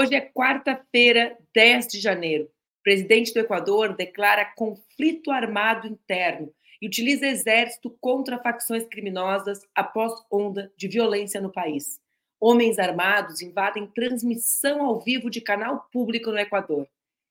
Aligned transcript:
Hoje 0.00 0.14
é 0.14 0.20
quarta-feira, 0.20 1.36
10 1.52 1.88
de 1.88 1.98
janeiro. 1.98 2.44
O 2.44 2.82
presidente 2.84 3.34
do 3.34 3.40
Equador 3.40 3.96
declara 3.96 4.44
conflito 4.44 5.32
armado 5.32 5.88
interno 5.88 6.54
e 6.80 6.86
utiliza 6.86 7.26
exército 7.26 7.90
contra 8.00 8.38
facções 8.38 8.86
criminosas 8.86 9.60
após 9.74 10.12
onda 10.30 10.72
de 10.76 10.86
violência 10.86 11.40
no 11.40 11.50
país. 11.50 11.98
Homens 12.40 12.78
armados 12.78 13.42
invadem 13.42 13.88
transmissão 13.88 14.84
ao 14.84 15.00
vivo 15.00 15.28
de 15.28 15.40
canal 15.40 15.88
público 15.92 16.30
no 16.30 16.38
Equador. 16.38 16.86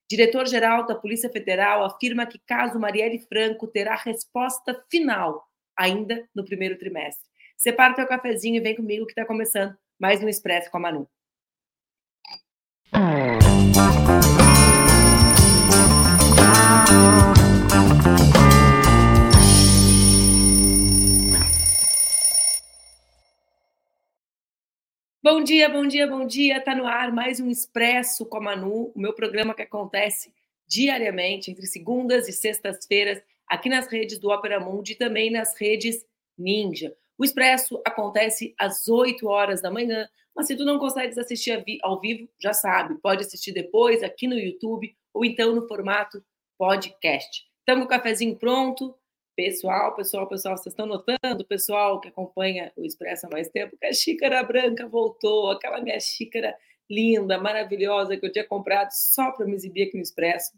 Diretor-geral 0.06 0.84
da 0.84 0.94
Polícia 0.94 1.30
Federal 1.30 1.82
afirma 1.86 2.26
que 2.26 2.38
caso 2.38 2.78
Marielle 2.78 3.18
Franco 3.30 3.66
terá 3.66 3.96
resposta 3.96 4.84
final 4.90 5.42
ainda 5.74 6.28
no 6.34 6.44
primeiro 6.44 6.76
trimestre. 6.76 7.26
Separa 7.56 7.94
o 7.94 7.96
teu 7.96 8.06
cafezinho 8.06 8.56
e 8.56 8.60
vem 8.60 8.76
comigo 8.76 9.06
que 9.06 9.12
está 9.12 9.24
começando 9.24 9.74
mais 9.98 10.22
um 10.22 10.28
Expresso 10.28 10.70
com 10.70 10.76
a 10.76 10.80
Manu. 10.80 11.08
Bom 25.22 25.44
dia, 25.44 25.68
bom 25.68 25.86
dia, 25.86 26.06
bom 26.06 26.26
dia. 26.26 26.60
Tá 26.60 26.74
no 26.74 26.86
ar 26.86 27.12
mais 27.12 27.38
um 27.38 27.50
Expresso 27.50 28.24
com 28.24 28.38
a 28.38 28.40
Manu, 28.40 28.90
o 28.94 28.98
meu 28.98 29.12
programa 29.12 29.54
que 29.54 29.62
acontece 29.62 30.32
diariamente 30.66 31.50
entre 31.50 31.66
segundas 31.66 32.26
e 32.28 32.32
sextas-feiras 32.32 33.22
aqui 33.46 33.68
nas 33.68 33.86
redes 33.88 34.18
do 34.18 34.30
Opera 34.30 34.58
Mundi 34.58 34.92
e 34.92 34.96
também 34.96 35.30
nas 35.30 35.54
redes 35.58 36.06
Ninja. 36.38 36.96
O 37.18 37.24
Expresso 37.24 37.82
acontece 37.84 38.54
às 38.56 38.86
8 38.86 39.26
horas 39.26 39.60
da 39.60 39.72
manhã, 39.72 40.08
mas 40.36 40.46
se 40.46 40.56
tu 40.56 40.64
não 40.64 40.78
consegues 40.78 41.18
assistir 41.18 41.64
ao 41.82 42.00
vivo, 42.00 42.28
já 42.40 42.52
sabe, 42.52 42.94
pode 43.02 43.22
assistir 43.22 43.50
depois 43.50 44.04
aqui 44.04 44.28
no 44.28 44.38
YouTube 44.38 44.96
ou 45.12 45.24
então 45.24 45.52
no 45.52 45.66
formato 45.66 46.24
podcast. 46.56 47.44
Estamos 47.58 47.82
com 47.82 47.86
o 47.86 47.96
cafezinho 47.96 48.36
pronto. 48.36 48.96
Pessoal, 49.34 49.96
pessoal, 49.96 50.28
pessoal, 50.28 50.56
vocês 50.56 50.72
estão 50.72 50.86
notando, 50.86 51.44
pessoal 51.44 52.00
que 52.00 52.06
acompanha 52.06 52.72
o 52.76 52.84
Expresso 52.84 53.26
há 53.26 53.30
mais 53.30 53.48
tempo, 53.48 53.76
que 53.76 53.86
a 53.86 53.92
xícara 53.92 54.40
branca 54.44 54.86
voltou, 54.86 55.50
aquela 55.50 55.80
minha 55.80 55.98
xícara 55.98 56.56
linda, 56.88 57.36
maravilhosa 57.36 58.16
que 58.16 58.24
eu 58.24 58.32
tinha 58.32 58.46
comprado 58.46 58.90
só 58.92 59.32
para 59.32 59.44
me 59.44 59.54
exibir 59.54 59.88
aqui 59.88 59.96
no 59.96 60.02
Expresso, 60.02 60.52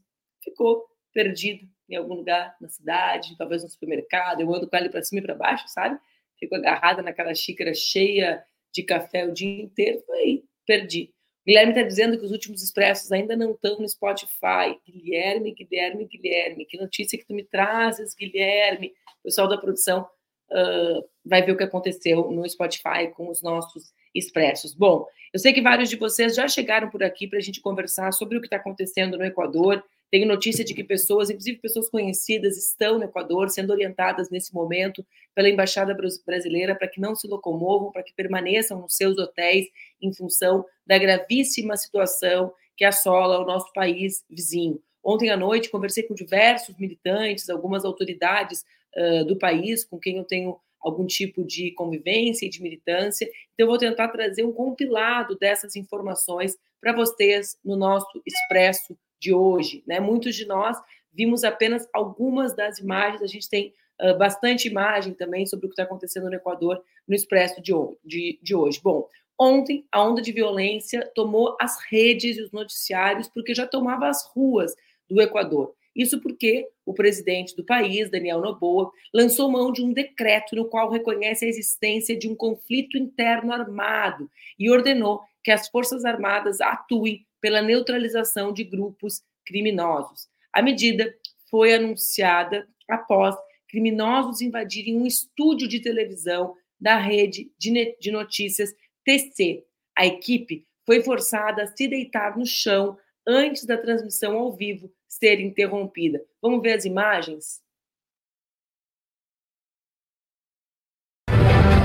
ficou 0.45 0.87
perdida 1.12 1.67
em 1.89 1.97
algum 1.97 2.15
lugar 2.15 2.55
na 2.61 2.69
cidade, 2.69 3.37
talvez 3.39 3.62
no 3.62 3.71
supermercado, 3.71 4.41
eu 4.41 4.55
ando 4.55 4.69
com 4.69 4.77
ela 4.77 4.91
para 4.91 5.03
cima 5.03 5.21
e 5.21 5.25
para 5.25 5.34
baixo, 5.34 5.65
sabe? 5.69 5.99
Fico 6.41 6.57
agarrada 6.57 7.03
naquela 7.03 7.35
xícara 7.35 7.73
cheia 7.75 8.43
de 8.73 8.83
café 8.83 9.27
o 9.27 9.33
dia 9.33 9.63
inteiro, 9.63 10.03
foi 10.07 10.43
perdi. 10.67 11.13
Guilherme 11.47 11.73
está 11.73 11.83
dizendo 11.83 12.19
que 12.19 12.25
os 12.25 12.33
últimos 12.33 12.63
expressos 12.63 13.11
ainda 13.11 13.37
não 13.37 13.53
estão 13.53 13.79
no 13.79 13.89
Spotify. 13.89 14.79
Guilherme, 14.87 15.53
Guilherme, 15.53 16.05
Guilherme, 16.05 16.67
que 16.67 16.79
notícia 16.79 17.19
que 17.19 17.27
tu 17.27 17.35
me 17.35 17.43
trazes, 17.43 18.15
Guilherme. 18.15 18.93
O 19.21 19.23
pessoal 19.25 19.49
da 19.49 19.59
produção 19.59 20.07
uh, 20.51 21.09
vai 21.25 21.43
ver 21.43 21.53
o 21.53 21.57
que 21.57 21.65
aconteceu 21.65 22.31
no 22.31 22.49
Spotify 22.49 23.09
com 23.15 23.29
os 23.29 23.43
nossos 23.43 23.93
expressos. 24.15 24.75
Bom, 24.75 25.07
eu 25.33 25.41
sei 25.41 25.53
que 25.53 25.63
vários 25.63 25.89
de 25.89 25.97
vocês 25.97 26.35
já 26.35 26.47
chegaram 26.47 26.91
por 26.91 27.03
aqui 27.03 27.27
para 27.27 27.39
a 27.39 27.43
gente 27.43 27.61
conversar 27.61 28.13
sobre 28.13 28.37
o 28.37 28.41
que 28.41 28.47
está 28.47 28.57
acontecendo 28.57 29.17
no 29.17 29.25
Equador. 29.25 29.83
Tenho 30.11 30.27
notícia 30.27 30.64
de 30.64 30.75
que 30.75 30.83
pessoas, 30.83 31.30
inclusive 31.30 31.58
pessoas 31.58 31.89
conhecidas, 31.89 32.56
estão 32.56 32.98
no 32.98 33.05
Equador 33.05 33.48
sendo 33.48 33.70
orientadas 33.70 34.28
nesse 34.28 34.53
momento 34.53 35.06
pela 35.34 35.48
Embaixada 35.48 35.97
Brasileira 36.27 36.75
para 36.75 36.89
que 36.89 37.00
não 37.00 37.14
se 37.14 37.28
locomovam, 37.28 37.92
para 37.92 38.03
que 38.03 38.12
permaneçam 38.14 38.81
nos 38.81 38.97
seus 38.97 39.16
hotéis 39.19 39.69
em 40.03 40.12
função 40.12 40.64
da 40.84 40.98
gravíssima 40.98 41.77
situação 41.77 42.53
que 42.77 42.84
assola 42.84 43.38
o 43.38 43.47
nosso 43.47 43.72
país 43.72 44.25
vizinho. 44.28 44.83
Ontem 45.03 45.31
à 45.31 45.36
noite 45.36 45.70
conversei 45.70 46.03
com 46.03 46.14
diversos 46.14 46.77
militantes, 46.77 47.48
algumas 47.48 47.84
autoridades 47.84 48.65
uh, 48.97 49.25
do 49.25 49.38
país 49.38 49.84
com 49.84 49.99
quem 49.99 50.16
eu 50.16 50.25
tenho 50.25 50.59
algum 50.81 51.06
tipo 51.06 51.44
de 51.44 51.70
convivência 51.72 52.47
e 52.47 52.50
de 52.50 52.62
militância. 52.62 53.26
Então, 53.54 53.65
eu 53.65 53.66
vou 53.66 53.78
tentar 53.78 54.09
trazer 54.09 54.44
um 54.44 54.53
compilado 54.53 55.38
dessas 55.38 55.76
informações 55.76 56.56
para 56.81 56.93
vocês 56.93 57.56
no 57.65 57.76
nosso 57.76 58.20
Expresso 58.26 58.99
de 59.20 59.32
hoje. 59.32 59.84
Né? 59.86 60.00
Muitos 60.00 60.34
de 60.34 60.47
nós 60.47 60.76
vimos 61.12 61.44
apenas 61.44 61.88
algumas 61.92 62.54
das 62.54 62.78
imagens, 62.78 63.22
a 63.22 63.26
gente 63.26 63.48
tem 63.48 63.75
uh, 64.00 64.16
bastante 64.16 64.69
imagem 64.69 65.12
também 65.12 65.47
sobre 65.47 65.66
o 65.66 65.69
que 65.69 65.75
está 65.75 65.82
acontecendo 65.82 66.28
no 66.28 66.34
Equador 66.34 66.82
no 67.06 67.14
Expresso 67.14 67.60
de, 67.60 67.72
de, 68.04 68.38
de 68.42 68.54
hoje. 68.54 68.81
Bom, 68.82 69.08
ontem 69.38 69.86
a 69.92 70.03
onda 70.03 70.22
de 70.22 70.32
violência 70.32 71.10
tomou 71.14 71.56
as 71.60 71.78
redes 71.91 72.36
e 72.36 72.42
os 72.42 72.53
noticiários 72.53 73.28
porque 73.28 73.54
já 73.54 73.66
tomava 73.66 74.08
as 74.08 74.25
ruas 74.26 74.75
do 75.08 75.20
Equador. 75.20 75.75
Isso 75.94 76.20
porque 76.20 76.69
o 76.87 76.94
presidente 76.94 77.56
do 77.56 77.64
país, 77.64 78.08
Daniel 78.08 78.41
Noboa, 78.41 78.92
lançou 79.12 79.50
mão 79.50 79.72
de 79.72 79.82
um 79.82 79.92
decreto 79.92 80.54
no 80.54 80.66
qual 80.66 80.88
reconhece 80.88 81.44
a 81.44 81.48
existência 81.48 82.16
de 82.16 82.28
um 82.28 82.34
conflito 82.34 82.97
interno 82.97 83.52
armado 83.52 84.31
e 84.58 84.70
ordenou 84.70 85.20
que 85.42 85.50
as 85.50 85.69
Forças 85.69 86.04
Armadas 86.04 86.60
atuem 86.60 87.26
pela 87.41 87.62
neutralização 87.62 88.53
de 88.53 88.65
grupos 88.65 89.23
criminosos. 89.47 90.28
A 90.53 90.62
medida 90.62 91.15
foi 91.51 91.75
anunciada 91.75 92.69
após 92.89 93.37
criminosos 93.69 94.41
invadirem 94.41 94.97
um 94.97 95.06
estúdio 95.06 95.69
de 95.69 95.81
televisão 95.81 96.55
da 96.81 96.97
rede 96.97 97.50
de 97.59 98.11
notícias 98.11 98.75
TC. 99.05 99.65
A 99.97 100.06
equipe 100.06 100.67
foi 100.87 101.03
forçada 101.03 101.62
a 101.62 101.67
se 101.67 101.87
deitar 101.87 102.37
no 102.37 102.47
chão 102.47 102.99
antes 103.27 103.65
da 103.65 103.77
transmissão 103.77 104.37
ao 104.37 104.53
vivo 104.53 104.93
ser 105.06 105.41
interrompida. 105.41 106.25
Vamos 106.41 106.62
ver 106.62 106.73
as 106.73 106.84
imagens? 106.84 107.61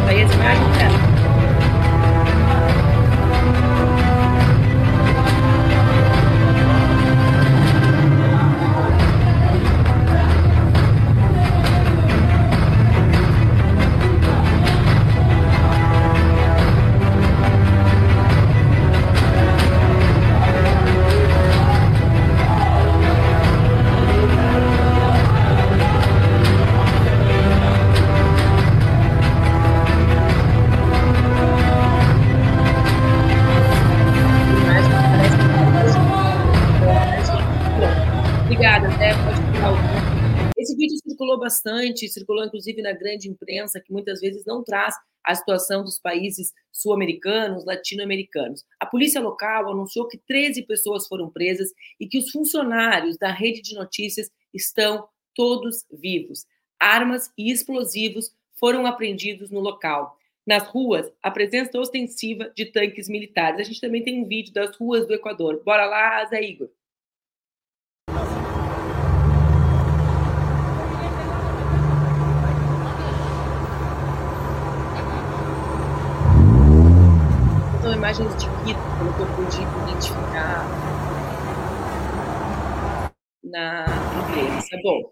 Aí 0.07 0.23
as 0.23 0.31
imagens, 0.33 0.94
bastante, 41.45 42.09
circulou 42.09 42.43
inclusive 42.43 42.81
na 42.81 42.91
grande 42.91 43.29
imprensa, 43.29 43.79
que 43.79 43.93
muitas 43.93 44.19
vezes 44.19 44.43
não 44.45 44.63
traz 44.63 44.95
a 45.23 45.35
situação 45.35 45.83
dos 45.83 45.99
países 45.99 46.51
sul-americanos, 46.71 47.63
latino-americanos. 47.65 48.63
A 48.79 48.85
polícia 48.85 49.21
local 49.21 49.71
anunciou 49.71 50.07
que 50.07 50.17
13 50.17 50.63
pessoas 50.63 51.07
foram 51.07 51.29
presas 51.29 51.71
e 51.99 52.07
que 52.07 52.17
os 52.17 52.31
funcionários 52.31 53.17
da 53.17 53.31
rede 53.31 53.61
de 53.61 53.75
notícias 53.75 54.31
estão 54.51 55.07
todos 55.35 55.85
vivos. 55.91 56.45
Armas 56.79 57.31
e 57.37 57.51
explosivos 57.51 58.33
foram 58.59 58.87
apreendidos 58.87 59.51
no 59.51 59.59
local. 59.59 60.17
Nas 60.47 60.67
ruas, 60.67 61.11
a 61.21 61.29
presença 61.29 61.79
ostensiva 61.79 62.51
de 62.55 62.65
tanques 62.65 63.07
militares. 63.07 63.59
A 63.59 63.63
gente 63.63 63.81
também 63.81 64.03
tem 64.03 64.21
um 64.21 64.27
vídeo 64.27 64.53
das 64.53 64.75
ruas 64.75 65.07
do 65.07 65.13
Equador. 65.13 65.61
Bora 65.63 65.85
lá, 65.85 66.25
Zé 66.25 66.41
Igor. 66.41 66.69
Imagens 78.15 78.35
de 78.35 78.49
Quito, 78.63 78.79
pelo 78.97 79.13
que 79.13 79.21
eu 79.21 79.35
pude 79.35 79.57
identificar 79.83 80.65
na 83.43 83.85
imprensa. 84.19 84.77
Bom, 84.81 85.11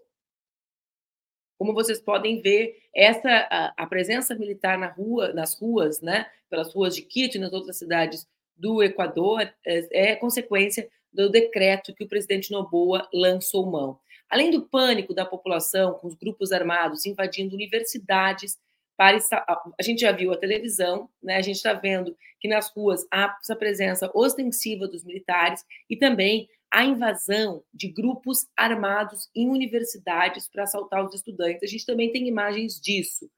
como 1.57 1.73
vocês 1.73 1.99
podem 1.99 2.41
ver, 2.41 2.77
essa 2.95 3.29
a, 3.49 3.73
a, 3.83 3.87
presença 3.87 4.35
militar 4.35 4.77
na 4.77 4.87
rua, 4.87 5.33
nas 5.33 5.59
ruas, 5.59 6.01
né, 6.01 6.27
pelas 6.49 6.73
ruas 6.73 6.95
de 6.95 7.01
Quito 7.01 7.37
e 7.37 7.39
nas 7.39 7.51
outras 7.51 7.77
cidades 7.77 8.27
do 8.55 8.81
Equador, 8.81 9.41
é, 9.65 10.11
é 10.11 10.15
consequência 10.15 10.89
do 11.11 11.29
decreto 11.29 11.93
que 11.93 12.03
o 12.03 12.07
presidente 12.07 12.51
Noboa 12.51 13.07
lançou 13.13 13.69
mão. 13.69 13.99
Além 14.29 14.49
do 14.49 14.63
pânico 14.63 15.13
da 15.13 15.25
população 15.25 15.93
com 15.95 16.07
os 16.07 16.15
grupos 16.15 16.51
armados 16.51 17.05
invadindo 17.05 17.53
universidades, 17.53 18.57
para 18.95 19.17
a 19.17 19.83
gente 19.83 20.01
já 20.01 20.11
viu 20.11 20.31
a 20.31 20.37
televisão, 20.37 21.09
né? 21.21 21.35
A 21.35 21.41
gente 21.41 21.55
está 21.55 21.73
vendo 21.73 22.15
que 22.39 22.47
nas 22.47 22.69
ruas 22.69 23.05
há 23.11 23.35
essa 23.41 23.55
presença 23.55 24.11
ostensiva 24.13 24.87
dos 24.87 25.03
militares 25.03 25.63
e 25.89 25.95
também 25.95 26.47
a 26.71 26.83
invasão 26.83 27.63
de 27.73 27.87
grupos 27.87 28.47
armados 28.57 29.29
em 29.35 29.49
universidades 29.49 30.49
para 30.49 30.63
assaltar 30.63 31.05
os 31.05 31.13
estudantes. 31.13 31.63
A 31.63 31.67
gente 31.67 31.85
também 31.85 32.11
tem 32.11 32.27
imagens 32.27 32.79
disso. 32.81 33.29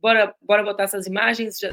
Bora, 0.00 0.34
bora 0.42 0.62
botar 0.62 0.84
essas 0.84 1.06
imagens, 1.06 1.58
Zé? 1.58 1.70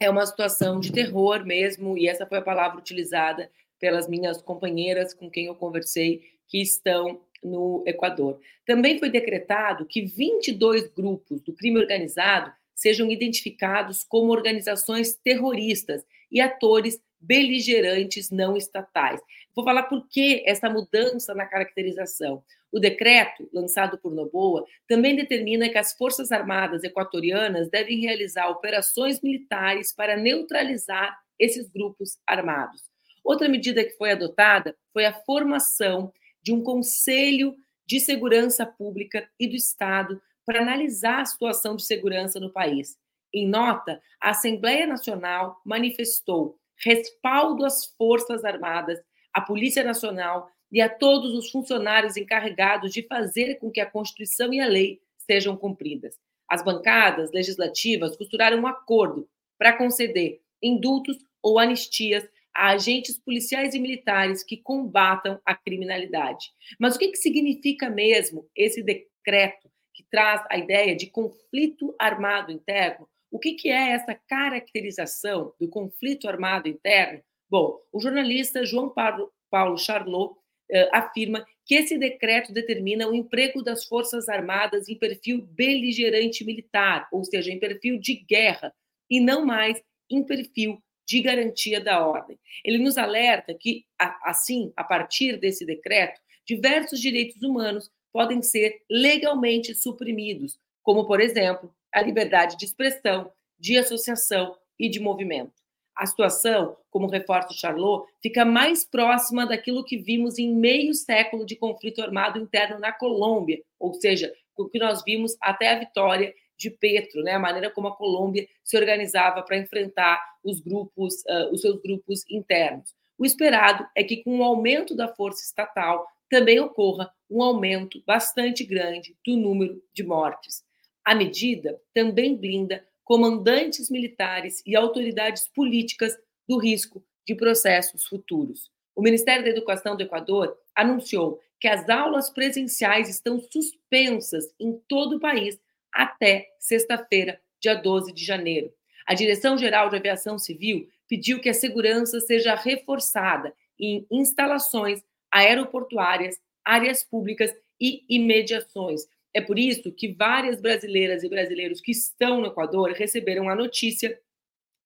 É 0.00 0.08
uma 0.08 0.24
situação 0.26 0.80
de 0.80 0.92
terror 0.92 1.44
mesmo, 1.44 1.96
e 1.96 2.08
essa 2.08 2.26
foi 2.26 2.38
a 2.38 2.42
palavra 2.42 2.78
utilizada 2.78 3.50
pelas 3.80 4.08
minhas 4.08 4.40
companheiras 4.40 5.12
com 5.12 5.30
quem 5.30 5.46
eu 5.46 5.54
conversei 5.54 6.22
que 6.54 6.62
estão 6.62 7.20
no 7.42 7.82
Equador. 7.84 8.38
Também 8.64 8.96
foi 9.00 9.10
decretado 9.10 9.84
que 9.84 10.02
22 10.02 10.86
grupos 10.86 11.40
do 11.40 11.52
crime 11.52 11.80
organizado 11.80 12.52
sejam 12.76 13.10
identificados 13.10 14.04
como 14.04 14.30
organizações 14.30 15.16
terroristas 15.16 16.06
e 16.30 16.40
atores 16.40 17.02
beligerantes 17.20 18.30
não 18.30 18.56
estatais. 18.56 19.20
Vou 19.52 19.64
falar 19.64 19.82
por 19.84 20.06
que 20.06 20.44
essa 20.46 20.70
mudança 20.70 21.34
na 21.34 21.44
caracterização. 21.44 22.44
O 22.70 22.78
decreto, 22.78 23.48
lançado 23.52 23.98
por 23.98 24.14
Noboa, 24.14 24.64
também 24.86 25.16
determina 25.16 25.68
que 25.68 25.78
as 25.78 25.92
Forças 25.92 26.30
Armadas 26.30 26.84
equatorianas 26.84 27.68
devem 27.68 27.98
realizar 27.98 28.48
operações 28.48 29.20
militares 29.20 29.92
para 29.92 30.16
neutralizar 30.16 31.18
esses 31.36 31.68
grupos 31.68 32.16
armados. 32.24 32.82
Outra 33.24 33.48
medida 33.48 33.82
que 33.82 33.96
foi 33.96 34.12
adotada 34.12 34.76
foi 34.92 35.04
a 35.04 35.12
formação 35.12 36.12
de 36.44 36.52
um 36.52 36.62
Conselho 36.62 37.56
de 37.86 37.98
Segurança 37.98 38.66
Pública 38.66 39.28
e 39.40 39.48
do 39.48 39.56
Estado 39.56 40.20
para 40.44 40.60
analisar 40.60 41.22
a 41.22 41.24
situação 41.24 41.74
de 41.74 41.84
segurança 41.84 42.38
no 42.38 42.52
país. 42.52 42.98
Em 43.32 43.48
nota, 43.48 44.00
a 44.20 44.30
Assembleia 44.30 44.86
Nacional 44.86 45.60
manifestou 45.64 46.58
respaldo 46.76 47.64
às 47.64 47.86
Forças 47.96 48.44
Armadas, 48.44 49.00
à 49.32 49.40
Polícia 49.40 49.82
Nacional 49.82 50.50
e 50.70 50.80
a 50.80 50.88
todos 50.88 51.34
os 51.34 51.50
funcionários 51.50 52.16
encarregados 52.16 52.92
de 52.92 53.06
fazer 53.06 53.56
com 53.56 53.70
que 53.70 53.80
a 53.80 53.90
Constituição 53.90 54.52
e 54.52 54.60
a 54.60 54.66
lei 54.66 55.00
sejam 55.18 55.56
cumpridas. 55.56 56.18
As 56.48 56.62
bancadas 56.62 57.32
legislativas 57.32 58.16
costuraram 58.16 58.58
um 58.58 58.66
acordo 58.66 59.26
para 59.58 59.76
conceder 59.76 60.40
indultos 60.62 61.16
ou 61.42 61.58
anistias 61.58 62.28
a 62.54 62.70
agentes 62.70 63.18
policiais 63.18 63.74
e 63.74 63.80
militares 63.80 64.42
que 64.42 64.56
combatam 64.56 65.40
a 65.44 65.54
criminalidade. 65.54 66.52
Mas 66.78 66.94
o 66.94 66.98
que, 66.98 67.08
que 67.08 67.18
significa 67.18 67.90
mesmo 67.90 68.48
esse 68.54 68.82
decreto 68.82 69.70
que 69.92 70.04
traz 70.10 70.44
a 70.50 70.58
ideia 70.58 70.94
de 70.94 71.06
conflito 71.06 71.94
armado 71.98 72.52
interno? 72.52 73.08
O 73.30 73.38
que, 73.38 73.54
que 73.54 73.68
é 73.68 73.90
essa 73.90 74.14
caracterização 74.28 75.52
do 75.58 75.68
conflito 75.68 76.28
armado 76.28 76.68
interno? 76.68 77.20
Bom, 77.50 77.80
o 77.92 78.00
jornalista 78.00 78.64
João 78.64 78.90
Paulo, 78.90 79.32
Paulo 79.50 79.76
Charlot 79.76 80.36
eh, 80.70 80.88
afirma 80.92 81.44
que 81.66 81.74
esse 81.74 81.98
decreto 81.98 82.52
determina 82.52 83.08
o 83.08 83.14
emprego 83.14 83.62
das 83.62 83.84
Forças 83.84 84.28
Armadas 84.28 84.88
em 84.88 84.98
perfil 84.98 85.42
beligerante 85.42 86.44
militar, 86.44 87.08
ou 87.12 87.24
seja, 87.24 87.50
em 87.50 87.58
perfil 87.58 87.98
de 87.98 88.14
guerra, 88.14 88.72
e 89.10 89.20
não 89.20 89.44
mais 89.44 89.82
em 90.10 90.22
perfil 90.22 90.82
de 91.06 91.20
garantia 91.20 91.80
da 91.80 92.06
ordem. 92.06 92.38
Ele 92.64 92.78
nos 92.78 92.96
alerta 92.96 93.54
que, 93.54 93.84
assim, 94.22 94.72
a 94.76 94.84
partir 94.84 95.36
desse 95.38 95.64
decreto, 95.64 96.20
diversos 96.46 97.00
direitos 97.00 97.42
humanos 97.42 97.90
podem 98.12 98.42
ser 98.42 98.82
legalmente 98.90 99.74
suprimidos, 99.74 100.58
como, 100.82 101.06
por 101.06 101.20
exemplo, 101.20 101.74
a 101.92 102.00
liberdade 102.02 102.56
de 102.56 102.64
expressão, 102.64 103.32
de 103.58 103.78
associação 103.78 104.56
e 104.78 104.88
de 104.88 105.00
movimento. 105.00 105.52
A 105.96 106.06
situação, 106.06 106.76
como 106.90 107.06
reforça 107.06 107.54
Charlot, 107.54 108.06
fica 108.20 108.44
mais 108.44 108.84
próxima 108.84 109.46
daquilo 109.46 109.84
que 109.84 109.96
vimos 109.96 110.38
em 110.38 110.52
meio 110.52 110.92
século 110.92 111.46
de 111.46 111.54
conflito 111.54 112.02
armado 112.02 112.38
interno 112.38 112.80
na 112.80 112.92
Colômbia, 112.92 113.62
ou 113.78 113.94
seja, 113.94 114.32
o 114.56 114.68
que 114.68 114.78
nós 114.78 115.02
vimos 115.04 115.36
até 115.40 115.72
a 115.72 115.78
vitória 115.78 116.34
de 116.56 116.70
Petro, 116.70 117.22
né? 117.22 117.32
a 117.32 117.38
maneira 117.38 117.70
como 117.70 117.88
a 117.88 117.96
Colômbia 117.96 118.46
se 118.62 118.76
organizava 118.76 119.42
para 119.42 119.58
enfrentar 119.58 120.20
os 120.42 120.60
grupos, 120.60 121.22
uh, 121.28 121.52
os 121.52 121.60
seus 121.60 121.80
grupos 121.80 122.24
internos. 122.30 122.94
O 123.18 123.24
esperado 123.24 123.86
é 123.94 124.02
que, 124.02 124.22
com 124.22 124.38
o 124.38 124.44
aumento 124.44 124.94
da 124.94 125.08
força 125.08 125.44
estatal, 125.44 126.06
também 126.28 126.58
ocorra 126.58 127.12
um 127.30 127.42
aumento 127.42 128.02
bastante 128.06 128.64
grande 128.64 129.16
do 129.24 129.36
número 129.36 129.82
de 129.92 130.02
mortes. 130.02 130.64
A 131.04 131.14
medida 131.14 131.80
também 131.92 132.36
blinda 132.36 132.84
comandantes 133.04 133.90
militares 133.90 134.62
e 134.66 134.74
autoridades 134.74 135.48
políticas 135.54 136.16
do 136.48 136.58
risco 136.58 137.04
de 137.26 137.34
processos 137.34 138.04
futuros. 138.06 138.70
O 138.94 139.02
Ministério 139.02 139.44
da 139.44 139.50
Educação 139.50 139.96
do 139.96 140.02
Equador 140.02 140.56
anunciou 140.74 141.40
que 141.60 141.68
as 141.68 141.88
aulas 141.88 142.30
presenciais 142.30 143.08
estão 143.08 143.40
suspensas 143.40 144.52
em 144.58 144.78
todo 144.88 145.16
o 145.16 145.20
país 145.20 145.58
até 145.94 146.48
sexta-feira, 146.58 147.40
dia 147.60 147.74
12 147.74 148.12
de 148.12 148.24
janeiro. 148.24 148.72
A 149.06 149.14
Direção-Geral 149.14 149.88
de 149.88 149.96
Aviação 149.96 150.38
Civil 150.38 150.88
pediu 151.08 151.40
que 151.40 151.48
a 151.48 151.54
segurança 151.54 152.20
seja 152.20 152.54
reforçada 152.54 153.54
em 153.78 154.06
instalações 154.10 155.02
aeroportuárias, 155.30 156.36
áreas 156.64 157.04
públicas 157.04 157.54
e 157.80 158.04
imediações. 158.08 159.02
É 159.32 159.40
por 159.40 159.58
isso 159.58 159.92
que 159.92 160.12
várias 160.12 160.60
brasileiras 160.60 161.22
e 161.22 161.28
brasileiros 161.28 161.80
que 161.80 161.90
estão 161.90 162.40
no 162.40 162.46
Equador 162.46 162.92
receberam 162.92 163.48
a 163.48 163.54
notícia 163.54 164.18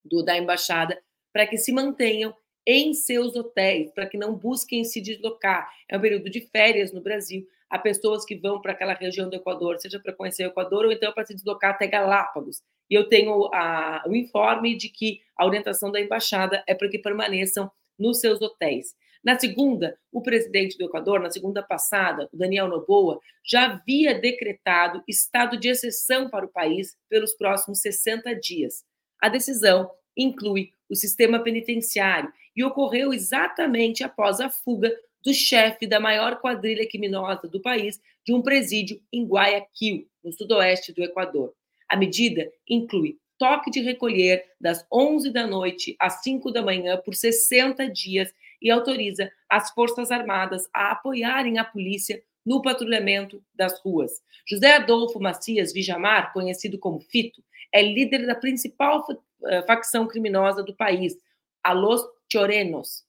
do, 0.03 0.23
da 0.23 0.37
embaixada 0.37 1.01
para 1.31 1.45
que 1.47 1.57
se 1.57 1.71
mantenham 1.71 2.35
em 2.65 2.93
seus 2.93 3.35
hotéis, 3.35 3.91
para 3.91 4.07
que 4.07 4.17
não 4.17 4.35
busquem 4.35 4.83
se 4.83 4.99
deslocar. 4.99 5.71
É 5.87 5.97
um 5.97 6.01
período 6.01 6.29
de 6.29 6.41
férias 6.41 6.91
no 6.91 7.01
Brasil 7.01 7.47
a 7.69 7.77
pessoas 7.77 8.25
que 8.25 8.35
vão 8.35 8.59
para 8.59 8.71
aquela 8.71 8.93
região 8.93 9.29
do 9.29 9.35
Equador, 9.35 9.79
seja 9.79 9.99
para 9.99 10.13
conhecer 10.13 10.45
o 10.45 10.49
Equador 10.49 10.85
ou 10.85 10.91
então 10.91 11.13
para 11.13 11.25
se 11.25 11.35
deslocar 11.35 11.71
até 11.71 11.87
Galápagos. 11.87 12.61
E 12.89 12.95
eu 12.95 13.07
tenho 13.07 13.45
a, 13.53 14.03
o 14.07 14.15
informe 14.15 14.75
de 14.75 14.89
que 14.89 15.21
a 15.37 15.45
orientação 15.45 15.91
da 15.91 16.01
embaixada 16.01 16.63
é 16.67 16.73
para 16.73 16.89
que 16.89 16.97
permaneçam 16.97 17.69
nos 17.97 18.19
seus 18.19 18.41
hotéis. 18.41 18.95
Na 19.23 19.37
segunda, 19.37 19.97
o 20.11 20.21
presidente 20.21 20.77
do 20.77 20.85
Equador, 20.85 21.19
na 21.19 21.29
segunda 21.29 21.61
passada, 21.61 22.29
o 22.33 22.37
Daniel 22.37 22.69
Noboa, 22.69 23.19
já 23.45 23.65
havia 23.65 24.17
decretado 24.17 25.03
estado 25.07 25.57
de 25.57 25.67
exceção 25.67 26.29
para 26.29 26.45
o 26.45 26.49
país 26.49 26.97
pelos 27.09 27.33
próximos 27.33 27.81
60 27.81 28.33
dias. 28.35 28.85
A 29.21 29.27
decisão 29.27 29.91
inclui 30.15 30.71
o 30.89 30.95
sistema 30.95 31.43
penitenciário 31.43 32.31
e 32.55 32.63
ocorreu 32.63 33.13
exatamente 33.13 34.03
após 34.03 34.39
a 34.39 34.49
fuga 34.49 34.91
do 35.23 35.33
chefe 35.33 35.85
da 35.85 35.99
maior 35.99 36.39
quadrilha 36.39 36.87
criminosa 36.87 37.47
do 37.47 37.61
país 37.61 37.99
de 38.25 38.33
um 38.33 38.41
presídio 38.41 39.01
em 39.11 39.25
Guayaquil, 39.25 40.07
no 40.23 40.31
sudoeste 40.31 40.93
do 40.93 41.03
Equador. 41.03 41.53
A 41.89 41.95
medida 41.95 42.51
inclui 42.67 43.17
toque 43.37 43.71
de 43.71 43.79
recolher 43.79 44.43
das 44.59 44.85
11 44.91 45.31
da 45.31 45.47
noite 45.47 45.95
às 45.99 46.21
5 46.21 46.51
da 46.51 46.61
manhã 46.61 46.97
por 46.97 47.15
60 47.15 47.89
dias 47.89 48.33
e 48.61 48.69
autoriza 48.69 49.31
as 49.49 49.71
Forças 49.71 50.11
Armadas 50.11 50.67
a 50.73 50.91
apoiarem 50.91 51.57
a 51.57 51.63
polícia 51.63 52.21
no 52.45 52.61
patrulhamento 52.61 53.43
das 53.55 53.79
ruas. 53.81 54.11
José 54.47 54.75
Adolfo 54.75 55.19
Macias 55.19 55.71
Vijamar, 55.71 56.33
conhecido 56.33 56.77
como 56.77 56.99
Fito, 56.99 57.41
é 57.73 57.81
líder 57.81 58.25
da 58.25 58.35
principal 58.35 59.05
eh, 59.45 59.61
facção 59.63 60.07
criminosa 60.07 60.63
do 60.63 60.75
país, 60.75 61.15
a 61.63 61.71
Los 61.71 62.03
Chorenos, 62.31 63.03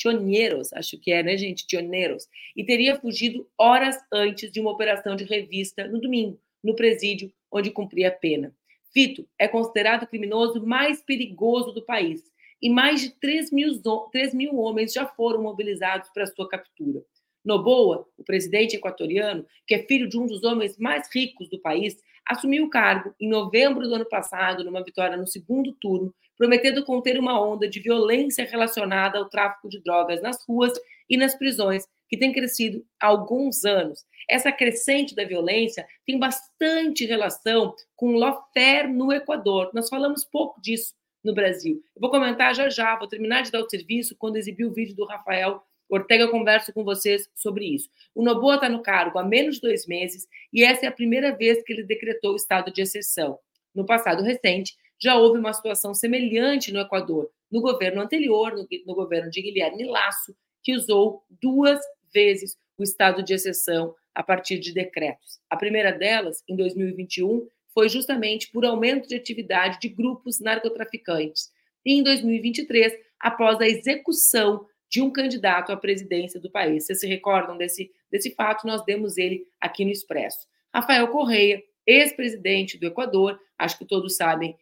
Tioneiros, 0.00 0.72
acho 0.72 0.98
que 0.98 1.12
é, 1.12 1.22
né, 1.22 1.36
gente? 1.36 1.66
Tioneiros. 1.66 2.26
E 2.56 2.64
teria 2.64 2.98
fugido 2.98 3.46
horas 3.58 3.98
antes 4.10 4.50
de 4.50 4.58
uma 4.58 4.70
operação 4.70 5.14
de 5.14 5.24
revista 5.24 5.86
no 5.86 6.00
domingo, 6.00 6.40
no 6.64 6.74
presídio 6.74 7.30
onde 7.52 7.70
cumpria 7.70 8.08
a 8.08 8.10
pena. 8.10 8.54
Fito 8.94 9.28
é 9.38 9.46
considerado 9.46 10.04
o 10.04 10.06
criminoso 10.06 10.66
mais 10.66 11.02
perigoso 11.02 11.72
do 11.72 11.82
país 11.82 12.22
e 12.62 12.70
mais 12.70 13.02
de 13.02 13.10
3 13.10 13.52
mil, 13.52 13.78
3 14.10 14.32
mil 14.32 14.58
homens 14.58 14.94
já 14.94 15.06
foram 15.06 15.42
mobilizados 15.42 16.08
para 16.14 16.26
sua 16.26 16.48
captura. 16.48 17.02
Noboa, 17.44 18.06
o 18.16 18.24
presidente 18.24 18.76
equatoriano, 18.76 19.44
que 19.66 19.74
é 19.74 19.86
filho 19.86 20.08
de 20.08 20.18
um 20.18 20.26
dos 20.26 20.44
homens 20.44 20.78
mais 20.78 21.08
ricos 21.14 21.48
do 21.50 21.60
país, 21.60 21.98
assumiu 22.26 22.64
o 22.64 22.70
cargo 22.70 23.14
em 23.20 23.28
novembro 23.28 23.86
do 23.86 23.94
ano 23.94 24.08
passado, 24.08 24.64
numa 24.64 24.82
vitória 24.82 25.16
no 25.16 25.26
segundo 25.26 25.72
turno, 25.72 26.14
prometendo 26.40 26.82
conter 26.86 27.18
uma 27.18 27.38
onda 27.38 27.68
de 27.68 27.80
violência 27.80 28.46
relacionada 28.46 29.18
ao 29.18 29.28
tráfico 29.28 29.68
de 29.68 29.78
drogas 29.78 30.22
nas 30.22 30.42
ruas 30.48 30.72
e 31.06 31.14
nas 31.14 31.34
prisões, 31.34 31.86
que 32.08 32.16
tem 32.16 32.32
crescido 32.32 32.82
há 32.98 33.08
alguns 33.08 33.62
anos. 33.66 34.06
Essa 34.26 34.50
crescente 34.50 35.14
da 35.14 35.22
violência 35.22 35.86
tem 36.06 36.18
bastante 36.18 37.04
relação 37.04 37.74
com 37.94 38.14
o 38.14 38.18
lawfare 38.18 38.90
no 38.90 39.12
Equador. 39.12 39.70
Nós 39.74 39.90
falamos 39.90 40.24
pouco 40.24 40.58
disso 40.62 40.94
no 41.22 41.34
Brasil. 41.34 41.82
Eu 41.94 42.00
vou 42.00 42.10
comentar 42.10 42.54
já 42.54 42.70
já, 42.70 42.96
vou 42.96 43.06
terminar 43.06 43.42
de 43.42 43.50
dar 43.50 43.60
o 43.60 43.68
serviço 43.68 44.16
quando 44.18 44.36
exibir 44.36 44.64
o 44.64 44.72
vídeo 44.72 44.96
do 44.96 45.04
Rafael 45.04 45.62
Ortega, 45.90 46.24
eu 46.24 46.30
converso 46.30 46.72
com 46.72 46.84
vocês 46.84 47.28
sobre 47.34 47.66
isso. 47.66 47.90
O 48.14 48.22
Noboa 48.22 48.54
está 48.54 48.68
no 48.68 48.80
cargo 48.80 49.18
há 49.18 49.24
menos 49.24 49.56
de 49.56 49.60
dois 49.60 49.86
meses 49.86 50.26
e 50.50 50.64
essa 50.64 50.86
é 50.86 50.88
a 50.88 50.92
primeira 50.92 51.36
vez 51.36 51.62
que 51.64 51.72
ele 51.72 51.82
decretou 51.82 52.32
o 52.32 52.36
estado 52.36 52.72
de 52.72 52.80
exceção. 52.80 53.38
No 53.74 53.84
passado 53.84 54.22
recente, 54.22 54.74
já 55.02 55.16
houve 55.16 55.38
uma 55.38 55.52
situação 55.52 55.94
semelhante 55.94 56.72
no 56.72 56.80
Equador, 56.80 57.30
no 57.50 57.60
governo 57.60 58.00
anterior, 58.00 58.54
no, 58.54 58.66
no 58.86 58.94
governo 58.94 59.30
de 59.30 59.40
Guilherme 59.40 59.84
Lasso, 59.84 60.34
que 60.62 60.74
usou 60.74 61.24
duas 61.40 61.80
vezes 62.12 62.56
o 62.76 62.82
estado 62.82 63.22
de 63.22 63.34
exceção 63.34 63.94
a 64.14 64.22
partir 64.22 64.58
de 64.58 64.72
decretos. 64.72 65.40
A 65.48 65.56
primeira 65.56 65.92
delas, 65.92 66.42
em 66.48 66.56
2021, 66.56 67.48
foi 67.72 67.88
justamente 67.88 68.50
por 68.50 68.64
aumento 68.64 69.08
de 69.08 69.14
atividade 69.14 69.78
de 69.80 69.88
grupos 69.88 70.40
narcotraficantes. 70.40 71.50
E 71.84 71.94
em 71.94 72.02
2023, 72.02 72.92
após 73.18 73.60
a 73.60 73.68
execução 73.68 74.66
de 74.90 75.00
um 75.00 75.10
candidato 75.10 75.70
à 75.70 75.76
presidência 75.76 76.40
do 76.40 76.50
país. 76.50 76.84
Vocês 76.84 76.98
se 77.00 77.06
recordam 77.06 77.56
desse, 77.56 77.92
desse 78.10 78.34
fato? 78.34 78.66
Nós 78.66 78.84
demos 78.84 79.16
ele 79.16 79.46
aqui 79.60 79.84
no 79.84 79.92
Expresso. 79.92 80.48
Rafael 80.74 81.06
Correia, 81.08 81.62
ex-presidente 81.86 82.76
do 82.76 82.86
Equador, 82.86 83.40
acho 83.56 83.78
que 83.78 83.84
todos 83.84 84.16
sabem 84.16 84.56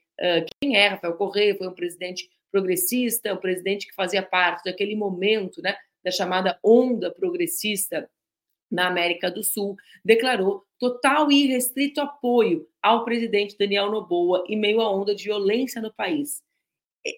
quem 0.61 0.77
é 0.77 0.89
Rafael 0.89 1.15
Correia, 1.15 1.57
foi 1.57 1.69
um 1.69 1.75
presidente 1.75 2.29
progressista, 2.51 3.35
um 3.35 3.39
presidente 3.39 3.87
que 3.87 3.95
fazia 3.95 4.23
parte 4.23 4.65
daquele 4.65 4.97
momento, 4.97 5.63
né, 5.63 5.77
da 6.05 6.11
chamada 6.11 6.59
onda 6.63 7.11
progressista 7.11 8.09
na 8.71 8.87
América 8.87 9.31
do 9.31 9.43
Sul, 9.43 9.77
declarou 10.05 10.65
total 10.79 11.31
e 11.31 11.45
irrestrito 11.45 12.01
apoio 12.01 12.67
ao 12.83 13.05
presidente 13.05 13.57
Daniel 13.57 13.91
Noboa 13.91 14.45
em 14.47 14.57
meio 14.57 14.81
à 14.81 14.91
onda 14.91 15.15
de 15.15 15.25
violência 15.25 15.81
no 15.81 15.93
país. 15.93 16.43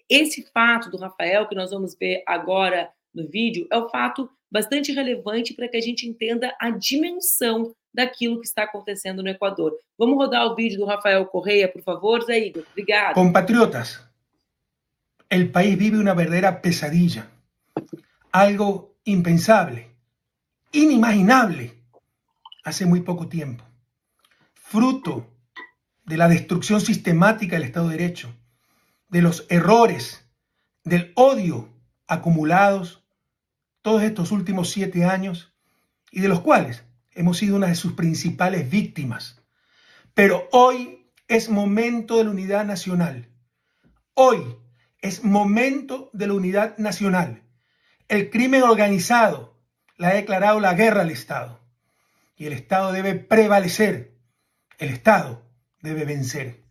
Esse 0.09 0.43
fato 0.51 0.89
do 0.89 0.97
Rafael, 0.97 1.47
que 1.47 1.55
nós 1.55 1.71
vamos 1.71 1.95
ver 1.95 2.23
agora 2.25 2.91
no 3.13 3.27
vídeo, 3.27 3.67
é 3.71 3.77
um 3.77 3.89
fato 3.89 4.29
bastante 4.49 4.91
relevante 4.91 5.53
para 5.53 5.67
que 5.67 5.77
a 5.77 5.81
gente 5.81 6.07
entenda 6.07 6.55
a 6.59 6.69
dimensão 6.69 7.75
daquilo 7.93 8.39
que 8.39 8.47
está 8.47 8.63
acontecendo 8.63 9.21
no 9.21 9.29
Equador. 9.29 9.77
Vamos 9.97 10.17
rodar 10.17 10.45
o 10.45 10.55
vídeo 10.55 10.79
do 10.79 10.85
Rafael 10.85 11.25
Correia, 11.25 11.71
por 11.71 11.81
favor, 11.81 12.23
Zé 12.23 12.39
Igor? 12.39 12.65
Obrigado. 12.71 13.15
Compatriotas, 13.15 14.01
o 15.29 15.47
país 15.51 15.77
vive 15.77 15.97
uma 15.97 16.13
verdadeira 16.13 16.51
pesadilla, 16.51 17.27
algo 18.31 18.95
impensável 19.05 19.91
inimaginable 20.71 21.73
hace 22.63 22.85
muy 22.85 23.01
poco 23.01 23.27
tiempo, 23.27 23.63
fruto 24.53 25.27
de 26.05 26.17
la 26.17 26.27
destrucción 26.27 26.81
sistemática 26.81 27.55
del 27.55 27.65
Estado 27.65 27.89
de 27.89 27.97
Derecho, 27.97 28.33
de 29.09 29.21
los 29.21 29.45
errores, 29.49 30.25
del 30.83 31.11
odio 31.15 31.69
acumulados 32.07 33.03
todos 33.81 34.03
estos 34.03 34.31
últimos 34.31 34.69
siete 34.69 35.05
años 35.05 35.53
y 36.11 36.21
de 36.21 36.27
los 36.27 36.41
cuales 36.41 36.83
hemos 37.13 37.37
sido 37.37 37.55
una 37.55 37.67
de 37.67 37.75
sus 37.75 37.93
principales 37.93 38.69
víctimas. 38.69 39.41
Pero 40.13 40.47
hoy 40.51 41.11
es 41.27 41.49
momento 41.49 42.17
de 42.17 42.25
la 42.25 42.31
unidad 42.31 42.65
nacional. 42.65 43.29
Hoy 44.13 44.57
es 44.99 45.23
momento 45.23 46.09
de 46.13 46.27
la 46.27 46.33
unidad 46.33 46.77
nacional. 46.77 47.43
El 48.07 48.29
crimen 48.29 48.63
organizado 48.63 49.59
le 49.97 50.07
ha 50.07 50.13
declarado 50.13 50.59
la 50.59 50.73
guerra 50.73 51.01
al 51.01 51.11
Estado. 51.11 51.61
Y 52.35 52.45
el 52.45 52.53
Estado 52.53 52.91
debe 52.91 53.15
prevalecer. 53.15 54.17
El 54.77 54.89
Estado 54.89 55.43
debe 55.81 56.05
vencer. 56.05 56.63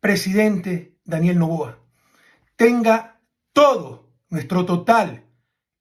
Presidente 0.00 0.98
Daniel 1.04 1.38
Novoa, 1.38 1.78
tenga 2.56 3.20
todo 3.52 4.10
nuestro 4.28 4.64
total 4.64 5.24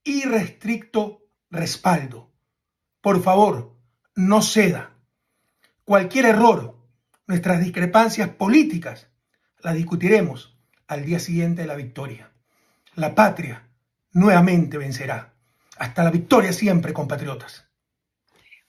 y 0.03 0.23
restricto 0.23 1.25
respaldo. 1.49 2.30
Por 3.01 3.21
favor, 3.21 3.75
no 4.15 4.41
ceda. 4.41 4.91
Cualquier 5.83 6.25
error, 6.25 6.75
nuestras 7.25 7.59
discrepancias 7.59 8.29
políticas, 8.29 9.09
las 9.63 9.75
discutiremos 9.75 10.55
al 10.87 11.03
día 11.05 11.19
siguiente 11.19 11.63
de 11.63 11.67
la 11.67 11.75
victoria. 11.75 12.31
La 12.95 13.15
patria 13.15 13.67
nuevamente 14.13 14.77
vencerá. 14.77 15.33
Hasta 15.77 16.03
la 16.03 16.11
vitória 16.11 16.53
sempre, 16.53 16.93
compatriotas. 16.93 17.65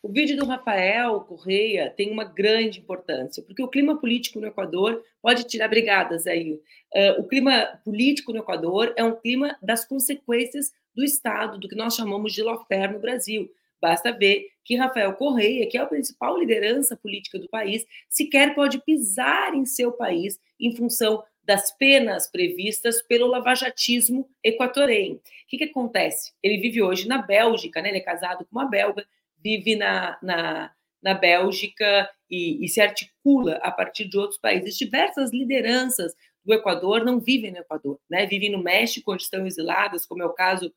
O 0.03 0.09
vídeo 0.09 0.37
do 0.37 0.47
Rafael 0.47 1.21
Correia 1.21 1.93
tem 1.97 2.11
uma 2.11 2.25
grande 2.25 2.81
importância, 2.81 3.43
porque 3.43 3.63
o 3.63 3.69
clima 3.69 4.01
político 4.01 4.41
no 4.41 4.49
Equador 4.49 5.01
pode 5.21 5.45
tirar 5.45 5.69
brigadas 5.69 6.27
aí. 6.27 6.55
Uh, 6.93 7.21
o 7.21 7.29
clima 7.29 7.81
político 7.85 8.33
no 8.33 8.41
Equador 8.41 8.93
é 8.97 9.05
um 9.05 9.15
clima 9.15 9.57
das 9.63 9.85
consequências 9.85 10.73
do 10.95 11.05
Estado, 11.05 11.59
do 11.59 11.69
que 11.69 11.77
nós 11.77 11.95
chamamos 11.95 12.33
de 12.33 12.43
lawfare 12.43 12.93
no 12.93 12.99
Brasil. 12.99 13.49
Basta 13.83 14.13
ver 14.13 14.47
que 14.65 14.77
Rafael 14.77 15.13
Correia, 15.15 15.69
que 15.69 15.77
é 15.77 15.81
a 15.81 15.87
principal 15.87 16.39
liderança 16.39 16.97
política 16.97 17.37
do 17.37 17.49
país, 17.49 17.85
sequer 18.09 18.55
pode 18.55 18.81
pisar 18.85 19.55
em 19.55 19.67
seu 19.67 19.91
país 19.91 20.39
em 20.61 20.77
função 20.77 21.25
das 21.43 21.77
penas 21.77 22.31
previstas 22.31 23.03
pelo 23.03 23.27
lavajatismo 23.27 24.31
equatoriano. 24.45 25.17
O 25.17 25.21
que, 25.49 25.59
que 25.59 25.65
acontece? 25.65 26.33
Ele 26.41 26.59
vive 26.59 26.81
hoje 26.81 27.09
na 27.09 27.21
Bélgica, 27.21 27.83
né? 27.83 27.89
ele 27.89 27.99
é 27.99 28.03
casado 28.03 28.47
com 28.47 28.57
uma 28.57 28.71
belga, 28.71 29.05
vive 29.43 29.75
na, 29.75 30.17
na, 30.23 30.73
na 31.03 31.15
Bélgica 31.15 32.09
e, 32.31 32.65
e 32.65 32.69
se 32.69 32.81
articula 32.81 33.57
a 33.57 33.73
partir 33.73 34.05
de 34.05 34.17
outros 34.17 34.39
países. 34.39 34.79
Diversas 34.79 35.33
lideranças 35.33 36.15
do 36.45 36.55
Equador 36.55 37.05
não 37.05 37.19
vivem 37.19 37.51
no 37.51 37.59
Equador, 37.59 37.99
né? 38.09 38.27
vivem 38.27 38.53
no 38.53 38.63
México, 38.63 39.13
onde 39.13 39.25
estão 39.25 39.45
exiladas, 39.45 40.07
como 40.07 40.23
é 40.23 40.27
o 40.27 40.33
caso 40.33 40.73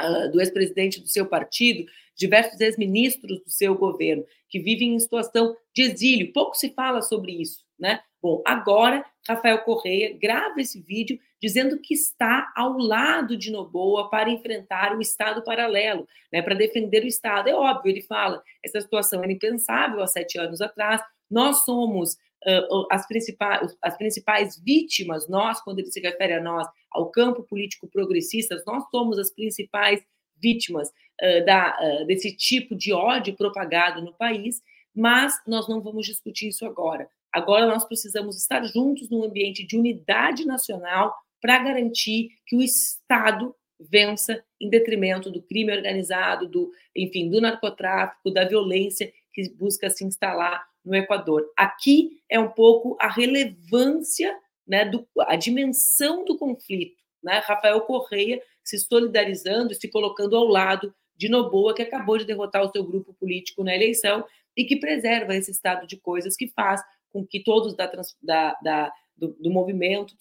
uh, 0.00 0.30
do 0.30 0.40
ex-presidente 0.40 1.00
do 1.00 1.08
seu 1.08 1.26
partido, 1.26 1.86
diversos 2.16 2.60
ex-ministros 2.60 3.40
do 3.40 3.50
seu 3.50 3.74
governo, 3.76 4.24
que 4.48 4.58
vivem 4.58 4.94
em 4.94 4.98
situação 4.98 5.56
de 5.74 5.82
exílio. 5.82 6.32
Pouco 6.32 6.54
se 6.54 6.70
fala 6.70 7.02
sobre 7.02 7.32
isso, 7.32 7.64
né? 7.78 8.00
Bom, 8.22 8.42
agora 8.44 9.04
Rafael 9.28 9.58
Correia 9.60 10.16
grava 10.20 10.60
esse 10.60 10.80
vídeo 10.80 11.18
dizendo 11.40 11.78
que 11.78 11.94
está 11.94 12.50
ao 12.56 12.76
lado 12.78 13.36
de 13.36 13.52
Noboa 13.52 14.08
para 14.08 14.30
enfrentar 14.30 14.96
o 14.96 15.00
Estado 15.00 15.44
paralelo, 15.44 16.08
né, 16.32 16.42
para 16.42 16.54
defender 16.54 17.04
o 17.04 17.06
Estado. 17.06 17.48
É 17.48 17.54
óbvio, 17.54 17.90
ele 17.90 18.02
fala, 18.02 18.42
essa 18.64 18.80
situação 18.80 19.22
era 19.22 19.30
impensável 19.30 20.00
há 20.00 20.06
sete 20.06 20.38
anos 20.38 20.60
atrás, 20.60 21.00
nós 21.30 21.64
somos 21.64 22.16
uh, 22.44 22.86
as, 22.90 23.06
principais, 23.06 23.76
as 23.82 23.96
principais 23.96 24.60
vítimas, 24.64 25.28
nós, 25.28 25.60
quando 25.60 25.78
ele 25.78 25.90
se 25.90 26.00
refere 26.00 26.34
a 26.34 26.42
nós, 26.42 26.66
ao 26.90 27.10
campo 27.10 27.42
político 27.42 27.88
progressista, 27.88 28.62
nós 28.66 28.84
somos 28.90 29.18
as 29.18 29.30
principais 29.30 30.02
vítimas 30.40 30.88
uh, 30.88 31.44
da, 31.44 31.76
uh, 31.80 32.06
desse 32.06 32.36
tipo 32.36 32.74
de 32.74 32.92
ódio 32.92 33.36
propagado 33.36 34.02
no 34.02 34.12
país, 34.14 34.62
mas 34.94 35.34
nós 35.46 35.68
não 35.68 35.80
vamos 35.80 36.06
discutir 36.06 36.48
isso 36.48 36.64
agora. 36.64 37.08
Agora 37.32 37.66
nós 37.66 37.84
precisamos 37.84 38.36
estar 38.36 38.62
juntos 38.64 39.10
num 39.10 39.22
ambiente 39.22 39.66
de 39.66 39.76
unidade 39.76 40.46
nacional 40.46 41.14
para 41.40 41.58
garantir 41.58 42.30
que 42.46 42.56
o 42.56 42.62
Estado 42.62 43.54
vença 43.78 44.42
em 44.58 44.70
detrimento 44.70 45.30
do 45.30 45.42
crime 45.42 45.74
organizado, 45.76 46.48
do, 46.48 46.72
enfim, 46.94 47.28
do 47.28 47.40
narcotráfico, 47.40 48.30
da 48.30 48.46
violência 48.46 49.12
que 49.34 49.50
busca 49.50 49.90
se 49.90 50.02
instalar 50.02 50.66
no 50.86 50.94
Equador. 50.94 51.52
Aqui 51.56 52.22
é 52.30 52.38
um 52.38 52.48
pouco 52.48 52.96
a 53.00 53.08
relevância, 53.08 54.38
né, 54.66 54.84
do, 54.84 55.06
a 55.20 55.34
dimensão 55.34 56.24
do 56.24 56.38
conflito. 56.38 56.96
Né? 57.22 57.42
Rafael 57.44 57.80
Correia 57.82 58.40
se 58.62 58.78
solidarizando 58.78 59.74
se 59.74 59.88
colocando 59.88 60.36
ao 60.36 60.44
lado 60.44 60.92
de 61.16 61.28
Noboa, 61.28 61.74
que 61.74 61.82
acabou 61.82 62.18
de 62.18 62.24
derrotar 62.24 62.62
o 62.62 62.70
seu 62.70 62.84
grupo 62.84 63.14
político 63.14 63.64
na 63.64 63.74
eleição 63.74 64.24
e 64.56 64.64
que 64.64 64.76
preserva 64.76 65.34
esse 65.34 65.50
estado 65.50 65.86
de 65.86 65.96
coisas 65.96 66.36
que 66.36 66.48
faz 66.48 66.82
com 67.12 67.24
que 67.24 67.42
todos 67.42 67.74
da, 67.74 67.90
da, 68.22 68.58
da 68.62 68.92
do, 69.16 69.28
do, 69.40 69.50
movimento 69.50 70.14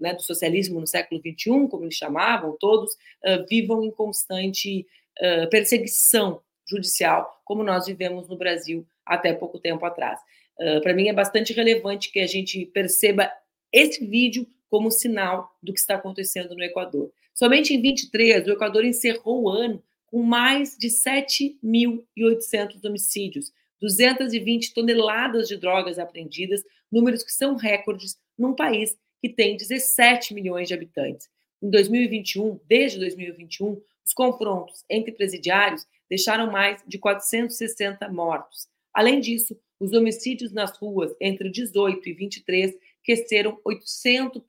né, 0.00 0.14
do 0.14 0.20
socialismo 0.20 0.78
no 0.78 0.86
século 0.86 1.20
XXI, 1.20 1.68
como 1.68 1.84
eles 1.84 1.94
chamavam, 1.94 2.56
todos 2.60 2.92
uh, 2.92 3.46
vivam 3.48 3.82
em 3.82 3.90
constante 3.90 4.86
uh, 5.20 5.48
perseguição 5.48 6.42
judicial, 6.72 7.40
como 7.44 7.62
nós 7.62 7.86
vivemos 7.86 8.28
no 8.28 8.36
Brasil 8.36 8.86
até 9.04 9.32
pouco 9.32 9.58
tempo 9.58 9.84
atrás. 9.84 10.18
Uh, 10.58 10.80
Para 10.82 10.94
mim 10.94 11.08
é 11.08 11.12
bastante 11.12 11.52
relevante 11.52 12.10
que 12.10 12.20
a 12.20 12.26
gente 12.26 12.66
perceba 12.66 13.30
esse 13.72 14.04
vídeo 14.04 14.46
como 14.68 14.90
sinal 14.90 15.54
do 15.62 15.72
que 15.72 15.78
está 15.78 15.94
acontecendo 15.96 16.54
no 16.54 16.62
Equador. 16.62 17.12
Somente 17.34 17.74
em 17.74 17.80
23, 17.80 18.46
o 18.46 18.52
Equador 18.52 18.84
encerrou 18.84 19.42
o 19.42 19.48
ano 19.48 19.82
com 20.06 20.22
mais 20.22 20.76
de 20.76 20.88
7.800 20.88 22.84
homicídios, 22.84 23.52
220 23.80 24.74
toneladas 24.74 25.48
de 25.48 25.56
drogas 25.56 25.98
apreendidas, 25.98 26.62
números 26.90 27.22
que 27.22 27.32
são 27.32 27.56
recordes 27.56 28.18
num 28.38 28.54
país 28.54 28.96
que 29.20 29.28
tem 29.28 29.56
17 29.56 30.34
milhões 30.34 30.68
de 30.68 30.74
habitantes. 30.74 31.28
Em 31.62 31.70
2021, 31.70 32.60
desde 32.68 32.98
2021, 32.98 33.80
os 34.04 34.12
confrontos 34.12 34.84
entre 34.88 35.12
presidiários 35.12 35.86
deixaram 36.08 36.50
mais 36.50 36.82
de 36.86 36.98
460 36.98 38.08
mortos. 38.10 38.68
Além 38.92 39.20
disso, 39.20 39.58
os 39.80 39.92
homicídios 39.92 40.52
nas 40.52 40.76
ruas 40.76 41.14
entre 41.20 41.50
18 41.50 42.08
e 42.08 42.12
23 42.12 42.74
cresceram 43.04 43.58
800%, 43.66 44.42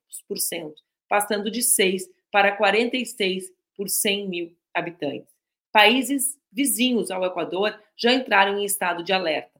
passando 1.07 1.49
de 1.49 1.61
6 1.63 2.07
para 2.31 2.55
46 2.55 3.45
por 3.75 3.89
100 3.89 4.27
mil 4.27 4.57
habitantes. 4.73 5.33
Países 5.71 6.37
vizinhos 6.51 7.09
ao 7.09 7.23
Equador 7.23 7.79
já 7.97 8.13
entraram 8.13 8.59
em 8.59 8.65
estado 8.65 9.03
de 9.03 9.11
alerta. 9.11 9.59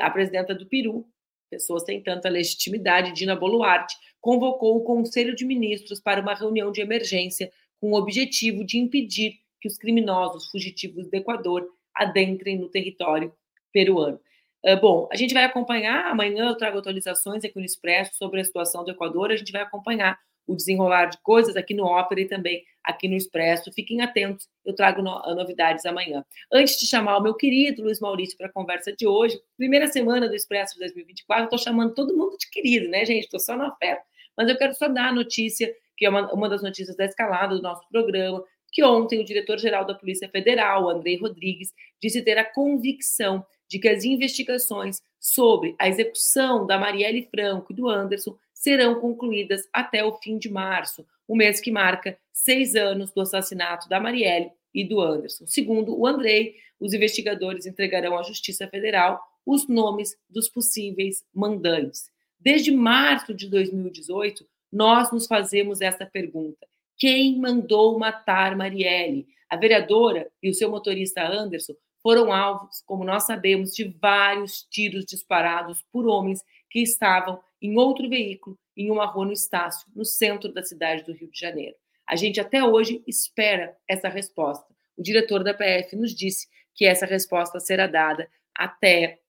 A 0.00 0.10
presidenta 0.10 0.54
do 0.54 0.66
Peru, 0.66 1.06
pessoa 1.50 1.80
sem 1.80 2.02
tanta 2.02 2.28
legitimidade, 2.28 3.12
Dina 3.12 3.34
Boluarte, 3.34 3.96
convocou 4.20 4.76
o 4.76 4.84
Conselho 4.84 5.34
de 5.34 5.44
Ministros 5.44 6.00
para 6.00 6.20
uma 6.20 6.34
reunião 6.34 6.70
de 6.70 6.80
emergência 6.80 7.50
com 7.80 7.92
o 7.92 7.96
objetivo 7.96 8.64
de 8.64 8.78
impedir 8.78 9.40
que 9.60 9.68
os 9.68 9.76
criminosos 9.76 10.50
fugitivos 10.50 11.08
do 11.08 11.14
Equador 11.14 11.68
adentrem 11.94 12.58
no 12.58 12.68
território 12.68 13.32
peruano. 13.72 14.20
Uh, 14.64 14.78
bom, 14.80 15.08
a 15.10 15.16
gente 15.16 15.32
vai 15.32 15.44
acompanhar, 15.44 16.06
amanhã 16.06 16.48
eu 16.48 16.56
trago 16.56 16.78
atualizações 16.78 17.44
aqui 17.44 17.58
no 17.58 17.64
Expresso 17.64 18.14
sobre 18.14 18.40
a 18.40 18.44
situação 18.44 18.84
do 18.84 18.90
Equador, 18.90 19.30
a 19.30 19.36
gente 19.36 19.52
vai 19.52 19.62
acompanhar 19.62 20.18
o 20.46 20.56
desenrolar 20.56 21.06
de 21.06 21.18
coisas 21.22 21.56
aqui 21.56 21.72
no 21.72 21.84
Ópera 21.84 22.20
e 22.20 22.28
também 22.28 22.64
aqui 22.82 23.08
no 23.08 23.14
Expresso. 23.14 23.72
Fiquem 23.72 24.00
atentos, 24.00 24.48
eu 24.64 24.74
trago 24.74 25.00
no, 25.00 25.12
novidades 25.34 25.86
amanhã. 25.86 26.24
Antes 26.52 26.78
de 26.78 26.86
chamar 26.86 27.18
o 27.18 27.22
meu 27.22 27.34
querido 27.34 27.82
Luiz 27.82 28.00
Maurício 28.00 28.36
para 28.36 28.48
a 28.48 28.52
conversa 28.52 28.92
de 28.92 29.06
hoje, 29.06 29.40
primeira 29.56 29.86
semana 29.86 30.28
do 30.28 30.34
Expresso 30.34 30.74
de 30.74 30.80
2024, 30.80 31.44
estou 31.44 31.58
chamando 31.58 31.94
todo 31.94 32.16
mundo 32.16 32.36
de 32.36 32.50
querido, 32.50 32.88
né, 32.88 33.04
gente? 33.04 33.24
Estou 33.24 33.40
só 33.40 33.56
na 33.56 33.74
fé. 33.76 34.02
Mas 34.36 34.48
eu 34.48 34.58
quero 34.58 34.74
só 34.74 34.88
dar 34.88 35.08
a 35.08 35.14
notícia, 35.14 35.72
que 36.00 36.06
é 36.06 36.08
uma, 36.08 36.32
uma 36.32 36.48
das 36.48 36.62
notícias 36.62 36.96
da 36.96 37.04
escalada 37.04 37.54
do 37.54 37.60
nosso 37.60 37.86
programa, 37.90 38.42
que 38.72 38.82
ontem 38.82 39.20
o 39.20 39.24
diretor-geral 39.24 39.84
da 39.84 39.94
Polícia 39.94 40.30
Federal, 40.30 40.88
Andrei 40.88 41.18
Rodrigues, 41.18 41.74
disse 42.00 42.22
ter 42.22 42.38
a 42.38 42.44
convicção 42.44 43.44
de 43.68 43.78
que 43.78 43.86
as 43.86 44.02
investigações 44.02 45.02
sobre 45.20 45.76
a 45.78 45.90
execução 45.90 46.66
da 46.66 46.78
Marielle 46.78 47.28
Franco 47.30 47.70
e 47.70 47.76
do 47.76 47.86
Anderson 47.86 48.34
serão 48.54 48.98
concluídas 48.98 49.68
até 49.74 50.02
o 50.02 50.16
fim 50.16 50.38
de 50.38 50.48
março, 50.48 51.06
o 51.28 51.36
mês 51.36 51.60
que 51.60 51.70
marca 51.70 52.18
seis 52.32 52.74
anos 52.74 53.12
do 53.12 53.20
assassinato 53.20 53.86
da 53.86 54.00
Marielle 54.00 54.50
e 54.72 54.82
do 54.82 55.02
Anderson. 55.02 55.46
Segundo 55.46 55.94
o 55.94 56.06
Andrei, 56.06 56.54
os 56.80 56.94
investigadores 56.94 57.66
entregarão 57.66 58.16
à 58.18 58.22
Justiça 58.22 58.66
Federal 58.66 59.20
os 59.44 59.68
nomes 59.68 60.16
dos 60.30 60.48
possíveis 60.48 61.22
mandantes. 61.34 62.08
Desde 62.40 62.70
março 62.70 63.34
de 63.34 63.50
2018, 63.50 64.46
nós 64.72 65.10
nos 65.12 65.26
fazemos 65.26 65.80
essa 65.80 66.06
pergunta: 66.06 66.66
quem 66.96 67.38
mandou 67.38 67.98
matar 67.98 68.56
Marielle? 68.56 69.26
A 69.48 69.56
vereadora 69.56 70.30
e 70.42 70.48
o 70.48 70.54
seu 70.54 70.70
motorista 70.70 71.26
Anderson 71.26 71.74
foram 72.02 72.32
alvos, 72.32 72.82
como 72.86 73.04
nós 73.04 73.24
sabemos, 73.24 73.74
de 73.74 73.84
vários 73.84 74.62
tiros 74.70 75.04
disparados 75.04 75.84
por 75.92 76.06
homens 76.06 76.40
que 76.70 76.80
estavam 76.80 77.40
em 77.60 77.76
outro 77.76 78.08
veículo 78.08 78.58
em 78.76 78.90
uma 78.90 79.06
rua 79.06 79.26
no 79.26 79.32
Estácio, 79.32 79.86
no 79.94 80.04
centro 80.04 80.52
da 80.52 80.62
cidade 80.62 81.04
do 81.04 81.12
Rio 81.12 81.30
de 81.30 81.38
Janeiro. 81.38 81.76
A 82.08 82.16
gente 82.16 82.40
até 82.40 82.64
hoje 82.64 83.02
espera 83.06 83.76
essa 83.86 84.08
resposta. 84.08 84.66
O 84.96 85.02
diretor 85.02 85.44
da 85.44 85.52
PF 85.52 85.94
nos 85.96 86.14
disse 86.14 86.48
que 86.74 86.86
essa 86.86 87.06
resposta 87.06 87.60
será 87.60 87.86
dada 87.86 88.28
até 88.56 89.20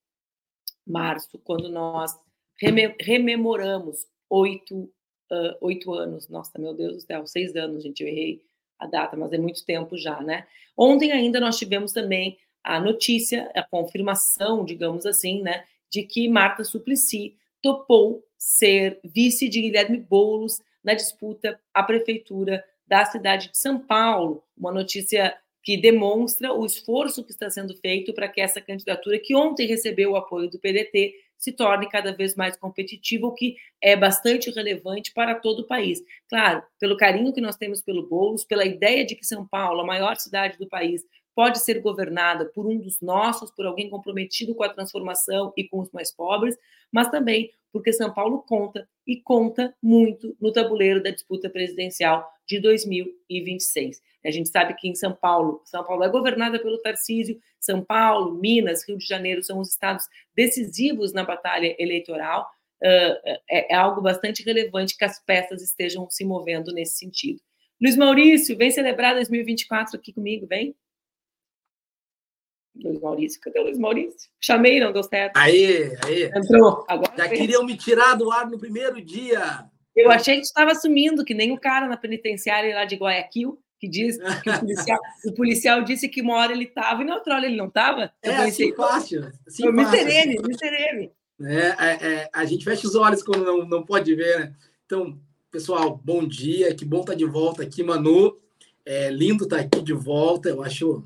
março, 0.86 1.39
quando 1.39 1.69
nós 1.69 2.12
rememoramos 3.00 4.07
oito, 5.32 5.56
uh, 5.56 5.58
oito 5.62 5.94
anos. 5.94 6.28
Nossa, 6.28 6.60
meu 6.60 6.74
Deus 6.74 6.96
do 6.96 7.02
céu, 7.02 7.26
seis 7.26 7.56
anos, 7.56 7.84
gente, 7.84 8.02
eu 8.02 8.08
errei 8.08 8.42
a 8.78 8.86
data, 8.88 9.16
mas 9.16 9.32
é 9.32 9.38
muito 9.38 9.66
tempo 9.66 9.98
já, 9.98 10.22
né? 10.22 10.46
Ontem 10.76 11.12
ainda 11.12 11.40
nós 11.40 11.58
tivemos 11.58 11.92
também 11.92 12.38
a 12.64 12.80
notícia, 12.80 13.50
a 13.56 13.64
confirmação, 13.64 14.66
digamos 14.66 15.06
assim, 15.06 15.42
né, 15.42 15.64
de 15.90 16.04
que 16.04 16.28
Marta 16.28 16.64
Suplicy 16.64 17.36
topou 17.62 18.24
ser 18.38 19.00
vice 19.04 19.50
de 19.50 19.62
Guilherme 19.62 19.98
Boulos 19.98 20.62
na 20.84 20.94
disputa 20.94 21.60
à 21.74 21.84
prefeitura 21.84 22.64
da 22.88 23.06
cidade 23.06 23.50
de 23.50 23.58
São 23.58 23.80
Paulo. 23.80 24.44
Uma 24.58 24.72
notícia 24.72 25.38
que 25.64 25.78
demonstra 25.78 26.52
o 26.54 26.66
esforço 26.66 27.24
que 27.24 27.32
está 27.32 27.50
sendo 27.50 27.76
feito 27.78 28.14
para 28.14 28.28
que 28.28 28.42
essa 28.42 28.60
candidatura, 28.60 29.20
que 29.20 29.36
ontem 29.36 29.68
recebeu 29.68 30.12
o 30.12 30.16
apoio 30.16 30.50
do 30.50 30.60
PDT, 30.60 31.14
se 31.41 31.51
torne 31.51 31.89
cada 31.89 32.13
vez 32.13 32.36
mais 32.36 32.55
competitiva, 32.55 33.25
o 33.25 33.33
que 33.33 33.55
é 33.81 33.95
bastante 33.95 34.51
relevante 34.51 35.12
para 35.12 35.33
todo 35.33 35.62
o 35.62 35.67
país. 35.67 36.00
Claro, 36.29 36.62
pelo 36.80 36.95
carinho 36.95 37.34
que 37.34 37.41
nós 37.41 37.56
temos 37.56 37.82
pelo 37.82 38.08
Boulos, 38.08 38.45
pela 38.45 38.63
ideia 38.63 39.04
de 39.04 39.15
que 39.15 39.25
São 39.25 39.45
Paulo, 39.47 39.82
a 39.82 39.86
maior 39.86 40.15
cidade 40.17 40.56
do 40.60 40.69
país, 40.69 41.04
pode 41.36 41.60
ser 41.60 41.82
governada 41.82 42.46
por 42.46 42.67
um 42.67 42.78
dos 42.78 43.02
nossos, 43.02 43.52
por 43.52 43.65
alguém 43.65 43.89
comprometido 43.89 44.54
com 44.54 44.63
a 44.63 44.70
transformação 44.70 45.54
e 45.56 45.63
com 45.63 45.80
os 45.80 45.91
mais 45.91 46.12
pobres, 46.12 46.58
mas 46.91 47.10
também 47.10 47.52
porque 47.72 47.94
São 47.94 48.13
Paulo 48.13 48.44
conta 48.44 48.88
e 49.08 49.22
conta 49.22 49.74
muito 49.82 50.36
no 50.39 50.52
tabuleiro 50.52 51.02
da 51.02 51.10
disputa 51.10 51.50
presidencial 51.50 52.30
de 52.46 52.60
2026. 52.60 54.02
A 54.26 54.32
gente 54.32 54.50
sabe 54.50 54.76
que 54.76 54.88
em 54.88 54.96
São 54.96 55.13
Paulo, 55.13 55.62
São 55.65 55.84
Paulo 55.84 56.04
é 56.04 56.10
governada 56.10 56.60
pelo 56.60 56.82
Tarcísio, 56.82 57.39
São 57.60 57.84
Paulo, 57.84 58.36
Minas, 58.36 58.88
Rio 58.88 58.98
de 58.98 59.06
Janeiro 59.06 59.41
são 59.41 59.60
os 59.60 59.70
estados 59.70 60.06
decisivos 60.36 61.13
na 61.13 61.24
batalha 61.24 61.76
eleitoral. 61.80 62.48
Uh, 62.84 63.39
é, 63.50 63.74
é 63.74 63.76
algo 63.76 64.02
bastante 64.02 64.44
relevante 64.44 64.98
que 64.98 65.06
as 65.06 65.24
peças 65.24 65.62
estejam 65.62 66.10
se 66.10 66.26
movendo 66.26 66.74
nesse 66.74 66.98
sentido. 66.98 67.39
Luiz 67.82 67.96
Maurício, 67.96 68.58
vem 68.58 68.70
celebrar 68.70 69.15
2024 69.15 69.98
aqui 69.98 70.13
comigo, 70.13 70.46
vem? 70.46 70.76
Luiz 72.75 72.99
Maurício, 72.99 73.41
cadê 73.41 73.60
o 73.60 73.63
Luiz 73.63 73.77
Maurício? 73.77 74.29
Chamei, 74.39 74.79
não 74.79 74.93
deu 74.93 75.03
certo. 75.03 75.38
Aí, 75.38 75.95
aí. 76.05 76.23
Entrou. 76.36 76.86
Agora 76.88 77.12
Já 77.17 77.27
queriam 77.27 77.65
me 77.65 77.75
tirar 77.75 78.15
do 78.15 78.31
ar 78.31 78.49
no 78.49 78.57
primeiro 78.57 79.01
dia. 79.01 79.65
Eu 79.95 80.10
achei 80.10 80.36
que 80.36 80.41
estava 80.41 80.73
sumindo, 80.73 81.25
que 81.25 81.34
nem 81.34 81.51
o 81.51 81.60
cara 81.60 81.88
na 81.88 81.97
penitenciária 81.97 82.73
lá 82.73 82.86
de 82.86 82.95
Guayaquil, 82.95 83.60
que 83.79 83.88
diz 83.88 84.17
que 84.17 84.49
o 84.49 84.60
policial, 84.60 84.99
o 85.25 85.34
policial 85.34 85.84
disse 85.84 86.07
que 86.07 86.21
uma 86.21 86.36
hora 86.36 86.53
ele 86.53 86.63
estava 86.63 87.01
e 87.01 87.05
na 87.05 87.15
outra 87.15 87.36
hora 87.36 87.45
ele 87.45 87.57
não 87.57 87.67
estava. 87.67 88.12
É 88.21 88.36
assim 88.36 88.73
fácil. 88.73 89.31
Assim 89.45 89.69
me 89.71 89.86
serene, 89.86 90.39
me 90.41 90.57
serene. 90.57 91.12
É, 91.43 91.75
é, 91.79 92.13
é, 92.13 92.29
a 92.31 92.45
gente 92.45 92.63
fecha 92.63 92.88
os 92.88 92.95
olhos 92.95 93.23
quando 93.23 93.43
não, 93.43 93.65
não 93.65 93.84
pode 93.84 94.13
ver, 94.15 94.39
né? 94.39 94.53
Então, 94.86 95.19
pessoal, 95.51 95.99
bom 96.03 96.25
dia, 96.25 96.73
que 96.75 96.86
bom 96.86 97.01
estar 97.01 97.13
tá 97.13 97.17
de 97.17 97.25
volta 97.25 97.63
aqui, 97.63 97.84
Manu. 97.84 98.39
É 98.86 99.10
lindo 99.10 99.43
estar 99.43 99.57
tá 99.57 99.63
aqui 99.63 99.81
de 99.81 99.93
volta, 99.93 100.49
eu 100.49 100.63
acho 100.63 101.03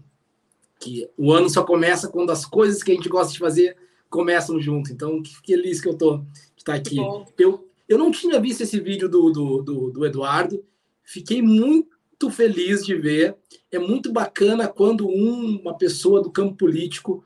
que 0.80 1.10
o 1.18 1.32
ano 1.32 1.50
só 1.50 1.64
começa 1.64 2.08
quando 2.08 2.32
as 2.32 2.46
coisas 2.46 2.84
que 2.84 2.92
a 2.92 2.96
gente 2.96 3.10
gosta 3.10 3.34
de 3.34 3.40
fazer 3.40 3.78
começam 4.10 4.60
junto. 4.60 4.92
Então, 4.92 5.22
que 5.22 5.36
feliz 5.46 5.82
que 5.82 5.88
eu 5.88 5.98
tô 5.98 6.18
de 6.18 6.26
estar 6.58 6.76
aqui. 6.76 6.98
Eu, 7.38 7.68
eu 7.88 7.98
não 7.98 8.12
tinha 8.12 8.40
visto 8.40 8.62
esse 8.62 8.80
vídeo 8.80 9.10
do, 9.10 9.32
do, 9.32 9.62
do, 9.62 9.92
do 9.92 10.06
Eduardo, 10.06 10.64
fiquei 11.04 11.42
muito 11.42 12.30
feliz 12.30 12.86
de 12.86 12.96
ver. 12.96 13.36
É 13.72 13.80
muito 13.80 14.12
bacana 14.12 14.68
quando 14.68 15.08
um, 15.08 15.60
uma 15.62 15.78
pessoa 15.78 16.22
do 16.22 16.32
campo 16.32 16.56
político 16.56 17.24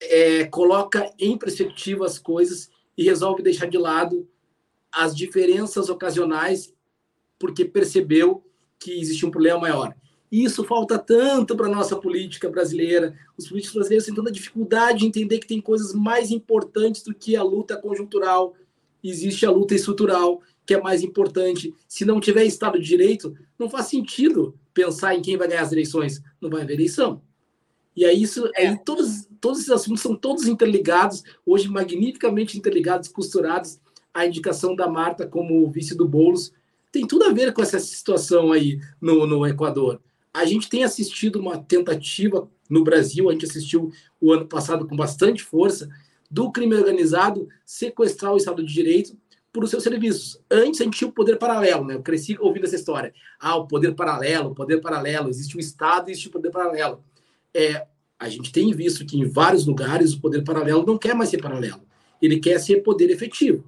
é, 0.00 0.44
coloca 0.44 1.12
em 1.18 1.36
perspectiva 1.36 2.06
as 2.06 2.18
coisas 2.18 2.70
e 2.96 3.04
resolve 3.04 3.42
deixar 3.42 3.66
de 3.66 3.78
lado 3.78 4.28
as 4.90 5.16
diferenças 5.16 5.88
ocasionais 5.88 6.72
porque 7.38 7.64
percebeu 7.64 8.44
que 8.78 9.00
existia 9.00 9.28
um 9.28 9.30
problema 9.30 9.60
maior. 9.60 9.94
E 10.30 10.44
isso 10.44 10.62
falta 10.64 10.98
tanto 10.98 11.56
para 11.56 11.66
a 11.66 11.70
nossa 11.70 11.96
política 11.96 12.48
brasileira. 12.50 13.14
Os 13.36 13.48
políticos 13.48 13.74
brasileiros 13.74 14.06
têm 14.06 14.14
tanta 14.14 14.30
dificuldade 14.30 15.00
de 15.00 15.06
entender 15.06 15.38
que 15.38 15.46
tem 15.46 15.60
coisas 15.60 15.94
mais 15.94 16.30
importantes 16.30 17.02
do 17.02 17.14
que 17.14 17.34
a 17.34 17.42
luta 17.42 17.76
conjuntural. 17.76 18.54
Existe 19.02 19.46
a 19.46 19.50
luta 19.50 19.74
estrutural, 19.74 20.42
que 20.66 20.74
é 20.74 20.80
mais 20.80 21.02
importante. 21.02 21.74
Se 21.86 22.04
não 22.04 22.20
tiver 22.20 22.44
Estado 22.44 22.78
de 22.78 22.86
Direito, 22.86 23.34
não 23.58 23.70
faz 23.70 23.86
sentido 23.86 24.54
pensar 24.74 25.14
em 25.14 25.22
quem 25.22 25.36
vai 25.36 25.48
ganhar 25.48 25.62
as 25.62 25.72
eleições. 25.72 26.22
Não 26.40 26.50
vai 26.50 26.62
haver 26.62 26.74
eleição. 26.74 27.22
E 27.96 28.04
aí, 28.04 28.22
isso, 28.22 28.48
é. 28.54 28.68
aí 28.68 28.78
todos, 28.84 29.26
todos 29.40 29.58
esses 29.58 29.70
assuntos 29.70 30.02
são 30.02 30.14
todos 30.14 30.46
interligados, 30.46 31.24
hoje 31.44 31.68
magnificamente 31.68 32.56
interligados, 32.56 33.08
costurados. 33.08 33.80
A 34.12 34.26
indicação 34.26 34.76
da 34.76 34.88
Marta 34.88 35.26
como 35.26 35.70
vice 35.70 35.96
do 35.96 36.06
Boulos 36.06 36.52
tem 36.92 37.06
tudo 37.06 37.24
a 37.24 37.32
ver 37.32 37.52
com 37.52 37.62
essa 37.62 37.78
situação 37.78 38.52
aí 38.52 38.78
no, 39.00 39.26
no 39.26 39.46
Equador. 39.46 40.00
A 40.32 40.44
gente 40.44 40.68
tem 40.68 40.84
assistido 40.84 41.38
uma 41.38 41.58
tentativa 41.58 42.48
no 42.68 42.84
Brasil, 42.84 43.28
a 43.28 43.32
gente 43.32 43.46
assistiu 43.46 43.90
o 44.20 44.32
ano 44.32 44.46
passado 44.46 44.86
com 44.86 44.94
bastante 44.94 45.42
força, 45.42 45.88
do 46.30 46.52
crime 46.52 46.74
organizado 46.74 47.48
sequestrar 47.64 48.32
o 48.32 48.36
Estado 48.36 48.62
de 48.62 48.72
Direito 48.72 49.16
por 49.52 49.64
os 49.64 49.70
seus 49.70 49.82
serviços. 49.82 50.38
Antes 50.50 50.80
a 50.80 50.84
gente 50.84 50.98
tinha 50.98 51.08
o 51.08 51.12
poder 51.12 51.38
paralelo, 51.38 51.84
né? 51.84 51.94
Eu 51.94 52.02
cresci 52.02 52.36
ouvindo 52.38 52.66
essa 52.66 52.76
história. 52.76 53.14
Ah, 53.40 53.56
o 53.56 53.66
poder 53.66 53.94
paralelo, 53.94 54.50
o 54.50 54.54
poder 54.54 54.80
paralelo, 54.80 55.30
existe 55.30 55.56
o 55.56 55.60
Estado 55.60 56.08
e 56.08 56.12
existe 56.12 56.28
o 56.28 56.32
poder 56.32 56.50
paralelo. 56.50 57.02
É, 57.54 57.86
a 58.18 58.28
gente 58.28 58.52
tem 58.52 58.72
visto 58.74 59.06
que 59.06 59.18
em 59.18 59.24
vários 59.24 59.66
lugares 59.66 60.12
o 60.12 60.20
poder 60.20 60.44
paralelo 60.44 60.84
não 60.84 60.98
quer 60.98 61.14
mais 61.14 61.30
ser 61.30 61.40
paralelo. 61.40 61.80
Ele 62.20 62.38
quer 62.38 62.58
ser 62.58 62.82
poder 62.82 63.10
efetivo 63.10 63.64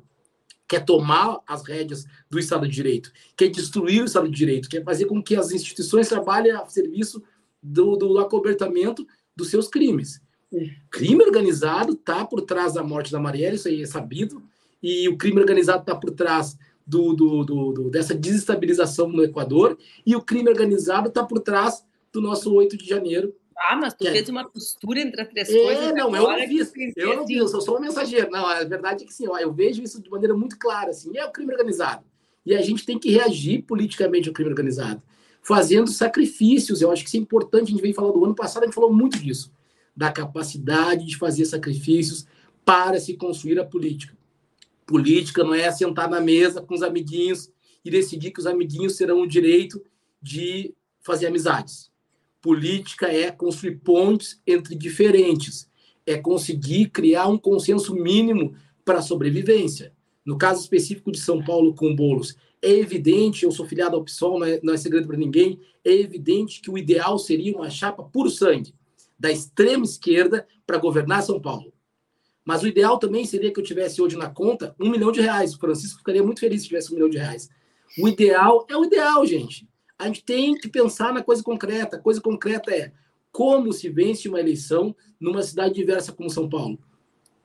quer 0.71 0.85
tomar 0.85 1.41
as 1.49 1.65
rédeas 1.65 2.07
do 2.31 2.39
Estado 2.39 2.69
de 2.69 2.73
Direito, 2.73 3.11
quer 3.37 3.49
destruir 3.49 4.03
o 4.03 4.05
Estado 4.05 4.29
de 4.29 4.37
Direito, 4.37 4.69
quer 4.69 4.85
fazer 4.85 5.07
com 5.07 5.21
que 5.21 5.35
as 5.35 5.51
instituições 5.51 6.09
trabalhem 6.09 6.53
a 6.53 6.65
serviço 6.67 7.21
do, 7.61 7.97
do 7.97 8.21
acobertamento 8.21 9.05
dos 9.35 9.49
seus 9.49 9.67
crimes. 9.67 10.23
O 10.53 10.61
crime 10.89 11.25
organizado 11.25 11.95
está 11.95 12.25
por 12.25 12.43
trás 12.43 12.75
da 12.75 12.85
morte 12.85 13.11
da 13.11 13.19
Marielle, 13.19 13.57
isso 13.57 13.67
aí 13.67 13.83
é 13.83 13.87
sabido, 13.87 14.45
e 14.81 15.09
o 15.09 15.17
crime 15.17 15.41
organizado 15.41 15.81
está 15.81 15.97
por 15.97 16.13
trás 16.13 16.57
do, 16.87 17.15
do, 17.15 17.45
do, 17.45 17.91
dessa 17.91 18.15
desestabilização 18.15 19.09
no 19.09 19.25
Equador, 19.25 19.77
e 20.07 20.15
o 20.15 20.23
crime 20.23 20.51
organizado 20.51 21.09
está 21.09 21.25
por 21.25 21.41
trás 21.41 21.85
do 22.13 22.21
nosso 22.21 22.55
8 22.55 22.77
de 22.77 22.87
janeiro. 22.87 23.35
Ah, 23.61 23.77
mas 23.77 23.93
tu 23.95 24.07
é. 24.07 24.13
fez 24.13 24.29
uma 24.29 24.49
costura 24.49 25.01
entre 25.01 25.21
as 25.21 25.29
três 25.29 25.51
é, 25.51 25.63
coisas. 25.63 25.95
Não, 25.95 26.17
eu 26.17 26.23
não 26.23 26.49
fiz. 26.49 26.73
Eu 26.97 27.17
não 27.17 27.27
fiz, 27.27 27.37
eu 27.37 27.49
sou 27.49 27.61
só 27.61 27.73
uma 27.73 27.81
mensageira. 27.81 28.29
Não, 28.31 28.47
a 28.47 28.65
verdade 28.65 29.05
é 29.05 29.07
que 29.07 29.13
sim, 29.13 29.29
ó, 29.29 29.37
eu 29.39 29.53
vejo 29.53 29.83
isso 29.83 30.03
de 30.03 30.09
maneira 30.09 30.35
muito 30.35 30.59
clara. 30.59 30.91
Assim, 30.91 31.17
é 31.17 31.25
o 31.27 31.31
crime 31.31 31.53
organizado. 31.53 32.05
E 32.45 32.55
a 32.55 32.63
gente 32.63 32.87
tem 32.87 32.99
que 32.99 33.11
reagir 33.11 33.63
politicamente 33.63 34.29
ao 34.29 34.35
crime 34.35 34.51
organizado, 34.51 35.03
fazendo 35.43 35.91
sacrifícios. 35.91 36.81
Eu 36.81 36.91
acho 36.91 37.03
que 37.03 37.09
isso 37.09 37.19
é 37.19 37.21
importante. 37.21 37.65
A 37.65 37.71
gente 37.71 37.83
veio 37.83 37.95
falar 37.95 38.13
do 38.13 38.25
ano 38.25 38.35
passado, 38.35 38.63
a 38.63 38.67
gente 38.67 38.75
falou 38.75 38.93
muito 38.93 39.19
disso, 39.19 39.53
da 39.95 40.11
capacidade 40.11 41.05
de 41.05 41.17
fazer 41.19 41.45
sacrifícios 41.45 42.27
para 42.65 42.99
se 42.99 43.15
construir 43.15 43.61
a 43.61 43.65
política. 43.65 44.17
Política 44.87 45.45
não 45.45 45.55
é 45.55 45.71
sentar 45.71 46.09
na 46.09 46.21
mesa 46.21 46.63
com 46.63 46.75
os 46.75 46.83
amiguinhos 46.83 47.51
e 47.85 47.91
decidir 47.91 48.31
que 48.31 48.41
os 48.41 48.47
amiguinhos 48.47 48.97
terão 48.97 49.21
o 49.21 49.27
direito 49.27 49.83
de 50.21 50.75
fazer 51.01 51.27
amizades. 51.27 51.90
Política 52.41 53.07
é 53.07 53.31
construir 53.31 53.77
pontes 53.77 54.41
entre 54.47 54.75
diferentes, 54.75 55.69
é 56.07 56.17
conseguir 56.17 56.91
criar 56.91 57.29
um 57.29 57.39
consenso 57.39 57.95
mínimo 57.95 58.55
para 58.85 58.99
a 58.99 59.03
sobrevivência. 59.03 59.93
No 60.25 60.39
caso 60.39 60.61
específico 60.61 61.13
de 61.13 61.21
São 61.21 61.43
Paulo 61.43 61.75
com 61.75 61.95
bolos, 61.95 62.37
é 62.63 62.71
evidente, 62.71 63.45
eu 63.45 63.53
sou 63.53 63.67
filiado 63.67 63.97
ao 63.97 64.05
PSOL, 64.05 64.39
não 64.39 64.47
é, 64.47 64.61
não 64.63 64.75
é 64.75 64.77
segredo 64.77 65.07
para 65.07 65.17
ninguém, 65.17 65.61
é 65.85 65.93
evidente 65.93 66.61
que 66.61 66.71
o 66.71 66.77
ideal 66.77 67.19
seria 67.19 67.57
uma 67.57 67.71
chapa 67.71 68.03
puro 68.03 68.31
sangue, 68.31 68.75
da 69.19 69.31
extrema 69.31 69.85
esquerda, 69.85 70.47
para 70.67 70.79
governar 70.79 71.23
São 71.23 71.41
Paulo. 71.41 71.73
Mas 72.45 72.63
o 72.63 72.67
ideal 72.67 72.99
também 72.99 73.25
seria 73.25 73.53
que 73.53 73.61
eu 73.61 73.65
tivesse 73.65 74.01
hoje 74.03 74.17
na 74.17 74.29
conta 74.29 74.75
um 74.81 74.91
milhão 74.91 75.13
de 75.13 75.21
reais. 75.21 75.55
O 75.55 75.59
Francisco 75.59 75.99
ficaria 75.99 76.23
muito 76.23 76.41
feliz 76.41 76.63
se 76.63 76.69
tivesse 76.69 76.91
um 76.91 76.95
milhão 76.95 77.11
de 77.11 77.19
reais. 77.19 77.49
O 77.99 78.09
ideal 78.09 78.67
é 78.69 78.77
o 78.77 78.85
ideal, 78.85 79.25
gente. 79.27 79.69
A 80.01 80.07
gente 80.07 80.25
tem 80.25 80.55
que 80.55 80.67
pensar 80.67 81.13
na 81.13 81.23
coisa 81.23 81.43
concreta. 81.43 81.97
A 81.97 82.01
coisa 82.01 82.23
concreta 82.23 82.75
é 82.75 82.91
como 83.31 83.71
se 83.71 83.91
vence 83.91 84.29
uma 84.29 84.41
eleição 84.41 84.97
numa 85.21 85.43
cidade 85.43 85.75
diversa 85.75 86.11
como 86.11 86.31
São 86.31 86.49
Paulo, 86.49 86.79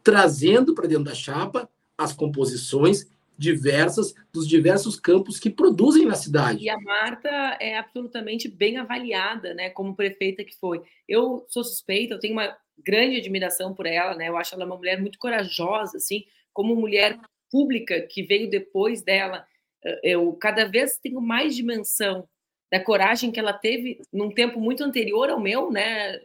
trazendo 0.01 0.73
para 0.73 0.87
dentro 0.87 1.03
da 1.03 1.13
chapa 1.13 1.69
as 1.97 2.13
composições 2.13 3.11
diversas 3.37 4.13
dos 4.31 4.47
diversos 4.47 4.97
campos 4.97 5.37
que 5.37 5.49
produzem 5.49 6.05
na 6.05 6.15
cidade. 6.15 6.63
E 6.63 6.69
a 6.69 6.79
Marta 6.79 7.29
é 7.59 7.77
absolutamente 7.77 8.47
bem 8.47 8.77
avaliada, 8.77 9.53
né, 9.53 9.69
como 9.69 9.93
prefeita 9.93 10.41
que 10.45 10.55
foi. 10.55 10.81
Eu 11.05 11.45
sou 11.49 11.61
suspeita, 11.61 12.13
eu 12.13 12.19
tenho 12.19 12.33
uma 12.33 12.55
grande 12.79 13.17
admiração 13.17 13.73
por 13.73 13.85
ela, 13.85 14.15
né? 14.15 14.29
Eu 14.29 14.37
acho 14.37 14.55
ela 14.55 14.65
uma 14.65 14.77
mulher 14.77 14.99
muito 15.01 15.19
corajosa, 15.19 15.97
assim, 15.97 16.23
como 16.53 16.73
mulher 16.73 17.19
pública 17.51 18.01
que 18.01 18.23
veio 18.23 18.49
depois 18.49 19.01
dela. 19.01 19.45
Eh, 19.83 19.99
eu 20.03 20.31
cada 20.33 20.65
vez 20.65 20.97
tenho 20.97 21.19
mais 21.19 21.53
dimensão 21.53 22.27
da 22.75 22.83
coragem 22.83 23.31
que 23.31 23.39
ela 23.39 23.53
teve 23.53 24.01
num 24.11 24.29
tempo 24.29 24.59
muito 24.59 24.83
anterior 24.83 25.29
ao 25.29 25.39
meu, 25.39 25.71
né? 25.71 26.19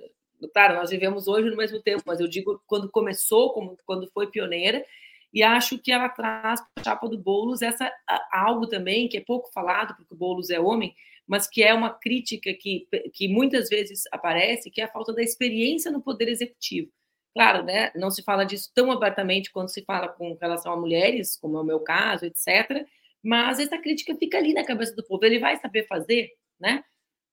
Claro, 0.52 0.74
nós 0.74 0.90
vivemos 0.90 1.28
hoje 1.28 1.48
no 1.48 1.56
mesmo 1.56 1.80
tempo, 1.80 2.02
mas 2.04 2.18
eu 2.18 2.26
digo 2.26 2.60
quando 2.66 2.90
começou, 2.90 3.52
como 3.52 3.76
quando 3.86 4.10
foi 4.10 4.26
pioneira, 4.26 4.84
e 5.32 5.44
acho 5.44 5.78
que 5.78 5.92
ela 5.92 6.08
traz 6.08 6.60
para 6.60 6.80
a 6.80 6.84
chapa 6.84 7.08
do 7.08 7.16
Boulos 7.16 7.62
essa 7.62 7.92
algo 8.32 8.66
também 8.66 9.06
que 9.08 9.16
é 9.16 9.20
pouco 9.20 9.48
falado, 9.52 9.94
porque 9.94 10.12
o 10.12 10.16
Boulos 10.16 10.50
é 10.50 10.58
homem, 10.58 10.92
mas 11.24 11.46
que 11.46 11.62
é 11.62 11.72
uma 11.72 11.90
crítica 11.90 12.52
que, 12.52 12.88
que 13.14 13.28
muitas 13.28 13.68
vezes 13.68 14.02
aparece, 14.10 14.70
que 14.70 14.80
é 14.80 14.84
a 14.84 14.92
falta 14.92 15.12
da 15.12 15.22
experiência 15.22 15.88
no 15.88 16.02
poder 16.02 16.28
executivo. 16.28 16.90
Claro, 17.32 17.62
né, 17.62 17.92
não 17.94 18.10
se 18.10 18.24
fala 18.24 18.44
disso 18.44 18.72
tão 18.74 18.90
abertamente 18.90 19.52
quando 19.52 19.68
se 19.68 19.84
fala 19.84 20.08
com 20.08 20.36
relação 20.40 20.72
a 20.72 20.76
mulheres, 20.76 21.36
como 21.36 21.56
é 21.58 21.60
o 21.60 21.64
meu 21.64 21.78
caso, 21.78 22.24
etc., 22.26 22.84
mas 23.22 23.58
essa 23.58 23.78
crítica 23.78 24.16
fica 24.16 24.38
ali 24.38 24.54
na 24.54 24.64
cabeça 24.64 24.96
do 24.96 25.04
povo, 25.04 25.24
ele 25.24 25.38
vai 25.38 25.56
saber 25.58 25.86
fazer, 25.86 26.30
né? 26.60 26.84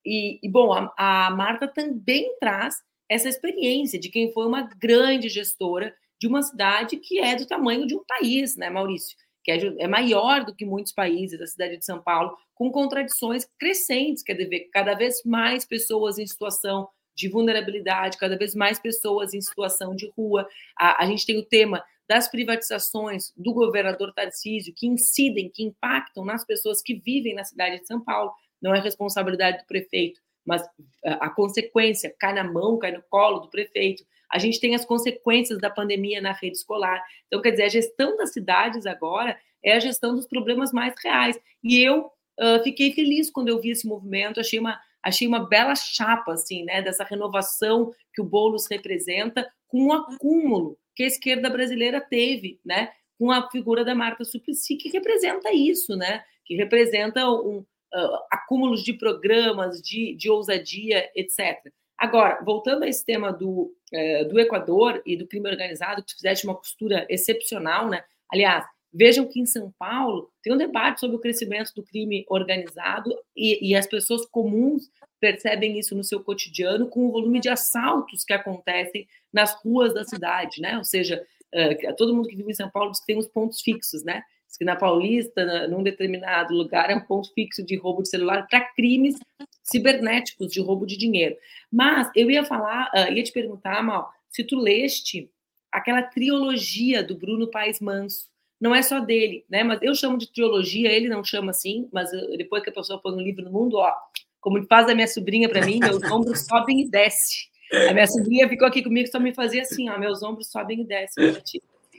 E, 0.04 0.38
e 0.42 0.50
bom, 0.50 0.72
a, 0.72 1.26
a 1.26 1.30
Marta 1.30 1.68
também 1.68 2.36
traz 2.38 2.76
essa 3.08 3.28
experiência 3.28 3.98
de 3.98 4.08
quem 4.10 4.32
foi 4.32 4.46
uma 4.46 4.62
grande 4.62 5.28
gestora 5.28 5.94
de 6.20 6.26
uma 6.26 6.42
cidade 6.42 6.96
que 6.96 7.20
é 7.20 7.36
do 7.36 7.46
tamanho 7.46 7.86
de 7.86 7.94
um 7.94 8.04
país, 8.06 8.56
né, 8.56 8.68
Maurício? 8.68 9.16
Que 9.44 9.52
é, 9.52 9.56
é 9.78 9.88
maior 9.88 10.44
do 10.44 10.54
que 10.54 10.64
muitos 10.64 10.92
países, 10.92 11.40
a 11.40 11.46
cidade 11.46 11.78
de 11.78 11.84
São 11.84 12.02
Paulo, 12.02 12.36
com 12.54 12.70
contradições 12.70 13.46
crescentes, 13.58 14.22
quer 14.22 14.34
dizer, 14.34 14.68
cada 14.72 14.94
vez 14.94 15.22
mais 15.24 15.64
pessoas 15.64 16.18
em 16.18 16.26
situação 16.26 16.88
de 17.14 17.28
vulnerabilidade, 17.28 18.18
cada 18.18 18.36
vez 18.36 18.54
mais 18.54 18.78
pessoas 18.78 19.34
em 19.34 19.40
situação 19.40 19.94
de 19.94 20.12
rua. 20.16 20.46
A, 20.78 21.02
a 21.02 21.06
gente 21.06 21.26
tem 21.26 21.38
o 21.38 21.44
tema 21.44 21.82
das 22.08 22.28
privatizações 22.28 23.32
do 23.36 23.52
governador 23.52 24.12
Tarcísio, 24.14 24.72
que 24.74 24.86
incidem, 24.86 25.50
que 25.50 25.62
impactam 25.62 26.24
nas 26.24 26.44
pessoas 26.44 26.80
que 26.80 26.94
vivem 26.94 27.34
na 27.34 27.44
cidade 27.44 27.80
de 27.80 27.86
São 27.86 28.00
Paulo. 28.00 28.32
Não 28.60 28.74
é 28.74 28.80
responsabilidade 28.80 29.58
do 29.58 29.66
prefeito, 29.66 30.20
mas 30.44 30.62
a, 31.04 31.26
a 31.26 31.30
consequência 31.30 32.14
cai 32.18 32.32
na 32.32 32.44
mão, 32.44 32.78
cai 32.78 32.92
no 32.92 33.02
colo 33.10 33.40
do 33.40 33.50
prefeito. 33.50 34.04
A 34.30 34.38
gente 34.38 34.60
tem 34.60 34.74
as 34.74 34.84
consequências 34.84 35.58
da 35.58 35.70
pandemia 35.70 36.20
na 36.20 36.32
rede 36.32 36.56
escolar. 36.56 37.02
Então, 37.26 37.40
quer 37.40 37.52
dizer, 37.52 37.64
a 37.64 37.68
gestão 37.68 38.16
das 38.16 38.32
cidades 38.32 38.86
agora 38.86 39.38
é 39.62 39.72
a 39.72 39.80
gestão 39.80 40.14
dos 40.14 40.26
problemas 40.26 40.72
mais 40.72 40.94
reais. 41.02 41.38
E 41.62 41.82
eu 41.82 42.10
uh, 42.38 42.62
fiquei 42.62 42.92
feliz 42.92 43.30
quando 43.30 43.48
eu 43.48 43.60
vi 43.60 43.70
esse 43.70 43.86
movimento, 43.86 44.40
achei 44.40 44.58
uma, 44.58 44.80
achei 45.02 45.26
uma 45.26 45.46
bela 45.46 45.74
chapa, 45.74 46.32
assim, 46.32 46.64
né, 46.64 46.82
dessa 46.82 47.04
renovação 47.04 47.92
que 48.12 48.20
o 48.20 48.24
Boulos 48.24 48.66
representa, 48.70 49.50
com 49.66 49.84
um 49.84 49.92
acúmulo 49.92 50.78
que 50.94 51.04
a 51.04 51.06
esquerda 51.06 51.48
brasileira 51.50 52.00
teve, 52.00 52.60
né, 52.64 52.90
com 53.18 53.30
a 53.30 53.48
figura 53.50 53.84
da 53.84 53.94
Marta 53.94 54.24
Suplicy, 54.24 54.76
que 54.76 54.88
representa 54.88 55.52
isso, 55.52 55.96
né, 55.96 56.22
que 56.44 56.54
representa 56.54 57.28
um, 57.30 57.64
uh, 57.94 58.18
acúmulos 58.30 58.82
de 58.82 58.92
programas, 58.92 59.80
de, 59.80 60.14
de 60.14 60.30
ousadia, 60.30 61.10
etc. 61.14 61.70
Agora, 61.98 62.40
voltando 62.44 62.84
a 62.84 62.88
esse 62.88 63.04
tema 63.04 63.32
do, 63.32 63.74
é, 63.92 64.24
do 64.24 64.38
Equador 64.38 65.02
e 65.04 65.16
do 65.16 65.26
crime 65.26 65.50
organizado, 65.50 66.04
que 66.04 66.14
fizeste 66.14 66.46
uma 66.46 66.54
costura 66.54 67.04
excepcional, 67.10 67.88
né? 67.88 68.04
Aliás, 68.30 68.64
vejam 68.94 69.26
que 69.26 69.40
em 69.40 69.46
São 69.46 69.74
Paulo 69.76 70.30
tem 70.40 70.52
um 70.52 70.56
debate 70.56 71.00
sobre 71.00 71.16
o 71.16 71.20
crescimento 71.20 71.74
do 71.74 71.82
crime 71.82 72.24
organizado 72.28 73.10
e, 73.36 73.70
e 73.70 73.74
as 73.74 73.86
pessoas 73.86 74.24
comuns 74.26 74.88
percebem 75.20 75.76
isso 75.76 75.96
no 75.96 76.04
seu 76.04 76.22
cotidiano 76.22 76.88
com 76.88 77.06
o 77.06 77.10
volume 77.10 77.40
de 77.40 77.48
assaltos 77.48 78.24
que 78.24 78.32
acontecem 78.32 79.08
nas 79.32 79.52
ruas 79.62 79.92
da 79.92 80.04
cidade, 80.04 80.60
né? 80.60 80.78
Ou 80.78 80.84
seja, 80.84 81.26
uh, 81.52 81.96
todo 81.96 82.14
mundo 82.14 82.28
que 82.28 82.36
vive 82.36 82.52
em 82.52 82.54
São 82.54 82.70
Paulo 82.70 82.92
diz 82.92 83.00
que 83.00 83.06
tem 83.06 83.18
uns 83.18 83.26
pontos 83.26 83.60
fixos, 83.60 84.04
né? 84.04 84.22
Que 84.56 84.64
na 84.64 84.76
Paulista, 84.76 85.68
num 85.68 85.82
determinado 85.82 86.54
lugar, 86.54 86.90
é 86.90 86.94
um 86.96 87.00
ponto 87.00 87.32
fixo 87.32 87.62
de 87.62 87.76
roubo 87.76 88.02
de 88.02 88.08
celular 88.08 88.46
para 88.48 88.60
crimes 88.74 89.16
cibernéticos 89.62 90.50
de 90.52 90.60
roubo 90.60 90.86
de 90.86 90.96
dinheiro. 90.96 91.36
Mas 91.70 92.10
eu 92.16 92.30
ia 92.30 92.44
falar, 92.44 92.90
uh, 92.94 93.12
ia 93.12 93.22
te 93.22 93.32
perguntar, 93.32 93.82
Mal, 93.82 94.10
se 94.28 94.42
tu 94.42 94.58
leste 94.58 95.30
aquela 95.70 96.02
trilogia 96.02 97.02
do 97.02 97.16
Bruno 97.16 97.48
Paes 97.48 97.80
Manso. 97.80 98.26
Não 98.60 98.74
é 98.74 98.82
só 98.82 98.98
dele, 98.98 99.44
né? 99.48 99.62
Mas 99.62 99.80
eu 99.82 99.94
chamo 99.94 100.18
de 100.18 100.32
trilogia, 100.32 100.90
ele 100.90 101.08
não 101.08 101.22
chama 101.22 101.50
assim, 101.50 101.88
mas 101.92 102.10
depois 102.36 102.62
que 102.62 102.70
a 102.70 102.72
pessoa 102.72 103.00
põe 103.00 103.12
um 103.12 103.20
livro 103.20 103.44
no 103.44 103.52
mundo, 103.52 103.76
ó, 103.76 103.92
como 104.40 104.64
faz 104.66 104.88
a 104.88 104.94
minha 104.94 105.06
sobrinha 105.06 105.48
para 105.48 105.64
mim, 105.64 105.78
meus 105.78 106.02
ombros 106.10 106.44
sobem 106.44 106.80
e 106.80 106.88
descem. 106.88 107.48
A 107.88 107.92
minha 107.92 108.06
sobrinha 108.06 108.48
ficou 108.48 108.66
aqui 108.66 108.82
comigo 108.82 109.08
só 109.08 109.20
me 109.20 109.32
fazia 109.32 109.62
assim, 109.62 109.88
ó, 109.88 109.98
meus 109.98 110.22
ombros 110.22 110.50
sobem 110.50 110.80
e 110.80 110.84
descem. 110.84 111.36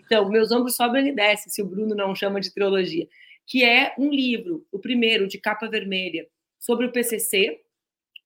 Então, 0.09 0.27
meus 0.27 0.51
ombros 0.51 0.75
sobem 0.75 1.07
e 1.07 1.11
descem, 1.11 1.51
se 1.51 1.61
o 1.61 1.67
Bruno 1.67 1.93
não 1.93 2.15
chama 2.15 2.41
de 2.41 2.51
trilogia, 2.51 3.07
que 3.45 3.63
é 3.63 3.93
um 3.95 4.09
livro, 4.09 4.65
o 4.71 4.79
primeiro 4.79 5.27
de 5.27 5.37
capa 5.37 5.69
vermelha, 5.69 6.27
sobre 6.57 6.87
o 6.87 6.91
PCC, 6.91 7.61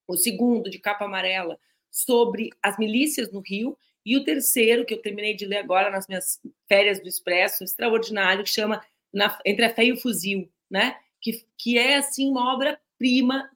o 0.07 0.15
segundo, 0.15 0.69
de 0.69 0.79
capa 0.79 1.03
amarela, 1.03 1.59
sobre 1.91 2.51
as 2.63 2.77
milícias 2.77 3.33
no 3.33 3.41
Rio, 3.41 3.77
e 4.05 4.15
o 4.15 4.23
terceiro, 4.23 4.85
que 4.85 4.93
eu 4.93 5.01
terminei 5.01 5.33
de 5.33 5.45
ler 5.45 5.57
agora 5.57 5.89
nas 5.89 6.07
minhas 6.07 6.41
férias 6.69 7.01
do 7.01 7.07
Expresso, 7.09 7.65
extraordinário, 7.65 8.45
que 8.45 8.49
chama 8.49 8.81
na, 9.13 9.37
Entre 9.45 9.65
a 9.65 9.69
Fé 9.69 9.83
e 9.83 9.91
o 9.91 9.97
Fuzil, 9.97 10.49
né? 10.69 10.95
que, 11.19 11.45
que 11.57 11.77
é 11.77 11.97
assim 11.97 12.29
uma 12.29 12.53
obra-prima 12.53 13.49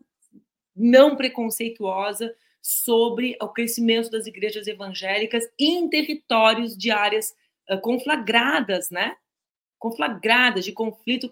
não 0.76 1.16
preconceituosa 1.16 2.36
sobre 2.62 3.38
o 3.42 3.48
crescimento 3.48 4.12
das 4.12 4.28
igrejas 4.28 4.68
evangélicas 4.68 5.50
em 5.58 5.88
territórios 5.90 6.78
de 6.78 6.92
áreas 6.92 7.34
conflagradas, 7.76 8.90
né? 8.90 9.16
conflagradas, 9.80 10.66
de 10.66 10.72
conflito 10.72 11.30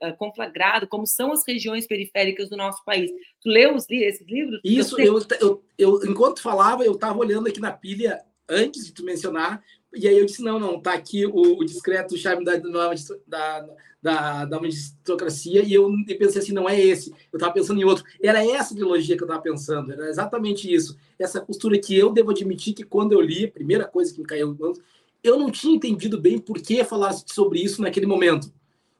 eh, 0.00 0.12
conflagrado, 0.12 0.86
como 0.86 1.06
são 1.06 1.32
as 1.32 1.42
regiões 1.46 1.86
periféricas 1.86 2.48
do 2.48 2.56
nosso 2.56 2.84
país. 2.84 3.10
Tu 3.40 3.48
leu 3.48 3.74
os, 3.74 3.88
esses 3.90 4.26
livros? 4.26 4.60
Isso, 4.64 5.00
eu, 5.00 5.18
eu, 5.40 5.62
eu, 5.76 6.04
enquanto 6.04 6.42
falava, 6.42 6.84
eu 6.84 6.92
estava 6.92 7.18
olhando 7.18 7.48
aqui 7.48 7.60
na 7.60 7.72
pilha, 7.72 8.22
antes 8.48 8.86
de 8.86 8.92
tu 8.92 9.04
mencionar, 9.04 9.62
e 9.94 10.06
aí 10.06 10.18
eu 10.18 10.26
disse, 10.26 10.42
não, 10.42 10.58
não, 10.58 10.80
tá 10.80 10.92
aqui 10.92 11.26
o, 11.26 11.58
o 11.58 11.64
discreto 11.64 12.16
charme 12.16 12.44
da, 12.44 12.56
da, 13.26 13.66
da, 14.00 14.44
da 14.44 14.60
magistocracia, 14.60 15.62
e 15.62 15.74
eu 15.74 15.90
pensei 16.18 16.40
assim, 16.40 16.52
não 16.52 16.68
é 16.68 16.78
esse, 16.78 17.10
eu 17.32 17.36
estava 17.36 17.52
pensando 17.52 17.80
em 17.80 17.84
outro. 17.84 18.04
Era 18.22 18.46
essa 18.46 18.74
trilogia 18.74 19.16
que 19.16 19.22
eu 19.22 19.26
estava 19.26 19.42
pensando, 19.42 19.92
era 19.92 20.08
exatamente 20.08 20.72
isso. 20.72 20.96
Essa 21.18 21.40
costura 21.40 21.78
que 21.78 21.98
eu 21.98 22.12
devo 22.12 22.30
admitir 22.30 22.74
que 22.74 22.84
quando 22.84 23.12
eu 23.12 23.20
li, 23.20 23.46
a 23.46 23.50
primeira 23.50 23.86
coisa 23.86 24.12
que 24.12 24.20
me 24.20 24.26
caiu 24.26 24.54
eu 25.22 25.38
não 25.38 25.50
tinha 25.50 25.74
entendido 25.74 26.20
bem 26.20 26.38
por 26.38 26.60
que 26.60 26.82
falar 26.84 27.12
sobre 27.12 27.60
isso 27.60 27.82
naquele 27.82 28.06
momento. 28.06 28.52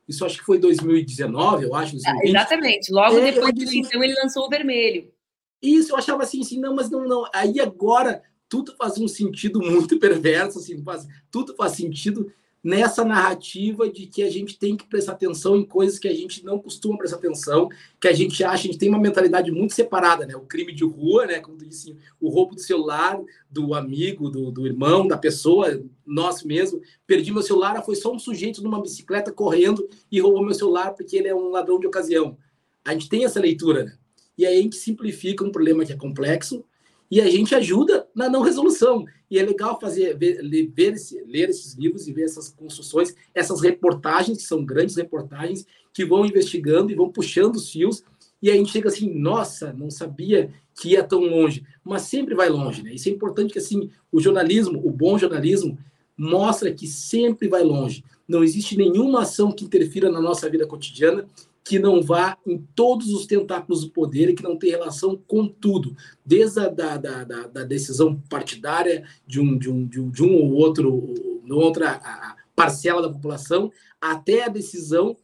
Isso 0.07 0.25
acho 0.25 0.39
que 0.39 0.45
foi 0.45 0.59
2019, 0.59 1.65
eu 1.65 1.75
acho. 1.75 1.97
Ah, 2.07 2.17
exatamente. 2.23 2.91
Logo 2.91 3.19
é, 3.19 3.33
depois 3.33 3.53
de 3.53 3.79
então 3.79 4.03
ele 4.03 4.15
lançou 4.15 4.47
o 4.47 4.49
vermelho. 4.49 5.13
Isso, 5.61 5.93
eu 5.93 5.97
achava 5.97 6.23
assim, 6.23 6.41
assim, 6.41 6.59
não, 6.59 6.75
mas 6.75 6.89
não, 6.89 7.07
não. 7.07 7.25
Aí 7.33 7.61
agora 7.61 8.23
tudo 8.49 8.75
faz 8.77 8.97
um 8.99 9.07
sentido 9.07 9.61
muito 9.61 9.99
perverso, 10.01 10.59
assim, 10.59 10.83
faz, 10.83 11.07
tudo 11.31 11.55
faz 11.55 11.73
sentido 11.73 12.33
nessa 12.63 13.05
narrativa 13.05 13.89
de 13.89 14.07
que 14.07 14.23
a 14.23 14.31
gente 14.31 14.59
tem 14.59 14.77
que 14.77 14.87
prestar 14.87 15.13
atenção 15.13 15.57
em 15.57 15.65
coisas 15.65 15.99
que 15.99 16.09
a 16.09 16.15
gente 16.15 16.45
não 16.45 16.59
costuma 16.59 16.99
prestar 16.99 17.17
atenção, 17.17 17.69
que 18.01 18.09
a 18.09 18.13
gente 18.13 18.43
acha, 18.43 18.55
a 18.55 18.67
gente 18.67 18.79
tem 18.79 18.89
uma 18.89 18.99
mentalidade 18.99 19.51
muito 19.51 19.75
separada, 19.75 20.27
né? 20.27 20.35
O 20.37 20.41
crime 20.41 20.73
de 20.73 20.85
rua, 20.85 21.27
né? 21.27 21.41
Como 21.41 21.57
tu 21.57 21.65
disse, 21.65 21.97
o 22.21 22.29
roubo 22.29 22.55
do 22.55 22.61
celular 22.61 23.19
do 23.51 23.75
amigo, 23.75 24.29
do, 24.29 24.51
do 24.51 24.67
irmão, 24.67 25.07
da 25.07 25.17
pessoa, 25.17 25.81
nós 26.05 26.43
mesmo. 26.43 26.81
Perdi 27.07 27.33
meu 27.33 27.43
celular, 27.43 27.81
foi 27.83 27.95
só 27.95 28.13
um 28.13 28.19
sujeito 28.19 28.63
numa 28.63 28.83
bicicleta 28.83 29.33
correndo 29.33 29.89
e 30.11 30.21
roubou 30.21 30.45
meu 30.45 30.55
celular 30.55 30.93
porque 30.93 31.17
ele 31.17 31.29
é 31.29 31.35
um 31.35 31.51
ladrão 31.51 31.79
de 31.79 31.87
ocasião. 31.87 32.37
A 32.85 32.93
gente 32.93 33.09
tem 33.09 33.25
essa 33.25 33.41
leitura, 33.41 33.85
né? 33.85 33.97
E 34.37 34.47
aí 34.47 34.59
a 34.59 34.63
gente 34.63 34.77
simplifica 34.77 35.45
um 35.45 35.51
problema 35.51 35.85
que 35.85 35.93
é 35.93 35.97
complexo 35.97 36.65
e 37.11 37.21
a 37.21 37.31
gente 37.31 37.55
ajuda 37.55 38.07
na 38.15 38.29
não 38.29 38.43
resolução. 38.43 39.05
E 39.31 39.39
é 39.39 39.43
legal 39.43 39.79
fazer 39.81 40.17
ver, 40.17 40.41
ver 40.75 40.95
esse, 40.95 41.23
ler 41.25 41.49
esses 41.49 41.75
livros 41.75 42.07
e 42.07 42.13
ver 42.13 42.25
essas 42.25 42.49
construções, 42.49 43.15
essas 43.35 43.61
reportagens, 43.61 44.39
que 44.39 44.45
são 44.45 44.65
grandes 44.65 44.97
reportagens, 44.97 45.67
que 45.93 46.05
vão 46.05 46.25
investigando 46.25 46.91
e 46.91 46.95
vão 46.95 47.11
puxando 47.11 47.57
os 47.57 47.71
fios. 47.71 48.03
E 48.41 48.51
a 48.51 48.55
gente 48.55 48.71
chega 48.71 48.89
assim, 48.89 49.13
nossa, 49.13 49.73
não 49.73 49.91
sabia 49.91 50.51
que 50.81 50.91
ia 50.91 51.03
tão 51.03 51.21
longe. 51.21 51.65
Mas 51.85 52.03
sempre 52.03 52.35
vai 52.35 52.49
longe, 52.49 52.83
né? 52.83 52.95
Isso 52.95 53.09
é 53.09 53.13
importante 53.13 53.53
que 53.53 53.59
assim, 53.59 53.91
o 54.13 54.21
jornalismo, 54.21 54.81
o 54.87 54.91
bom 54.91 55.19
jornalismo, 55.19 55.79
mostra 56.17 56.73
que 56.73 56.87
sempre 56.87 57.49
vai 57.49 57.63
longe. 57.63 58.05
Não 58.27 58.45
existe 58.45 58.77
nenhuma 58.77 59.23
ação 59.23 59.53
que 59.53 59.65
interfira 59.65 60.11
na 60.11 60.21
nossa 60.21 60.49
vida 60.49 60.67
cotidiana 60.67 61.27
que 61.69 61.79
não 61.79 62.01
vá 62.01 62.39
em 62.47 62.57
todos 62.75 63.13
os 63.13 63.27
tentáculos 63.27 63.85
do 63.85 63.91
poder 63.91 64.31
e 64.31 64.35
que 64.35 64.43
não 64.43 64.57
tem 64.57 64.71
relação 64.71 65.23
com 65.27 65.47
tudo, 65.47 65.95
desde 66.25 66.61
a 66.61 66.69
da, 66.69 66.97
da, 66.97 67.25
da, 67.25 67.47
da 67.47 67.63
decisão 67.63 68.19
partidária 68.31 69.05
de 69.27 69.39
um, 69.39 69.59
de 69.59 69.71
um, 69.71 69.87
de 69.87 70.01
um, 70.01 70.11
de 70.11 70.23
um 70.23 70.35
ou 70.35 70.55
outro, 70.55 71.15
outra 71.51 72.37
parcela 72.57 73.03
da 73.03 73.11
população, 73.11 73.71
até 74.01 74.45
a 74.45 74.49
decisão 74.49 75.15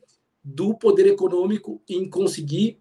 do 0.44 0.74
poder 0.74 1.06
econômico 1.06 1.80
em 1.88 2.06
conseguir 2.06 2.78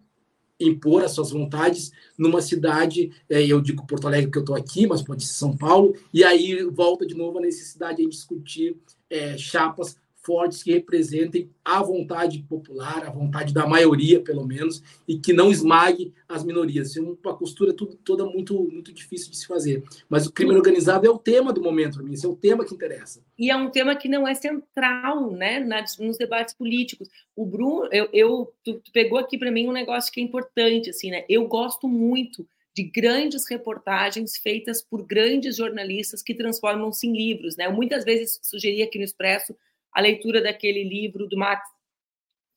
impor 0.59 1.01
as 1.01 1.11
suas 1.11 1.31
vontades 1.31 1.93
numa 2.17 2.41
cidade, 2.41 3.11
é, 3.29 3.45
eu 3.45 3.61
digo 3.61 3.87
Porto 3.87 4.07
Alegre 4.07 4.29
que 4.29 4.37
eu 4.37 4.43
estou 4.43 4.57
aqui, 4.57 4.85
mas 4.85 5.01
pode 5.01 5.23
ser 5.23 5.33
São 5.35 5.55
Paulo, 5.55 5.95
e 6.13 6.21
aí 6.21 6.65
volta 6.65 7.05
de 7.05 7.15
novo 7.15 7.37
a 7.37 7.41
necessidade 7.41 8.03
de 8.03 8.09
discutir 8.09 8.75
é, 9.09 9.37
chapas 9.37 9.97
fortes 10.23 10.63
que 10.63 10.71
representem 10.71 11.49
a 11.63 11.81
vontade 11.81 12.43
popular, 12.49 13.05
a 13.05 13.11
vontade 13.11 13.53
da 13.53 13.67
maioria, 13.67 14.21
pelo 14.21 14.45
menos, 14.45 14.81
e 15.07 15.17
que 15.17 15.33
não 15.33 15.51
esmague 15.51 16.13
as 16.27 16.43
minorias. 16.43 16.95
É 16.95 17.01
uma 17.01 17.35
costura 17.35 17.73
tudo, 17.73 17.95
toda 17.95 18.25
muito, 18.25 18.63
muito 18.63 18.93
difícil 18.93 19.29
de 19.29 19.37
se 19.37 19.45
fazer. 19.45 19.83
Mas 20.09 20.25
o 20.25 20.31
crime 20.31 20.51
organizado 20.51 21.05
é 21.05 21.09
o 21.09 21.17
tema 21.17 21.51
do 21.51 21.61
momento 21.61 21.95
para 21.95 22.03
mim, 22.03 22.13
esse 22.13 22.25
é 22.25 22.29
o 22.29 22.35
tema 22.35 22.65
que 22.65 22.73
interessa. 22.73 23.21
E 23.37 23.51
é 23.51 23.55
um 23.55 23.69
tema 23.69 23.95
que 23.95 24.07
não 24.07 24.27
é 24.27 24.33
central 24.33 25.31
né, 25.31 25.59
nos 25.99 26.17
debates 26.17 26.53
políticos. 26.53 27.09
O 27.35 27.45
Bruno, 27.45 27.89
eu, 27.91 28.07
eu 28.13 28.53
tu, 28.63 28.75
tu 28.75 28.91
pegou 28.91 29.19
aqui 29.19 29.37
para 29.37 29.51
mim 29.51 29.67
um 29.67 29.73
negócio 29.73 30.11
que 30.11 30.21
é 30.21 30.23
importante, 30.23 30.89
assim, 30.89 31.11
né? 31.11 31.25
Eu 31.27 31.47
gosto 31.47 31.87
muito 31.87 32.47
de 32.75 32.83
grandes 32.83 33.47
reportagens 33.47 34.37
feitas 34.37 34.81
por 34.81 35.05
grandes 35.05 35.57
jornalistas 35.57 36.23
que 36.23 36.33
transformam-se 36.33 37.07
em 37.07 37.15
livros, 37.15 37.55
né? 37.55 37.67
Eu 37.67 37.73
muitas 37.73 38.03
vezes 38.03 38.39
sugeri 38.41 38.81
aqui 38.81 38.97
no 38.97 39.03
Expresso 39.03 39.55
a 39.93 40.01
leitura 40.01 40.41
daquele 40.41 40.83
livro 40.83 41.27
do 41.27 41.37
Max 41.37 41.61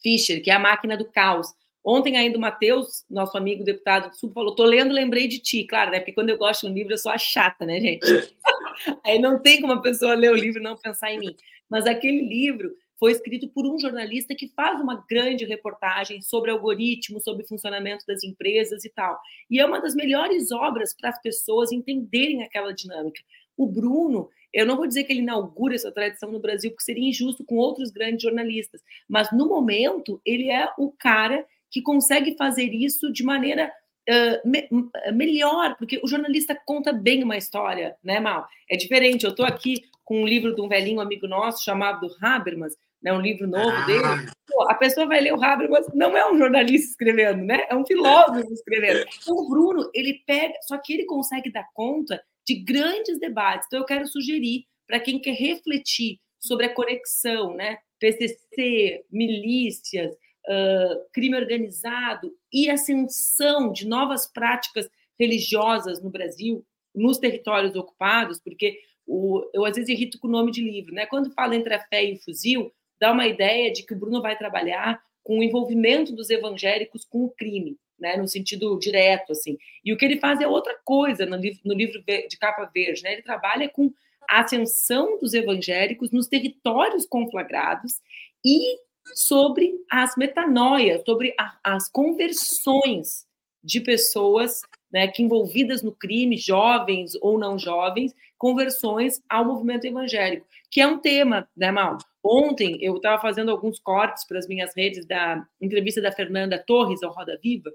Fischer, 0.02 0.42
que 0.42 0.50
é 0.50 0.54
A 0.54 0.58
Máquina 0.58 0.96
do 0.96 1.10
Caos. 1.10 1.48
Ontem 1.84 2.16
ainda 2.16 2.36
o 2.36 2.40
Matheus, 2.40 3.04
nosso 3.08 3.38
amigo 3.38 3.62
deputado 3.62 4.10
do 4.10 4.16
Sul, 4.16 4.32
falou, 4.32 4.54
tô 4.54 4.64
lendo, 4.64 4.92
lembrei 4.92 5.28
de 5.28 5.38
ti, 5.38 5.64
claro, 5.64 5.92
né? 5.92 6.00
Porque 6.00 6.12
quando 6.12 6.30
eu 6.30 6.38
gosto 6.38 6.66
de 6.66 6.72
um 6.72 6.74
livro, 6.74 6.92
eu 6.92 6.98
sou 6.98 7.12
a 7.12 7.18
chata, 7.18 7.64
né, 7.64 7.80
gente? 7.80 8.04
Aí 9.04 9.20
não 9.20 9.40
tem 9.40 9.60
como 9.60 9.72
a 9.72 9.80
pessoa 9.80 10.14
ler 10.14 10.32
o 10.32 10.34
livro 10.34 10.60
e 10.60 10.64
não 10.64 10.76
pensar 10.76 11.12
em 11.12 11.18
mim. 11.18 11.36
Mas 11.70 11.86
aquele 11.86 12.22
livro 12.22 12.72
foi 12.98 13.12
escrito 13.12 13.48
por 13.48 13.66
um 13.66 13.78
jornalista 13.78 14.34
que 14.34 14.48
faz 14.48 14.80
uma 14.80 15.04
grande 15.08 15.44
reportagem 15.44 16.20
sobre 16.22 16.50
algoritmos, 16.50 17.24
sobre 17.24 17.46
funcionamento 17.46 18.04
das 18.06 18.24
empresas 18.24 18.84
e 18.84 18.90
tal. 18.90 19.18
E 19.50 19.60
é 19.60 19.66
uma 19.66 19.80
das 19.80 19.94
melhores 19.94 20.50
obras 20.50 20.94
para 20.94 21.10
as 21.10 21.20
pessoas 21.20 21.72
entenderem 21.72 22.42
aquela 22.42 22.72
dinâmica. 22.72 23.20
O 23.56 23.66
Bruno, 23.66 24.28
eu 24.52 24.66
não 24.66 24.76
vou 24.76 24.86
dizer 24.86 25.04
que 25.04 25.12
ele 25.12 25.20
inaugura 25.20 25.74
essa 25.74 25.92
tradição 25.92 26.30
no 26.30 26.40
Brasil, 26.40 26.70
porque 26.70 26.84
seria 26.84 27.08
injusto 27.08 27.44
com 27.44 27.56
outros 27.56 27.90
grandes 27.90 28.22
jornalistas, 28.22 28.80
mas 29.08 29.30
no 29.32 29.48
momento 29.48 30.20
ele 30.24 30.50
é 30.50 30.68
o 30.78 30.90
cara 30.90 31.44
que 31.70 31.82
consegue 31.82 32.36
fazer 32.36 32.72
isso 32.72 33.12
de 33.12 33.22
maneira 33.22 33.72
uh, 34.08 34.48
me 34.48 34.68
melhor, 35.12 35.76
porque 35.76 36.00
o 36.02 36.08
jornalista 36.08 36.58
conta 36.64 36.92
bem 36.92 37.22
uma 37.22 37.36
história, 37.36 37.96
né, 38.02 38.20
Mal? 38.20 38.46
É 38.70 38.76
diferente. 38.76 39.24
Eu 39.24 39.30
estou 39.30 39.44
aqui 39.44 39.82
com 40.04 40.22
um 40.22 40.26
livro 40.26 40.54
de 40.54 40.60
um 40.60 40.68
velhinho 40.68 41.00
amigo 41.00 41.26
nosso 41.26 41.64
chamado 41.64 42.08
Habermas, 42.22 42.74
né, 43.02 43.12
um 43.12 43.20
livro 43.20 43.46
novo 43.46 43.76
ah. 43.76 43.86
dele. 43.86 44.30
Pô, 44.46 44.70
a 44.70 44.74
pessoa 44.74 45.06
vai 45.06 45.20
ler 45.20 45.34
o 45.34 45.42
Habermas, 45.42 45.86
não 45.92 46.16
é 46.16 46.30
um 46.30 46.38
jornalista 46.38 46.90
escrevendo, 46.90 47.44
né? 47.44 47.66
É 47.68 47.74
um 47.74 47.84
filósofo 47.84 48.52
escrevendo. 48.52 49.04
Então, 49.20 49.36
o 49.36 49.48
Bruno, 49.48 49.90
ele 49.92 50.22
pega, 50.26 50.54
só 50.62 50.78
que 50.78 50.94
ele 50.94 51.04
consegue 51.04 51.50
dar 51.50 51.68
conta 51.74 52.22
de 52.46 52.54
grandes 52.54 53.18
debates. 53.18 53.66
Então, 53.66 53.80
eu 53.80 53.86
quero 53.86 54.06
sugerir 54.06 54.64
para 54.86 55.00
quem 55.00 55.18
quer 55.18 55.34
refletir 55.34 56.18
sobre 56.38 56.66
a 56.66 56.74
conexão, 56.74 57.54
né? 57.54 57.78
PCC, 57.98 59.04
milícias, 59.10 60.12
uh, 60.12 61.10
crime 61.12 61.36
organizado 61.36 62.32
e 62.52 62.70
ascensão 62.70 63.72
de 63.72 63.86
novas 63.86 64.30
práticas 64.30 64.88
religiosas 65.18 66.02
no 66.02 66.10
Brasil, 66.10 66.64
nos 66.94 67.18
territórios 67.18 67.74
ocupados, 67.74 68.38
porque 68.38 68.78
o, 69.06 69.42
eu 69.52 69.64
às 69.64 69.74
vezes 69.74 69.88
irrito 69.88 70.18
com 70.18 70.28
o 70.28 70.30
nome 70.30 70.52
de 70.52 70.62
livro, 70.62 70.94
né? 70.94 71.06
Quando 71.06 71.32
fala 71.32 71.56
entre 71.56 71.74
a 71.74 71.80
fé 71.86 72.04
e 72.04 72.14
o 72.14 72.22
fuzil, 72.22 72.72
dá 73.00 73.12
uma 73.12 73.26
ideia 73.26 73.72
de 73.72 73.82
que 73.82 73.94
o 73.94 73.98
Bruno 73.98 74.22
vai 74.22 74.36
trabalhar 74.36 75.00
com 75.22 75.38
o 75.38 75.42
envolvimento 75.42 76.12
dos 76.12 76.30
evangélicos 76.30 77.04
com 77.04 77.24
o 77.24 77.30
crime 77.30 77.76
né, 77.98 78.16
no 78.16 78.28
sentido 78.28 78.78
direto, 78.78 79.32
assim. 79.32 79.56
E 79.84 79.92
o 79.92 79.96
que 79.96 80.04
ele 80.04 80.18
faz 80.18 80.40
é 80.40 80.46
outra 80.46 80.76
coisa 80.84 81.24
no 81.26 81.36
livro, 81.36 81.60
no 81.64 81.74
livro 81.74 82.02
de 82.02 82.36
capa 82.38 82.70
verde, 82.72 83.02
né? 83.02 83.14
Ele 83.14 83.22
trabalha 83.22 83.68
com 83.68 83.92
a 84.28 84.40
ascensão 84.40 85.18
dos 85.18 85.34
evangélicos 85.34 86.10
nos 86.10 86.26
territórios 86.26 87.06
conflagrados 87.06 88.00
e 88.44 88.78
sobre 89.14 89.72
as 89.90 90.16
metanoias, 90.16 91.02
sobre 91.04 91.34
a, 91.38 91.56
as 91.62 91.88
conversões 91.88 93.24
de 93.62 93.80
pessoas 93.80 94.60
né, 94.92 95.08
que 95.08 95.22
envolvidas 95.22 95.82
no 95.82 95.92
crime, 95.92 96.36
jovens 96.36 97.12
ou 97.20 97.38
não 97.38 97.58
jovens, 97.58 98.14
conversões 98.38 99.20
ao 99.28 99.44
movimento 99.44 99.86
evangélico, 99.86 100.46
que 100.70 100.80
é 100.80 100.86
um 100.86 100.98
tema, 100.98 101.48
né, 101.56 101.70
Mal? 101.70 101.98
Ontem 102.22 102.78
eu 102.80 102.96
estava 102.96 103.20
fazendo 103.20 103.50
alguns 103.50 103.78
cortes 103.78 104.26
para 104.26 104.38
as 104.38 104.46
minhas 104.46 104.74
redes 104.76 105.06
da 105.06 105.44
entrevista 105.60 106.00
da 106.00 106.12
Fernanda 106.12 106.58
Torres 106.58 107.02
ao 107.02 107.12
Roda 107.12 107.38
Viva, 107.42 107.72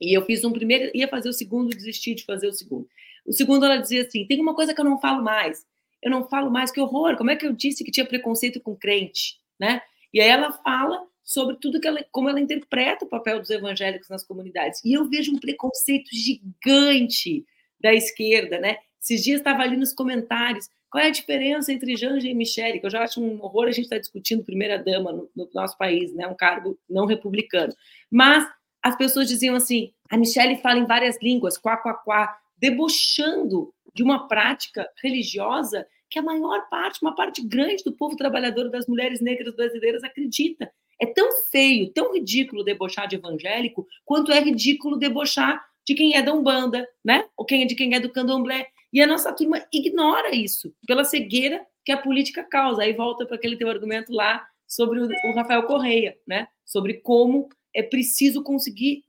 e 0.00 0.16
eu 0.16 0.24
fiz 0.24 0.44
um 0.44 0.52
primeiro, 0.52 0.90
ia 0.94 1.08
fazer 1.08 1.28
o 1.28 1.32
segundo, 1.32 1.70
desisti 1.70 2.14
de 2.14 2.24
fazer 2.24 2.46
o 2.46 2.52
segundo. 2.52 2.88
O 3.26 3.32
segundo, 3.32 3.64
ela 3.64 3.76
dizia 3.76 4.02
assim: 4.02 4.26
tem 4.26 4.40
uma 4.40 4.54
coisa 4.54 4.74
que 4.74 4.80
eu 4.80 4.84
não 4.84 5.00
falo 5.00 5.22
mais. 5.22 5.66
Eu 6.02 6.10
não 6.10 6.28
falo 6.28 6.50
mais, 6.50 6.70
que 6.70 6.80
horror. 6.80 7.16
Como 7.16 7.30
é 7.30 7.36
que 7.36 7.46
eu 7.46 7.52
disse 7.52 7.84
que 7.84 7.90
tinha 7.90 8.06
preconceito 8.06 8.60
com 8.60 8.76
crente? 8.76 9.38
Né? 9.58 9.82
E 10.14 10.20
aí 10.20 10.28
ela 10.28 10.52
fala 10.52 11.04
sobre 11.24 11.56
tudo 11.56 11.80
que 11.80 11.86
ela, 11.86 12.02
como 12.10 12.28
ela 12.28 12.40
interpreta 12.40 13.04
o 13.04 13.08
papel 13.08 13.40
dos 13.40 13.50
evangélicos 13.50 14.08
nas 14.08 14.24
comunidades. 14.24 14.82
E 14.84 14.94
eu 14.94 15.04
vejo 15.08 15.34
um 15.34 15.38
preconceito 15.38 16.08
gigante 16.12 17.44
da 17.80 17.92
esquerda, 17.92 18.58
né? 18.58 18.78
Esses 19.00 19.22
dias 19.22 19.40
estava 19.40 19.62
ali 19.62 19.76
nos 19.76 19.92
comentários. 19.92 20.68
Qual 20.90 21.04
é 21.04 21.08
a 21.08 21.10
diferença 21.10 21.70
entre 21.72 21.96
Janja 21.96 22.26
e 22.26 22.34
Michele? 22.34 22.80
Que 22.80 22.86
eu 22.86 22.90
já 22.90 23.02
acho 23.02 23.22
um 23.22 23.42
horror 23.42 23.68
a 23.68 23.72
gente 23.72 23.84
estar 23.84 23.96
tá 23.96 24.00
discutindo 24.00 24.42
primeira-dama 24.42 25.12
no, 25.12 25.30
no, 25.36 25.50
nosso 25.52 25.76
país, 25.76 26.14
né? 26.14 26.26
Um 26.26 26.34
cargo 26.34 26.78
não 26.88 27.04
republicano. 27.04 27.74
Mas 28.10 28.48
as 28.82 28.96
pessoas 28.96 29.28
diziam 29.28 29.54
assim: 29.54 29.92
a 30.10 30.16
Michelle 30.16 30.56
fala 30.58 30.78
em 30.78 30.86
várias 30.86 31.18
línguas, 31.22 31.58
quá, 31.58 31.76
quá, 31.76 31.94
quá, 31.94 32.38
debochando 32.56 33.72
de 33.94 34.02
uma 34.02 34.28
prática 34.28 34.88
religiosa 35.02 35.86
que 36.10 36.18
a 36.18 36.22
maior 36.22 36.68
parte, 36.68 37.02
uma 37.02 37.14
parte 37.14 37.46
grande 37.46 37.84
do 37.84 37.92
povo 37.92 38.16
trabalhador 38.16 38.70
das 38.70 38.86
mulheres 38.86 39.20
negras 39.20 39.54
brasileiras 39.54 40.02
acredita. 40.02 40.70
É 41.00 41.06
tão 41.06 41.30
feio, 41.50 41.92
tão 41.92 42.14
ridículo 42.14 42.64
debochar 42.64 43.06
de 43.06 43.16
evangélico, 43.16 43.86
quanto 44.04 44.32
é 44.32 44.40
ridículo 44.40 44.96
debochar 44.96 45.62
de 45.86 45.94
quem 45.94 46.16
é 46.16 46.22
da 46.22 46.32
Umbanda, 46.32 46.86
né? 47.04 47.24
Ou 47.36 47.44
quem 47.44 47.62
é 47.62 47.66
de 47.66 47.74
quem 47.74 47.94
é 47.94 48.00
do 48.00 48.10
Candomblé. 48.10 48.66
E 48.92 49.00
a 49.00 49.06
nossa 49.06 49.32
turma 49.32 49.64
ignora 49.72 50.34
isso, 50.34 50.72
pela 50.86 51.04
cegueira 51.04 51.64
que 51.84 51.92
a 51.92 51.98
política 51.98 52.42
causa. 52.42 52.82
Aí 52.82 52.92
volta 52.92 53.26
para 53.26 53.36
aquele 53.36 53.56
teu 53.56 53.68
argumento 53.68 54.12
lá 54.12 54.46
sobre 54.66 55.00
o 55.00 55.32
Rafael 55.34 55.62
Correia, 55.64 56.16
né? 56.26 56.48
Sobre 56.64 56.94
como 56.94 57.48
é 57.74 57.82
preciso 57.82 58.42
conseguir 58.42 59.04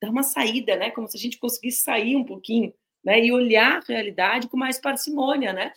dar 0.00 0.10
uma 0.10 0.22
saída, 0.22 0.76
né? 0.76 0.90
Como 0.90 1.08
se 1.08 1.16
a 1.16 1.20
gente 1.20 1.38
conseguisse 1.38 1.82
sair 1.82 2.16
um 2.16 2.24
pouquinho, 2.24 2.72
né? 3.04 3.24
E 3.24 3.32
olhar 3.32 3.78
a 3.78 3.84
realidade 3.86 4.48
com 4.48 4.56
mais 4.56 4.78
parcimônia, 4.78 5.52
né? 5.52 5.72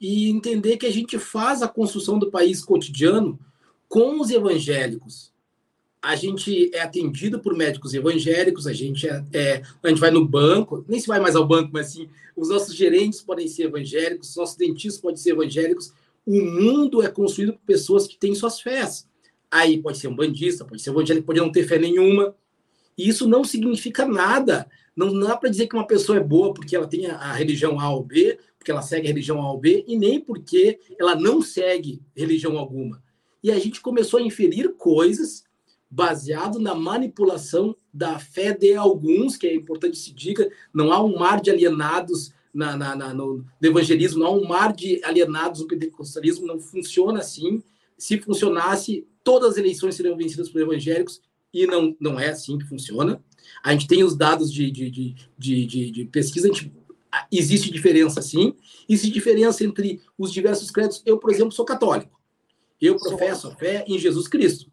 E 0.00 0.28
entender 0.30 0.76
que 0.76 0.86
a 0.86 0.92
gente 0.92 1.18
faz 1.18 1.62
a 1.62 1.68
construção 1.68 2.18
do 2.18 2.30
país 2.30 2.64
cotidiano 2.64 3.38
com 3.88 4.20
os 4.20 4.30
evangélicos. 4.30 5.34
a 6.02 6.14
gente 6.14 6.70
é 6.72 6.82
atendido 6.82 7.40
por 7.40 7.56
médicos 7.56 7.92
evangélicos, 7.92 8.68
a 8.68 8.72
gente, 8.72 9.08
é, 9.08 9.24
é, 9.32 9.62
a 9.82 9.88
gente 9.88 9.98
vai 9.98 10.10
no 10.10 10.24
banco, 10.24 10.84
nem 10.86 11.00
se 11.00 11.08
vai 11.08 11.18
mais 11.18 11.34
ao 11.34 11.44
banco, 11.44 11.70
mas 11.72 11.88
assim, 11.88 12.08
os 12.36 12.48
nossos 12.48 12.76
gerentes 12.76 13.20
podem 13.20 13.48
ser 13.48 13.64
evangélicos, 13.64 14.30
os 14.30 14.36
nossos 14.36 14.56
dentistas 14.56 15.00
podem 15.00 15.16
ser 15.16 15.30
evangélicos. 15.30 15.92
O 16.24 16.40
mundo 16.40 17.02
é 17.02 17.08
construído 17.08 17.54
por 17.54 17.62
pessoas 17.66 18.06
que 18.06 18.16
têm 18.16 18.36
suas 18.36 18.60
fés. 18.60 19.08
Aí 19.56 19.80
pode 19.80 19.98
ser 19.98 20.08
um 20.08 20.14
bandista, 20.14 20.64
pode 20.64 20.82
ser 20.82 20.90
evangélico, 20.90 21.26
pode 21.26 21.40
não 21.40 21.50
ter 21.50 21.66
fé 21.66 21.78
nenhuma. 21.78 22.34
E 22.96 23.08
isso 23.08 23.28
não 23.28 23.42
significa 23.42 24.06
nada. 24.06 24.68
Não, 24.94 25.12
não 25.12 25.28
dá 25.28 25.36
para 25.36 25.48
dizer 25.48 25.66
que 25.66 25.74
uma 25.74 25.86
pessoa 25.86 26.18
é 26.18 26.22
boa 26.22 26.52
porque 26.52 26.76
ela 26.76 26.86
tem 26.86 27.06
a, 27.06 27.16
a 27.16 27.32
religião 27.32 27.80
A 27.80 27.90
ou 27.90 28.02
B, 28.02 28.38
porque 28.58 28.70
ela 28.70 28.82
segue 28.82 29.06
a 29.06 29.10
religião 29.10 29.40
A 29.40 29.50
ou 29.50 29.58
B, 29.58 29.84
e 29.86 29.96
nem 29.96 30.20
porque 30.20 30.78
ela 30.98 31.14
não 31.14 31.40
segue 31.40 32.02
religião 32.14 32.58
alguma. 32.58 33.02
E 33.42 33.50
a 33.50 33.58
gente 33.58 33.80
começou 33.80 34.18
a 34.18 34.22
inferir 34.22 34.74
coisas 34.74 35.44
baseado 35.90 36.58
na 36.58 36.74
manipulação 36.74 37.76
da 37.92 38.18
fé 38.18 38.52
de 38.52 38.74
alguns, 38.74 39.36
que 39.36 39.46
é 39.46 39.54
importante 39.54 39.96
se 39.96 40.12
diga, 40.12 40.50
não 40.74 40.92
há 40.92 41.02
um 41.02 41.18
mar 41.18 41.40
de 41.40 41.50
alienados 41.50 42.32
na, 42.52 42.76
na, 42.76 42.96
na, 42.96 43.14
no 43.14 43.44
evangelismo, 43.62 44.20
não 44.20 44.26
há 44.26 44.30
um 44.32 44.48
mar 44.48 44.72
de 44.74 45.02
alienados 45.04 45.60
no 45.60 45.68
pentecostalismo, 45.68 46.46
não 46.46 46.58
funciona 46.58 47.20
assim. 47.20 47.62
Se 47.96 48.18
funcionasse, 48.18 49.06
todas 49.26 49.50
as 49.50 49.56
eleições 49.56 49.96
seriam 49.96 50.16
vencidas 50.16 50.48
por 50.48 50.60
evangélicos, 50.60 51.20
e 51.52 51.66
não, 51.66 51.96
não 51.98 52.20
é 52.20 52.28
assim 52.28 52.56
que 52.56 52.64
funciona. 52.64 53.20
A 53.60 53.72
gente 53.72 53.88
tem 53.88 54.04
os 54.04 54.14
dados 54.16 54.52
de, 54.52 54.70
de, 54.70 54.88
de, 54.88 55.66
de, 55.66 55.90
de 55.90 56.04
pesquisa, 56.04 56.46
gente, 56.46 56.72
existe 57.32 57.72
diferença 57.72 58.22
sim, 58.22 58.54
existe 58.88 59.12
diferença 59.12 59.64
entre 59.64 60.00
os 60.16 60.32
diversos 60.32 60.70
credos. 60.70 61.02
Eu, 61.04 61.18
por 61.18 61.32
exemplo, 61.32 61.50
sou 61.50 61.64
católico. 61.64 62.20
Eu 62.80 62.96
professo 62.96 63.48
a 63.48 63.56
fé 63.56 63.84
em 63.88 63.98
Jesus 63.98 64.28
Cristo 64.28 64.70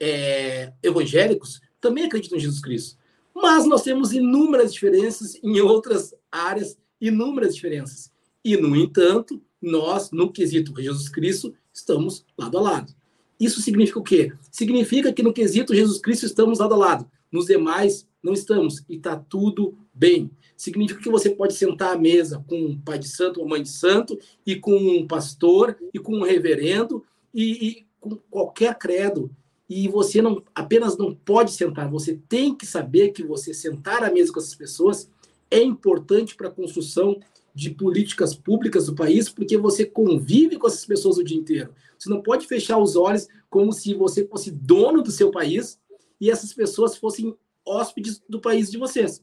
é, 0.00 0.72
evangélicos 0.82 1.60
também 1.78 2.04
acreditam 2.04 2.38
em 2.38 2.40
Jesus 2.40 2.60
Cristo. 2.60 2.98
Mas 3.34 3.66
nós 3.66 3.82
temos 3.82 4.12
inúmeras 4.12 4.72
diferenças 4.72 5.38
em 5.42 5.60
outras 5.60 6.14
áreas, 6.32 6.78
inúmeras 6.98 7.54
diferenças. 7.54 8.10
E, 8.42 8.56
no 8.56 8.74
entanto, 8.74 9.42
nós, 9.60 10.10
no 10.10 10.32
quesito 10.32 10.74
Jesus 10.80 11.10
Cristo, 11.10 11.54
estamos 11.70 12.24
lado 12.38 12.56
a 12.56 12.62
lado. 12.62 12.99
Isso 13.40 13.62
significa 13.62 13.98
o 13.98 14.02
quê? 14.02 14.32
Significa 14.50 15.12
que 15.12 15.22
no 15.22 15.32
quesito 15.32 15.74
Jesus 15.74 15.98
Cristo 15.98 16.26
estamos 16.26 16.58
lado 16.58 16.74
a 16.74 16.76
lado. 16.76 17.10
Nos 17.32 17.46
demais, 17.46 18.06
não 18.22 18.34
estamos. 18.34 18.84
E 18.88 18.96
está 18.96 19.16
tudo 19.16 19.74
bem. 19.94 20.30
Significa 20.56 21.00
que 21.00 21.08
você 21.08 21.30
pode 21.30 21.54
sentar 21.54 21.94
à 21.94 21.98
mesa 21.98 22.44
com 22.46 22.56
um 22.56 22.78
pai 22.78 22.98
de 22.98 23.08
santo, 23.08 23.40
uma 23.40 23.50
mãe 23.50 23.62
de 23.62 23.70
santo, 23.70 24.18
e 24.44 24.56
com 24.56 24.76
um 24.76 25.06
pastor, 25.06 25.76
e 25.94 25.98
com 25.98 26.16
um 26.16 26.22
reverendo, 26.22 27.02
e, 27.32 27.68
e 27.68 27.86
com 27.98 28.16
qualquer 28.30 28.76
credo 28.76 29.30
e 29.70 29.86
você 29.86 30.20
não 30.20 30.42
apenas 30.52 30.98
não 30.98 31.14
pode 31.14 31.52
sentar, 31.52 31.88
você 31.88 32.18
tem 32.28 32.52
que 32.52 32.66
saber 32.66 33.10
que 33.10 33.22
você 33.22 33.54
sentar 33.54 34.02
à 34.02 34.10
mesa 34.10 34.32
com 34.32 34.40
essas 34.40 34.56
pessoas 34.56 35.08
é 35.48 35.62
importante 35.62 36.34
para 36.34 36.48
a 36.48 36.52
construção 36.52 37.20
de 37.54 37.70
políticas 37.70 38.34
públicas 38.34 38.86
do 38.86 38.96
país, 38.96 39.28
porque 39.28 39.56
você 39.56 39.84
convive 39.84 40.56
com 40.56 40.66
essas 40.66 40.84
pessoas 40.84 41.18
o 41.18 41.24
dia 41.24 41.36
inteiro. 41.36 41.70
Você 42.00 42.08
não 42.08 42.22
pode 42.22 42.46
fechar 42.46 42.78
os 42.78 42.96
olhos 42.96 43.28
como 43.50 43.72
se 43.72 43.92
você 43.92 44.26
fosse 44.26 44.50
dono 44.50 45.02
do 45.02 45.10
seu 45.10 45.30
país 45.30 45.78
e 46.18 46.30
essas 46.30 46.54
pessoas 46.54 46.96
fossem 46.96 47.36
hóspedes 47.66 48.22
do 48.26 48.40
país 48.40 48.70
de 48.70 48.78
vocês. 48.78 49.22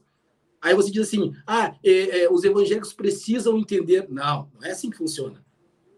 Aí 0.62 0.74
você 0.74 0.90
diz 0.90 1.08
assim: 1.08 1.32
ah, 1.44 1.76
é, 1.84 2.22
é, 2.22 2.30
os 2.30 2.44
evangélicos 2.44 2.92
precisam 2.92 3.58
entender. 3.58 4.08
Não, 4.08 4.48
não 4.54 4.66
é 4.66 4.70
assim 4.70 4.90
que 4.90 4.96
funciona. 4.96 5.44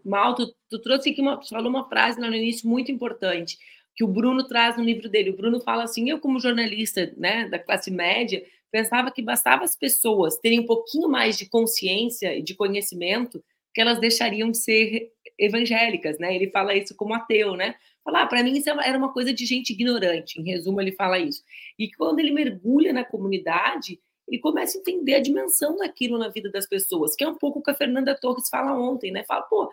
Mal, 0.03 0.33
tu, 0.33 0.51
tu 0.69 0.79
trouxe 0.79 1.11
aqui 1.11 1.21
uma, 1.21 1.39
falou 1.43 1.69
uma 1.69 1.87
frase 1.87 2.19
lá 2.19 2.27
no 2.27 2.35
início 2.35 2.67
muito 2.67 2.91
importante 2.91 3.59
que 3.95 4.03
o 4.03 4.07
Bruno 4.07 4.47
traz 4.47 4.77
no 4.77 4.83
livro 4.83 5.07
dele. 5.07 5.29
O 5.29 5.37
Bruno 5.37 5.59
fala 5.61 5.83
assim: 5.83 6.09
eu, 6.09 6.19
como 6.19 6.39
jornalista 6.39 7.13
né, 7.15 7.47
da 7.47 7.59
classe 7.59 7.91
média, 7.91 8.43
pensava 8.71 9.11
que 9.11 9.21
bastava 9.21 9.63
as 9.63 9.75
pessoas 9.75 10.37
terem 10.37 10.61
um 10.61 10.65
pouquinho 10.65 11.07
mais 11.07 11.37
de 11.37 11.47
consciência 11.47 12.35
e 12.35 12.41
de 12.41 12.55
conhecimento 12.55 13.43
que 13.73 13.81
elas 13.81 13.99
deixariam 13.99 14.51
de 14.51 14.57
ser 14.57 15.11
evangélicas, 15.37 16.17
né? 16.19 16.35
Ele 16.35 16.49
fala 16.49 16.75
isso 16.75 16.95
como 16.95 17.13
ateu, 17.13 17.55
né? 17.55 17.75
Falar, 18.03 18.23
ah, 18.23 18.27
para 18.27 18.43
mim 18.43 18.57
isso 18.57 18.69
é 18.69 18.89
era 18.89 18.97
uma 18.97 19.13
coisa 19.13 19.33
de 19.33 19.45
gente 19.45 19.73
ignorante. 19.73 20.39
Em 20.39 20.43
resumo, 20.43 20.81
ele 20.81 20.91
fala 20.91 21.19
isso. 21.19 21.43
E 21.77 21.91
quando 21.91 22.19
ele 22.19 22.31
mergulha 22.31 22.91
na 22.91 23.03
comunidade, 23.03 23.99
ele 24.27 24.39
começa 24.39 24.77
a 24.77 24.81
entender 24.81 25.15
a 25.15 25.19
dimensão 25.19 25.75
daquilo 25.77 26.17
na 26.17 26.29
vida 26.29 26.49
das 26.49 26.65
pessoas, 26.65 27.15
que 27.15 27.23
é 27.23 27.27
um 27.27 27.35
pouco 27.35 27.59
o 27.59 27.63
que 27.63 27.71
a 27.71 27.75
Fernanda 27.75 28.15
Torres 28.15 28.49
fala 28.49 28.73
ontem, 28.73 29.11
né? 29.11 29.23
Fala, 29.23 29.41
pô, 29.43 29.71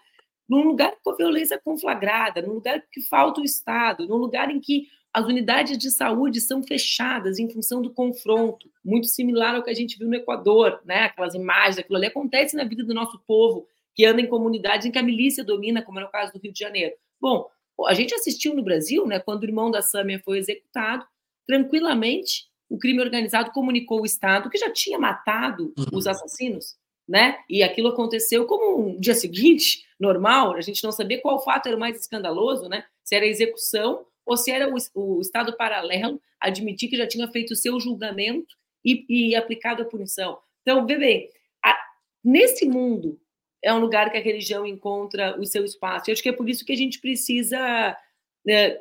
num 0.49 0.65
lugar 0.65 0.95
com 1.03 1.11
a 1.11 1.17
violência 1.17 1.61
conflagrada, 1.63 2.43
num 2.43 2.55
lugar 2.55 2.83
que 2.91 3.01
falta 3.03 3.41
o 3.41 3.45
Estado, 3.45 4.07
num 4.09 4.17
lugar 4.17 4.51
em 4.51 4.61
que 4.61 4.89
as 5.13 5.27
unidades 5.27 5.79
de 5.79 5.91
saúde 5.91 6.41
são 6.41 6.63
fechadas 6.63 7.39
em 7.39 7.49
função 7.49 7.81
do 7.81 7.91
confronto, 7.93 8.71
muito 8.85 9.07
similar 9.07 9.55
ao 9.55 9.63
que 9.63 9.71
a 9.71 9.75
gente 9.75 9.99
viu 9.99 10.09
no 10.09 10.15
Equador, 10.15 10.81
né? 10.85 11.05
Aquelas 11.05 11.35
imagens, 11.35 11.79
aquilo 11.79 11.97
ali 11.97 12.07
acontece 12.07 12.57
na 12.57 12.65
vida 12.65 12.85
do 12.85 12.95
nosso 12.95 13.19
povo, 13.27 13.67
que 13.99 14.07
anda 14.07 14.21
em 14.21 14.29
comunidades 14.29 14.87
em 14.87 14.93
que 14.93 14.99
a 14.99 15.03
milícia 15.03 15.43
domina, 15.43 15.83
como 15.83 15.99
é 15.99 16.05
o 16.05 16.09
caso 16.09 16.33
do 16.33 16.39
Rio 16.39 16.53
de 16.53 16.61
Janeiro. 16.61 16.95
Bom, 17.21 17.49
a 17.89 17.95
gente 17.95 18.15
assistiu 18.15 18.55
no 18.55 18.63
Brasil, 18.63 19.05
né, 19.05 19.19
quando 19.19 19.43
o 19.43 19.45
irmão 19.45 19.73
da 19.73 19.83
Sâmia 19.83 20.23
foi 20.25 20.39
executado, 20.39 21.05
tranquilamente 21.45 22.47
o 22.71 22.79
crime 22.79 23.01
organizado 23.01 23.51
comunicou 23.51 23.99
ao 23.99 24.07
Estado 24.07 24.49
que 24.51 24.57
já 24.57 24.71
tinha 24.71 25.01
matado 25.01 25.75
os 25.93 26.05
uhum. 26.05 26.11
assassinos, 26.13 26.77
né? 27.09 27.39
E 27.49 27.61
aquilo 27.63 27.89
aconteceu 27.89 28.47
como 28.47 28.91
um 28.91 29.01
dia 29.01 29.15
seguinte, 29.15 29.85
normal, 29.99 30.55
a 30.55 30.61
gente 30.61 30.85
não 30.85 30.93
sabia 30.93 31.21
qual 31.21 31.43
fato 31.43 31.67
era 31.67 31.77
o 31.77 31.81
mais 31.81 31.99
escandaloso, 31.99 32.69
né? 32.69 32.85
Se 33.03 33.17
era 33.17 33.25
a 33.25 33.29
execução 33.29 34.07
ou 34.25 34.37
se 34.37 34.53
era 34.53 34.73
o, 34.73 34.77
o 34.95 35.21
Estado 35.21 35.57
paralelo 35.57 36.21
admitir 36.39 36.89
que 36.89 36.97
já 36.97 37.07
tinha 37.09 37.27
feito 37.29 37.53
o 37.53 37.57
seu 37.57 37.81
julgamento 37.81 38.55
e, 38.85 39.05
e 39.09 39.35
aplicado 39.35 39.83
a 39.83 39.87
punição. 39.87 40.39
Então, 40.63 40.87
vê 40.87 40.99
bem, 40.99 41.31
a, 41.65 41.75
nesse 42.23 42.69
mundo 42.69 43.19
é 43.63 43.73
um 43.73 43.79
lugar 43.79 44.11
que 44.11 44.17
a 44.17 44.23
religião 44.23 44.67
encontra 44.67 45.39
o 45.41 45.45
seu 45.45 45.65
espaço. 45.65 46.09
Eu 46.09 46.13
acho 46.13 46.23
que 46.23 46.29
é 46.29 46.33
por 46.33 46.49
isso 46.49 46.65
que 46.65 46.73
a 46.73 46.77
gente 46.77 47.01
precisa 47.01 47.97
né, 48.45 48.79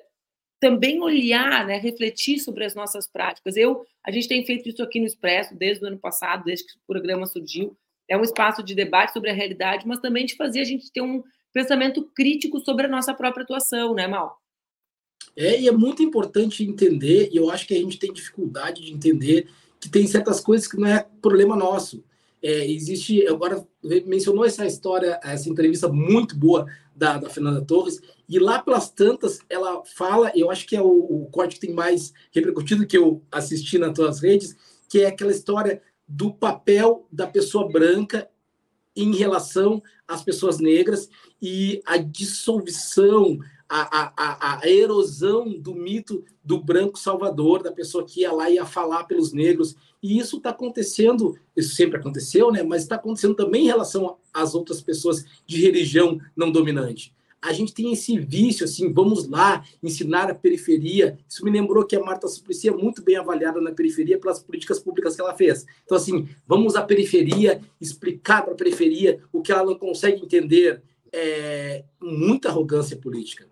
também 0.59 1.01
olhar, 1.01 1.65
né, 1.65 1.77
refletir 1.77 2.39
sobre 2.39 2.65
as 2.65 2.75
nossas 2.75 3.07
práticas. 3.07 3.57
Eu, 3.57 3.85
a 4.05 4.11
gente 4.11 4.27
tem 4.27 4.45
feito 4.45 4.69
isso 4.69 4.83
aqui 4.83 4.99
no 4.99 5.05
Expresso 5.05 5.55
desde 5.55 5.83
o 5.83 5.87
ano 5.87 5.97
passado, 5.97 6.43
desde 6.43 6.65
que 6.65 6.73
o 6.73 6.81
programa 6.87 7.25
surgiu 7.25 7.77
é 8.07 8.17
um 8.17 8.23
espaço 8.23 8.63
de 8.63 8.73
debate 8.73 9.13
sobre 9.13 9.29
a 9.29 9.33
realidade, 9.33 9.85
mas 9.85 9.99
também 9.99 10.25
de 10.25 10.35
fazer 10.35 10.61
a 10.61 10.63
gente 10.63 10.91
ter 10.91 11.01
um 11.01 11.23
pensamento 11.53 12.03
crítico 12.15 12.59
sobre 12.59 12.85
a 12.85 12.89
nossa 12.89 13.13
própria 13.13 13.43
atuação, 13.43 13.93
né, 13.93 14.07
Mal? 14.07 14.39
É, 15.35 15.59
e 15.59 15.67
é 15.67 15.71
muito 15.71 16.01
importante 16.01 16.63
entender, 16.63 17.29
e 17.31 17.37
eu 17.37 17.51
acho 17.51 17.67
que 17.67 17.73
a 17.73 17.77
gente 17.77 17.99
tem 17.99 18.13
dificuldade 18.13 18.83
de 18.83 18.93
entender 18.93 19.47
que 19.79 19.89
tem 19.89 20.07
certas 20.07 20.39
coisas 20.39 20.67
que 20.67 20.77
não 20.77 20.87
é 20.87 21.05
problema 21.21 21.55
nosso. 21.55 22.03
É, 22.41 22.69
existe, 22.69 23.25
agora 23.27 23.65
mencionou 24.05 24.45
essa 24.45 24.65
história, 24.65 25.19
essa 25.23 25.49
entrevista 25.49 25.87
muito 25.87 26.37
boa 26.37 26.67
da, 26.95 27.17
da, 27.17 27.29
Fernanda 27.29 27.61
Torres, 27.61 27.99
e 28.29 28.37
lá 28.37 28.59
pelas 28.59 28.89
tantas 28.89 29.39
ela 29.49 29.83
fala, 29.85 30.31
eu 30.35 30.51
acho 30.51 30.67
que 30.67 30.75
é 30.75 30.81
o, 30.81 30.87
o 30.87 31.25
corte 31.31 31.55
que 31.55 31.67
tem 31.67 31.73
mais 31.73 32.13
repercutido 32.31 32.85
que 32.85 32.97
eu 32.97 33.23
assisti 33.31 33.77
nas 33.77 33.93
tuas 33.93 34.19
redes, 34.19 34.55
que 34.87 35.01
é 35.01 35.07
aquela 35.07 35.31
história 35.31 35.81
do 36.07 36.33
papel 36.33 37.07
da 37.11 37.27
pessoa 37.27 37.67
branca 37.67 38.29
em 38.95 39.15
relação 39.15 39.81
às 40.07 40.23
pessoas 40.23 40.59
negras 40.59 41.09
e 41.41 41.81
a 41.85 41.97
dissolução, 41.97 43.37
a, 43.69 44.13
a, 44.15 44.59
a, 44.61 44.69
erosão 44.69 45.51
do 45.59 45.75
mito 45.75 46.23
do 46.43 46.59
branco 46.59 46.97
salvador, 46.97 47.61
da 47.61 47.71
pessoa 47.71 48.05
que 48.05 48.21
ia 48.21 48.31
lá 48.31 48.49
e 48.49 48.55
ia 48.55 48.65
falar 48.65 49.03
pelos 49.03 49.33
negros. 49.33 49.75
E 50.01 50.17
isso 50.17 50.37
está 50.37 50.51
acontecendo, 50.51 51.37
isso 51.55 51.75
sempre 51.75 51.97
aconteceu, 51.97 52.51
né? 52.51 52.63
mas 52.63 52.83
está 52.83 52.95
acontecendo 52.95 53.35
também 53.35 53.63
em 53.63 53.67
relação 53.67 54.17
às 54.33 54.55
outras 54.55 54.81
pessoas 54.81 55.25
de 55.45 55.61
religião 55.61 56.19
não 56.35 56.51
dominante 56.51 57.13
a 57.41 57.53
gente 57.53 57.73
tem 57.73 57.93
esse 57.93 58.19
vício, 58.19 58.65
assim, 58.65 58.91
vamos 58.91 59.27
lá 59.27 59.63
ensinar 59.81 60.29
a 60.29 60.35
periferia. 60.35 61.17
Isso 61.29 61.43
me 61.45 61.51
lembrou 61.51 61.85
que 61.85 61.95
a 61.95 62.03
Marta 62.03 62.27
Suplicy 62.27 62.67
é 62.67 62.71
muito 62.71 63.01
bem 63.01 63.15
avaliada 63.15 63.61
na 63.61 63.71
periferia 63.71 64.19
pelas 64.19 64.41
políticas 64.41 64.79
públicas 64.79 65.15
que 65.15 65.21
ela 65.21 65.35
fez. 65.35 65.65
Então, 65.85 65.95
assim, 65.95 66.27
vamos 66.47 66.75
à 66.75 66.81
periferia, 66.81 67.61
explicar 67.79 68.43
para 68.43 68.53
a 68.53 68.57
periferia 68.57 69.21
o 69.31 69.41
que 69.41 69.51
ela 69.51 69.65
não 69.65 69.75
consegue 69.75 70.23
entender. 70.23 70.81
É 71.13 71.85
muita 72.01 72.49
arrogância 72.49 72.97
política. 72.97 73.47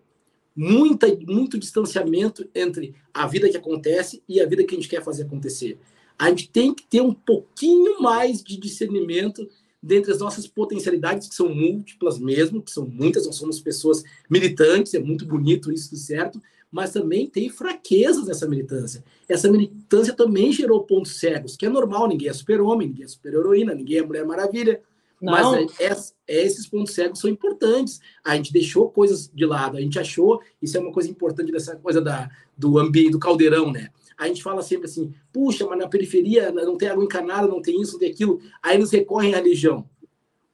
Muita, 0.56 1.06
muito 1.26 1.58
distanciamento 1.58 2.48
entre 2.54 2.94
a 3.12 3.26
vida 3.26 3.48
que 3.48 3.56
acontece 3.56 4.22
e 4.26 4.40
a 4.40 4.46
vida 4.46 4.64
que 4.64 4.74
a 4.74 4.78
gente 4.78 4.88
quer 4.88 5.04
fazer 5.04 5.24
acontecer. 5.24 5.78
A 6.18 6.30
gente 6.30 6.48
tem 6.48 6.72
que 6.72 6.86
ter 6.86 7.02
um 7.02 7.12
pouquinho 7.12 8.00
mais 8.00 8.42
de 8.42 8.56
discernimento 8.56 9.46
dentre 9.82 10.10
as 10.10 10.18
nossas 10.18 10.46
potencialidades, 10.46 11.28
que 11.28 11.34
são 11.34 11.54
múltiplas 11.54 12.18
mesmo, 12.18 12.62
que 12.62 12.70
são 12.70 12.86
muitas, 12.86 13.26
nós 13.26 13.36
somos 13.36 13.60
pessoas 13.60 14.02
militantes, 14.28 14.94
é 14.94 14.98
muito 14.98 15.24
bonito 15.24 15.70
isso, 15.70 15.94
certo? 15.96 16.42
Mas 16.72 16.92
também 16.92 17.28
tem 17.28 17.48
fraquezas 17.48 18.26
nessa 18.26 18.48
militância. 18.48 19.04
Essa 19.28 19.50
militância 19.50 20.12
também 20.12 20.52
gerou 20.52 20.82
pontos 20.82 21.20
cegos, 21.20 21.56
que 21.56 21.66
é 21.66 21.68
normal, 21.68 22.08
ninguém 22.08 22.28
é 22.28 22.32
super-homem, 22.32 22.88
ninguém 22.88 23.04
é 23.04 23.08
super-heroína, 23.08 23.74
ninguém 23.74 23.98
é 23.98 24.02
Mulher 24.02 24.26
Maravilha, 24.26 24.80
Não. 25.20 25.32
Mas 25.32 25.80
é, 25.80 25.92
é, 26.28 26.44
esses 26.44 26.66
pontos 26.66 26.94
cegos 26.94 27.20
são 27.20 27.30
importantes. 27.30 28.00
A 28.24 28.36
gente 28.36 28.52
deixou 28.52 28.90
coisas 28.90 29.30
de 29.32 29.46
lado, 29.46 29.76
a 29.76 29.80
gente 29.80 29.98
achou, 29.98 30.40
isso 30.60 30.76
é 30.76 30.80
uma 30.80 30.92
coisa 30.92 31.10
importante 31.10 31.50
dessa 31.50 31.76
coisa 31.76 32.00
da, 32.00 32.30
do 32.56 32.78
ambiente, 32.78 33.12
do 33.12 33.18
caldeirão, 33.18 33.72
né? 33.72 33.88
A 34.18 34.28
gente 34.28 34.42
fala 34.42 34.62
sempre 34.62 34.86
assim, 34.86 35.12
puxa, 35.32 35.66
mas 35.66 35.78
na 35.78 35.88
periferia 35.88 36.50
não 36.50 36.76
tem 36.76 36.88
água 36.88 37.04
encanada, 37.04 37.46
não 37.46 37.60
tem 37.60 37.80
isso, 37.80 37.92
não 37.92 38.00
tem 38.00 38.10
aquilo. 38.10 38.40
Aí 38.62 38.76
eles 38.76 38.90
recorrem 38.90 39.34
à 39.34 39.36
religião. 39.36 39.88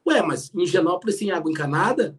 Ué, 0.07 0.21
mas 0.21 0.51
em 0.55 0.67
Genópolis 0.67 1.17
tem 1.17 1.31
água 1.31 1.51
encanada? 1.51 2.19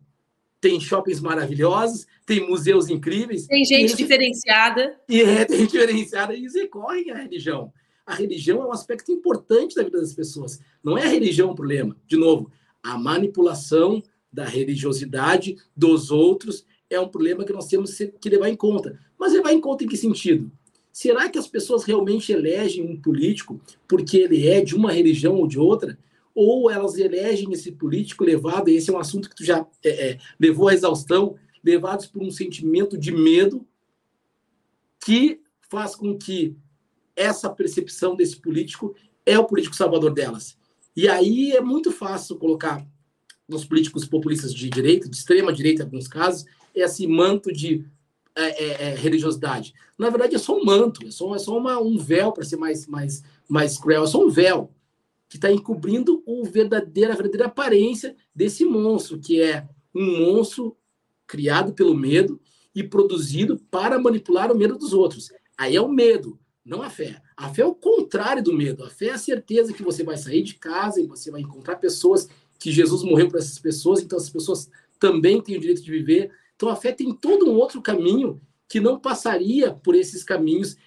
Tem 0.62 0.80
shoppings 0.80 1.20
maravilhosos, 1.20 2.08
tem 2.26 2.48
museus 2.48 2.88
incríveis. 2.90 3.46
Tem 3.46 3.66
gente 3.66 3.98
diferenciada. 3.98 4.98
E 5.10 5.22
é, 5.22 5.44
tem 5.44 5.66
diferenciada, 5.66 6.34
e 6.34 6.40
eles 6.40 6.56
recorrem 6.56 7.12
à 7.12 7.16
religião. 7.16 7.74
A 8.06 8.16
religião 8.16 8.62
é 8.62 8.66
um 8.66 8.72
aspecto 8.72 9.12
importante 9.12 9.76
da 9.76 9.84
vida 9.84 10.00
das 10.00 10.14
pessoas. 10.14 10.60
Não 10.84 10.98
é 10.98 11.04
a 11.04 11.10
religião 11.10 11.52
o 11.52 11.56
problema. 11.56 11.96
De 12.06 12.18
novo, 12.18 12.52
a 12.82 12.98
manipulação 12.98 14.04
da 14.32 14.46
religiosidade 14.46 15.58
dos 15.76 16.12
outros 16.12 16.66
é 16.90 17.00
um 17.00 17.08
problema 17.08 17.46
que 17.46 17.54
nós 17.54 17.68
temos 17.68 17.98
que 17.98 18.30
levar 18.30 18.50
em 18.50 18.56
conta. 18.56 19.00
Mas 19.18 19.34
levar 19.34 19.54
em 19.54 19.62
conta 19.62 19.84
em 19.84 19.88
que 19.88 19.96
sentido? 19.96 20.52
Será 20.92 21.30
que 21.30 21.40
as 21.40 21.48
pessoas 21.48 21.84
realmente 21.84 22.32
elegem 22.32 22.84
um 22.84 23.00
político 23.00 23.60
porque 23.88 24.18
ele 24.18 24.48
é 24.48 24.62
de 24.62 24.76
uma 24.76 24.92
religião 24.92 25.36
ou 25.36 25.48
de 25.48 25.58
outra? 25.58 25.98
Ou 26.36 26.70
elas 26.70 26.98
elegem 26.98 27.52
esse 27.52 27.72
político 27.72 28.24
levado, 28.24 28.68
esse 28.68 28.90
é 28.90 28.94
um 28.94 29.00
assunto 29.00 29.30
que 29.30 29.36
tu 29.36 29.44
já 29.44 29.66
é, 29.84 30.12
é, 30.12 30.20
levou 30.40 30.68
à 30.68 30.74
exaustão, 30.74 31.36
levados 31.64 32.06
por 32.06 32.22
um 32.22 32.30
sentimento 32.30 32.98
de 32.98 33.12
medo 33.12 33.66
que 35.04 35.40
faz 35.70 35.96
com 35.96 36.18
que 36.18 36.56
essa 37.16 37.50
percepção 37.50 38.16
desse 38.16 38.38
político 38.38 38.96
é 39.26 39.38
o 39.38 39.46
político 39.46 39.76
salvador 39.76 40.14
delas. 40.14 40.58
E 40.96 41.08
aí 41.08 41.52
é 41.52 41.62
muito 41.62 41.92
fácil 41.92 42.38
colocar 42.38 42.86
nos 43.48 43.66
políticos 43.66 44.06
populistas 44.06 44.54
de 44.54 44.70
direita, 44.70 45.10
de 45.10 45.16
extrema 45.16 45.52
direita 45.52 45.82
em 45.82 45.86
alguns 45.86 46.08
casos, 46.08 46.46
esse 46.74 47.06
manto 47.08 47.52
de 47.52 47.86
é, 48.36 48.64
é, 48.64 48.90
é, 48.90 48.96
religiosidade. 48.96 49.74
Na 49.98 50.10
verdade, 50.10 50.36
é 50.36 50.40
só 50.40 50.58
um 50.58 50.66
manto, 50.66 51.06
é 51.06 51.12
só, 51.12 51.36
é 51.36 51.40
só 51.40 51.58
uma, 51.58 51.80
um 51.80 51.98
véu, 51.98 52.32
para 52.32 52.44
ser 52.44 52.58
mais, 52.58 52.88
mais, 52.88 53.24
mais 53.48 53.78
cruel, 53.78 54.04
é 54.04 54.08
só 54.08 54.24
um 54.24 54.30
véu 54.30 54.72
que 55.30 55.38
está 55.38 55.52
encobrindo 55.52 56.24
o 56.26 56.44
a 56.44 56.50
verdadeira 56.50 57.46
aparência 57.46 58.16
desse 58.36 58.66
monstro, 58.66 59.20
que 59.20 59.42
é 59.42 59.68
um 59.94 60.20
monstro 60.20 60.76
criado 61.28 61.74
pelo 61.74 61.96
medo 61.96 62.40
e 62.76 62.84
produzido 62.84 63.60
para 63.70 64.00
manipular 64.00 64.52
o 64.52 64.58
medo 64.58 64.78
dos 64.78 64.94
outros. 64.94 65.32
Aí 65.58 65.76
é 65.76 65.82
o 65.82 65.88
medo, 65.88 66.40
não 66.66 66.82
a 66.82 66.90
fé. 66.90 67.22
A 67.36 67.50
fé 67.50 67.62
é 67.62 67.66
o 67.66 67.76
contrário 67.76 68.44
do 68.44 68.54
medo. 68.54 68.84
A 68.84 68.90
fé 68.90 69.08
é 69.08 69.12
a 69.12 69.18
certeza 69.18 69.74
que 69.74 69.84
você 69.84 70.04
vai 70.04 70.18
sair 70.18 70.44
de 70.44 70.56
casa 70.56 71.02
e 71.02 71.08
você 71.08 71.30
vai 71.30 71.42
encontrar 71.42 71.76
pessoas 71.76 72.28
que 72.58 72.72
Jesus 72.72 73.04
morreu 73.04 73.28
para 73.28 73.40
essas 73.40 73.60
pessoas, 73.60 74.02
então 74.02 74.18
as 74.18 74.30
pessoas 74.30 74.70
também 74.98 75.42
têm 75.42 75.58
o 75.58 75.60
direito 75.60 75.84
de 75.84 75.92
viver 75.92 76.32
então 76.56 76.70
a 76.70 76.78
fé 76.78 76.92
tem 76.92 77.14
todo 77.14 77.50
um 77.50 77.56
outro 77.56 77.82
caminho 77.82 78.40
que 78.70 78.80
não 78.80 78.98
passaria 78.98 79.74
por 79.74 79.96
esses 79.96 80.24
caminhos 80.24 80.78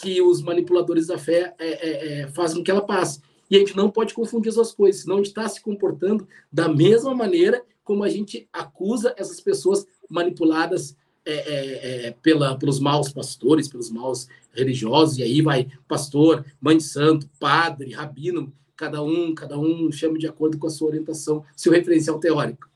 que 0.00 0.20
os 0.22 0.40
manipuladores 0.42 1.08
da 1.08 1.18
fé 1.18 1.54
é, 1.58 1.68
é, 1.68 2.20
é, 2.20 2.28
fazem 2.28 2.62
que 2.62 2.70
ela 2.70 2.80
passe. 2.80 3.20
E 3.50 3.56
a 3.56 3.58
gente 3.58 3.76
não 3.76 3.90
pode 3.90 4.14
confundir 4.14 4.48
as 4.48 4.54
duas 4.56 4.72
coisas, 4.72 5.02
senão 5.02 5.16
a 5.16 5.18
gente 5.18 5.28
está 5.28 5.46
se 5.48 5.60
comportando 5.60 6.26
da 6.50 6.68
mesma 6.68 7.14
maneira 7.14 7.62
como 7.84 8.02
a 8.02 8.08
gente 8.08 8.48
acusa 8.52 9.14
essas 9.16 9.40
pessoas 9.40 9.86
manipuladas 10.08 10.96
é, 11.26 11.32
é, 11.34 12.06
é, 12.06 12.10
pela, 12.22 12.56
pelos 12.56 12.78
maus 12.78 13.12
pastores, 13.12 13.66
pelos 13.66 13.90
maus 13.90 14.28
religiosos, 14.54 15.18
e 15.18 15.24
aí 15.24 15.42
vai 15.42 15.66
pastor, 15.88 16.46
mãe 16.60 16.76
de 16.76 16.84
santo, 16.84 17.28
padre, 17.40 17.92
rabino, 17.92 18.52
cada 18.76 19.02
um, 19.02 19.34
cada 19.34 19.58
um 19.58 19.90
chama 19.90 20.18
de 20.18 20.26
acordo 20.28 20.56
com 20.56 20.68
a 20.68 20.70
sua 20.70 20.88
orientação, 20.88 21.44
seu 21.56 21.72
referencial 21.72 22.20
teórico. 22.20 22.70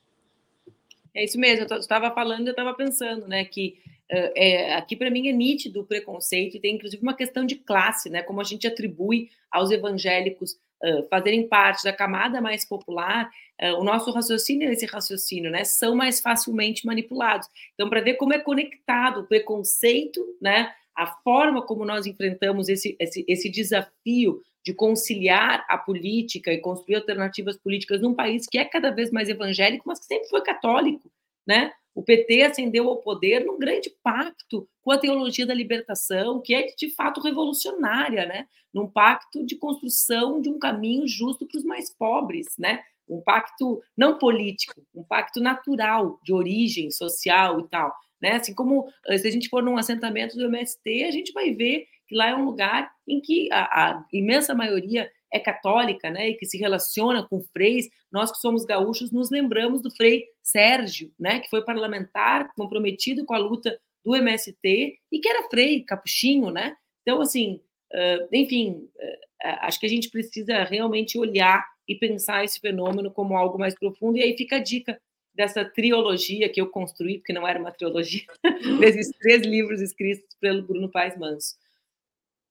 É 1.15 1.25
isso 1.25 1.39
mesmo, 1.39 1.65
eu 1.71 1.79
estava 1.79 2.11
falando, 2.11 2.49
eu 2.49 2.53
estava 2.53 2.75
pensando, 2.75 3.29
né, 3.29 3.45
que 3.45 3.79
é, 4.09 4.75
aqui 4.75 4.97
para 4.97 5.11
mim 5.11 5.29
é 5.29 5.33
nítido 5.33 5.81
o 5.81 5.87
preconceito 5.87 6.57
e 6.57 6.61
tem 6.61 6.75
inclusive 6.75 7.01
uma 7.01 7.15
questão 7.15 7.47
de 7.47 7.55
classe, 7.55 8.11
né, 8.11 8.23
como 8.23 8.41
a 8.41 8.45
gente 8.45 8.67
atribui 8.67 9.31
aos 9.49 9.71
evangélicos 9.71 10.59
fazerem 11.09 11.47
parte 11.47 11.85
da 11.85 11.93
camada 11.93 12.41
mais 12.41 12.65
popular, 12.65 13.31
uh, 13.63 13.79
o 13.79 13.85
nosso 13.85 14.11
raciocínio 14.11 14.69
é 14.69 14.73
esse 14.73 14.87
raciocínio, 14.87 15.51
né, 15.51 15.65
são 15.65 15.95
mais 15.95 16.21
facilmente 16.21 16.87
manipulados. 16.87 17.49
Então, 17.75 17.89
para 17.89 18.01
ver 18.01 18.15
como 18.15 18.33
é 18.33 18.39
conectado 18.39 19.21
o 19.21 19.27
preconceito, 19.27 20.21
né, 20.41 20.73
a 20.97 21.07
forma 21.07 21.63
como 21.63 21.85
nós 21.85 22.07
enfrentamos 22.07 22.69
esse, 22.69 22.97
esse, 22.99 23.25
esse 23.29 23.49
desafio 23.49 24.43
de 24.65 24.75
conciliar 24.75 25.65
a 25.69 25.79
política 25.79 26.53
e 26.53 26.59
construir 26.59 26.97
alternativas 26.97 27.57
políticas 27.57 28.01
num 28.01 28.15
país 28.15 28.47
que 28.47 28.59
é 28.59 28.65
cada 28.65 28.91
vez 28.91 29.11
mais 29.11 29.29
evangélico, 29.29 29.85
mas 29.87 30.01
que 30.01 30.07
sempre 30.07 30.29
foi 30.29 30.43
católico, 30.43 31.11
né? 31.47 31.73
O 31.95 32.03
PT 32.03 32.43
ascendeu 32.43 32.89
ao 32.89 32.99
poder 32.99 33.45
num 33.45 33.59
grande 33.59 33.91
pacto 34.03 34.69
com 34.83 34.93
a 34.93 34.99
teologia 34.99 35.47
da 35.47 35.55
libertação, 35.55 36.41
que 36.41 36.55
é 36.55 36.67
de 36.77 36.91
fato 36.95 37.21
revolucionária, 37.21 38.27
né? 38.27 38.47
Num 38.73 38.89
pacto 38.89 39.45
de 39.45 39.57
construção 39.57 40.41
de 40.41 40.49
um 40.49 40.59
caminho 40.59 41.07
justo 41.07 41.47
para 41.47 41.59
os 41.59 41.65
mais 41.65 41.93
pobres, 41.93 42.47
né? 42.59 42.81
Um 43.09 43.21
pacto 43.21 43.83
não 43.97 44.19
político, 44.19 44.83
um 44.95 45.03
pacto 45.03 45.41
natural 45.41 46.21
de 46.23 46.33
origem 46.33 46.91
social 46.91 47.61
e 47.61 47.69
tal, 47.69 47.93
né? 48.23 48.33
Assim 48.33 48.55
como 48.55 48.89
eh, 49.09 49.19
se 49.19 49.27
a 49.27 49.31
gente 49.31 49.49
for 49.49 49.63
num 49.63 49.77
assentamento 49.77 50.37
do 50.37 50.45
MST, 50.45 51.05
a 51.05 51.11
gente 51.11 51.33
vai 51.33 51.53
ver 51.53 51.87
que 52.07 52.15
lá 52.15 52.29
é 52.29 52.35
um 52.35 52.45
lugar 52.45 52.91
em 53.07 53.21
que 53.21 53.49
a, 53.53 53.91
a 53.91 54.05
imensa 54.13 54.55
maioria 54.55 55.11
é 55.33 55.39
católica, 55.39 56.11
né, 56.11 56.31
e 56.31 56.35
que 56.35 56.47
se 56.47 56.59
relaciona 56.59 57.27
com 57.27 57.43
freis. 57.53 57.89
Nós 58.11 58.31
que 58.33 58.39
somos 58.39 58.65
gaúchos 58.65 59.13
nos 59.13 59.31
lembramos 59.31 59.83
do 59.83 59.91
frei 59.91 60.25
Sérgio, 60.43 61.13
né, 61.19 61.41
que 61.41 61.49
foi 61.49 61.65
parlamentar, 61.65 62.53
comprometido 62.55 63.25
com 63.25 63.35
a 63.35 63.39
luta 63.39 63.79
do 64.05 64.17
MST 64.17 64.99
e 65.13 65.19
que 65.19 65.29
era 65.29 65.49
frei, 65.49 65.83
capuchinho, 65.83 66.51
né? 66.51 66.75
Então, 67.03 67.21
assim, 67.21 67.61
uh, 67.93 68.29
enfim, 68.33 68.89
uh, 68.97 69.59
acho 69.61 69.79
que 69.79 69.87
a 69.87 69.89
gente 69.89 70.11
precisa 70.11 70.65
realmente 70.65 71.19
olhar 71.19 71.65
e 71.87 71.95
pensar 71.95 72.45
esse 72.45 72.61
fenômeno 72.61 73.11
como 73.11 73.37
algo 73.37 73.59
mais 73.59 73.75
profundo. 73.75 74.17
E 74.17 74.23
aí 74.23 74.37
fica 74.37 74.57
a 74.57 74.63
dica 74.63 75.01
dessa 75.35 75.65
trilogia 75.65 76.49
que 76.49 76.61
eu 76.61 76.69
construí, 76.69 77.19
porque 77.19 77.33
não 77.33 77.47
era 77.47 77.59
uma 77.59 77.73
trilogia, 77.73 78.25
desses 78.81 79.11
três 79.19 79.43
livros 79.43 79.81
escritos 79.81 80.37
pelo 80.41 80.63
Bruno 80.63 80.91
Paes 80.91 81.17
Manso. 81.19 81.57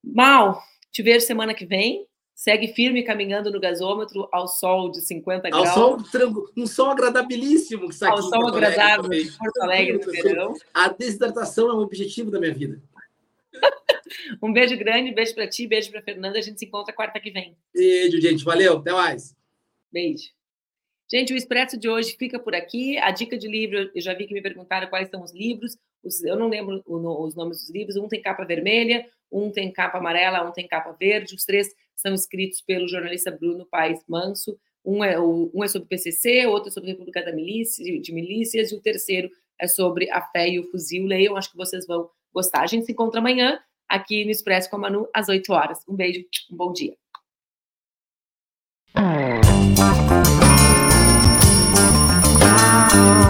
Mal, 0.03 0.61
te 0.91 1.01
vejo 1.01 1.25
semana 1.25 1.53
que 1.53 1.65
vem. 1.65 2.05
Segue 2.39 2.69
firme 2.69 3.03
caminhando 3.03 3.51
no 3.51 3.59
gasômetro 3.59 4.29
ao 4.31 4.47
sol 4.47 4.89
de 4.89 5.01
50 5.01 5.49
graus. 5.49 5.67
Ao 5.67 5.99
sol, 5.99 6.41
um 6.55 6.65
sol 6.65 6.91
agradabilíssimo 6.91 7.89
que 7.89 7.93
está 7.93 8.11
Ao 8.11 8.21
sol 8.21 8.47
agradável 8.47 9.11
em 9.11 9.29
Porto 9.29 9.61
Alegre 9.61 9.97
no 9.97 10.09
verão. 10.09 10.53
A 10.73 10.87
desidratação 10.87 11.69
é 11.69 11.73
um 11.73 11.79
objetivo 11.79 12.31
da 12.31 12.39
minha 12.39 12.53
vida. 12.53 12.81
um 14.41 14.53
beijo 14.53 14.77
grande, 14.77 15.11
beijo 15.11 15.35
para 15.35 15.49
ti, 15.49 15.67
beijo 15.67 15.91
para 15.91 16.01
Fernanda. 16.01 16.39
A 16.39 16.41
gente 16.41 16.57
se 16.57 16.65
encontra 16.65 16.93
quarta 16.93 17.19
que 17.19 17.29
vem. 17.29 17.57
Beijo, 17.75 18.21
gente. 18.21 18.45
Valeu. 18.45 18.77
Até 18.77 18.93
mais. 18.93 19.35
Beijo. 19.91 20.29
Gente, 21.11 21.33
o 21.33 21.35
Expresso 21.35 21.77
de 21.77 21.89
hoje 21.89 22.15
fica 22.17 22.39
por 22.39 22.55
aqui. 22.55 22.97
A 22.99 23.11
dica 23.11 23.37
de 23.37 23.49
livro, 23.49 23.91
eu 23.93 24.01
já 24.01 24.13
vi 24.13 24.25
que 24.25 24.33
me 24.33 24.41
perguntaram 24.41 24.87
quais 24.87 25.09
são 25.09 25.21
os 25.21 25.33
livros. 25.33 25.77
eu 26.23 26.37
não 26.37 26.47
lembro 26.47 26.81
os 26.87 27.35
nomes 27.35 27.57
dos 27.57 27.69
livros. 27.69 27.97
Um 27.97 28.07
tem 28.07 28.21
capa 28.21 28.45
vermelha, 28.45 29.05
um 29.29 29.51
tem 29.51 29.69
capa 29.69 29.97
amarela, 29.97 30.47
um 30.47 30.53
tem 30.53 30.65
capa 30.65 30.95
verde. 30.97 31.35
Os 31.35 31.43
três 31.43 31.75
são 31.99 32.13
escritos 32.13 32.61
pelo 32.61 32.87
jornalista 32.87 33.29
Bruno 33.31 33.65
Paes 33.65 34.03
Manso. 34.07 34.57
Um 34.85 35.03
é, 35.03 35.19
um 35.19 35.63
é 35.63 35.67
sobre 35.67 35.89
PCC, 35.89 36.45
outro 36.45 36.69
é 36.69 36.71
sobre 36.71 36.91
República 36.91 37.23
da 37.23 37.33
Milícia, 37.33 37.83
de 37.99 38.13
Milícias, 38.13 38.71
e 38.71 38.75
o 38.75 38.81
terceiro 38.81 39.29
é 39.59 39.67
sobre 39.67 40.09
a 40.09 40.21
fé 40.21 40.49
e 40.49 40.59
o 40.59 40.63
fuzil. 40.71 41.05
Leiam, 41.05 41.35
acho 41.35 41.51
que 41.51 41.57
vocês 41.57 41.85
vão 41.85 42.09
gostar. 42.33 42.61
A 42.61 42.67
gente 42.67 42.85
se 42.85 42.93
encontra 42.93 43.19
amanhã 43.19 43.59
aqui 43.87 44.23
no 44.23 44.31
Expresso 44.31 44.69
com 44.69 44.77
a 44.77 44.79
Manu, 44.79 45.09
às 45.13 45.27
8 45.27 45.51
horas. 45.51 45.79
Um 45.87 45.95
beijo, 45.95 46.23
um 46.51 46.55
bom 46.55 46.71
dia. 46.71 46.95
Música 52.89 53.28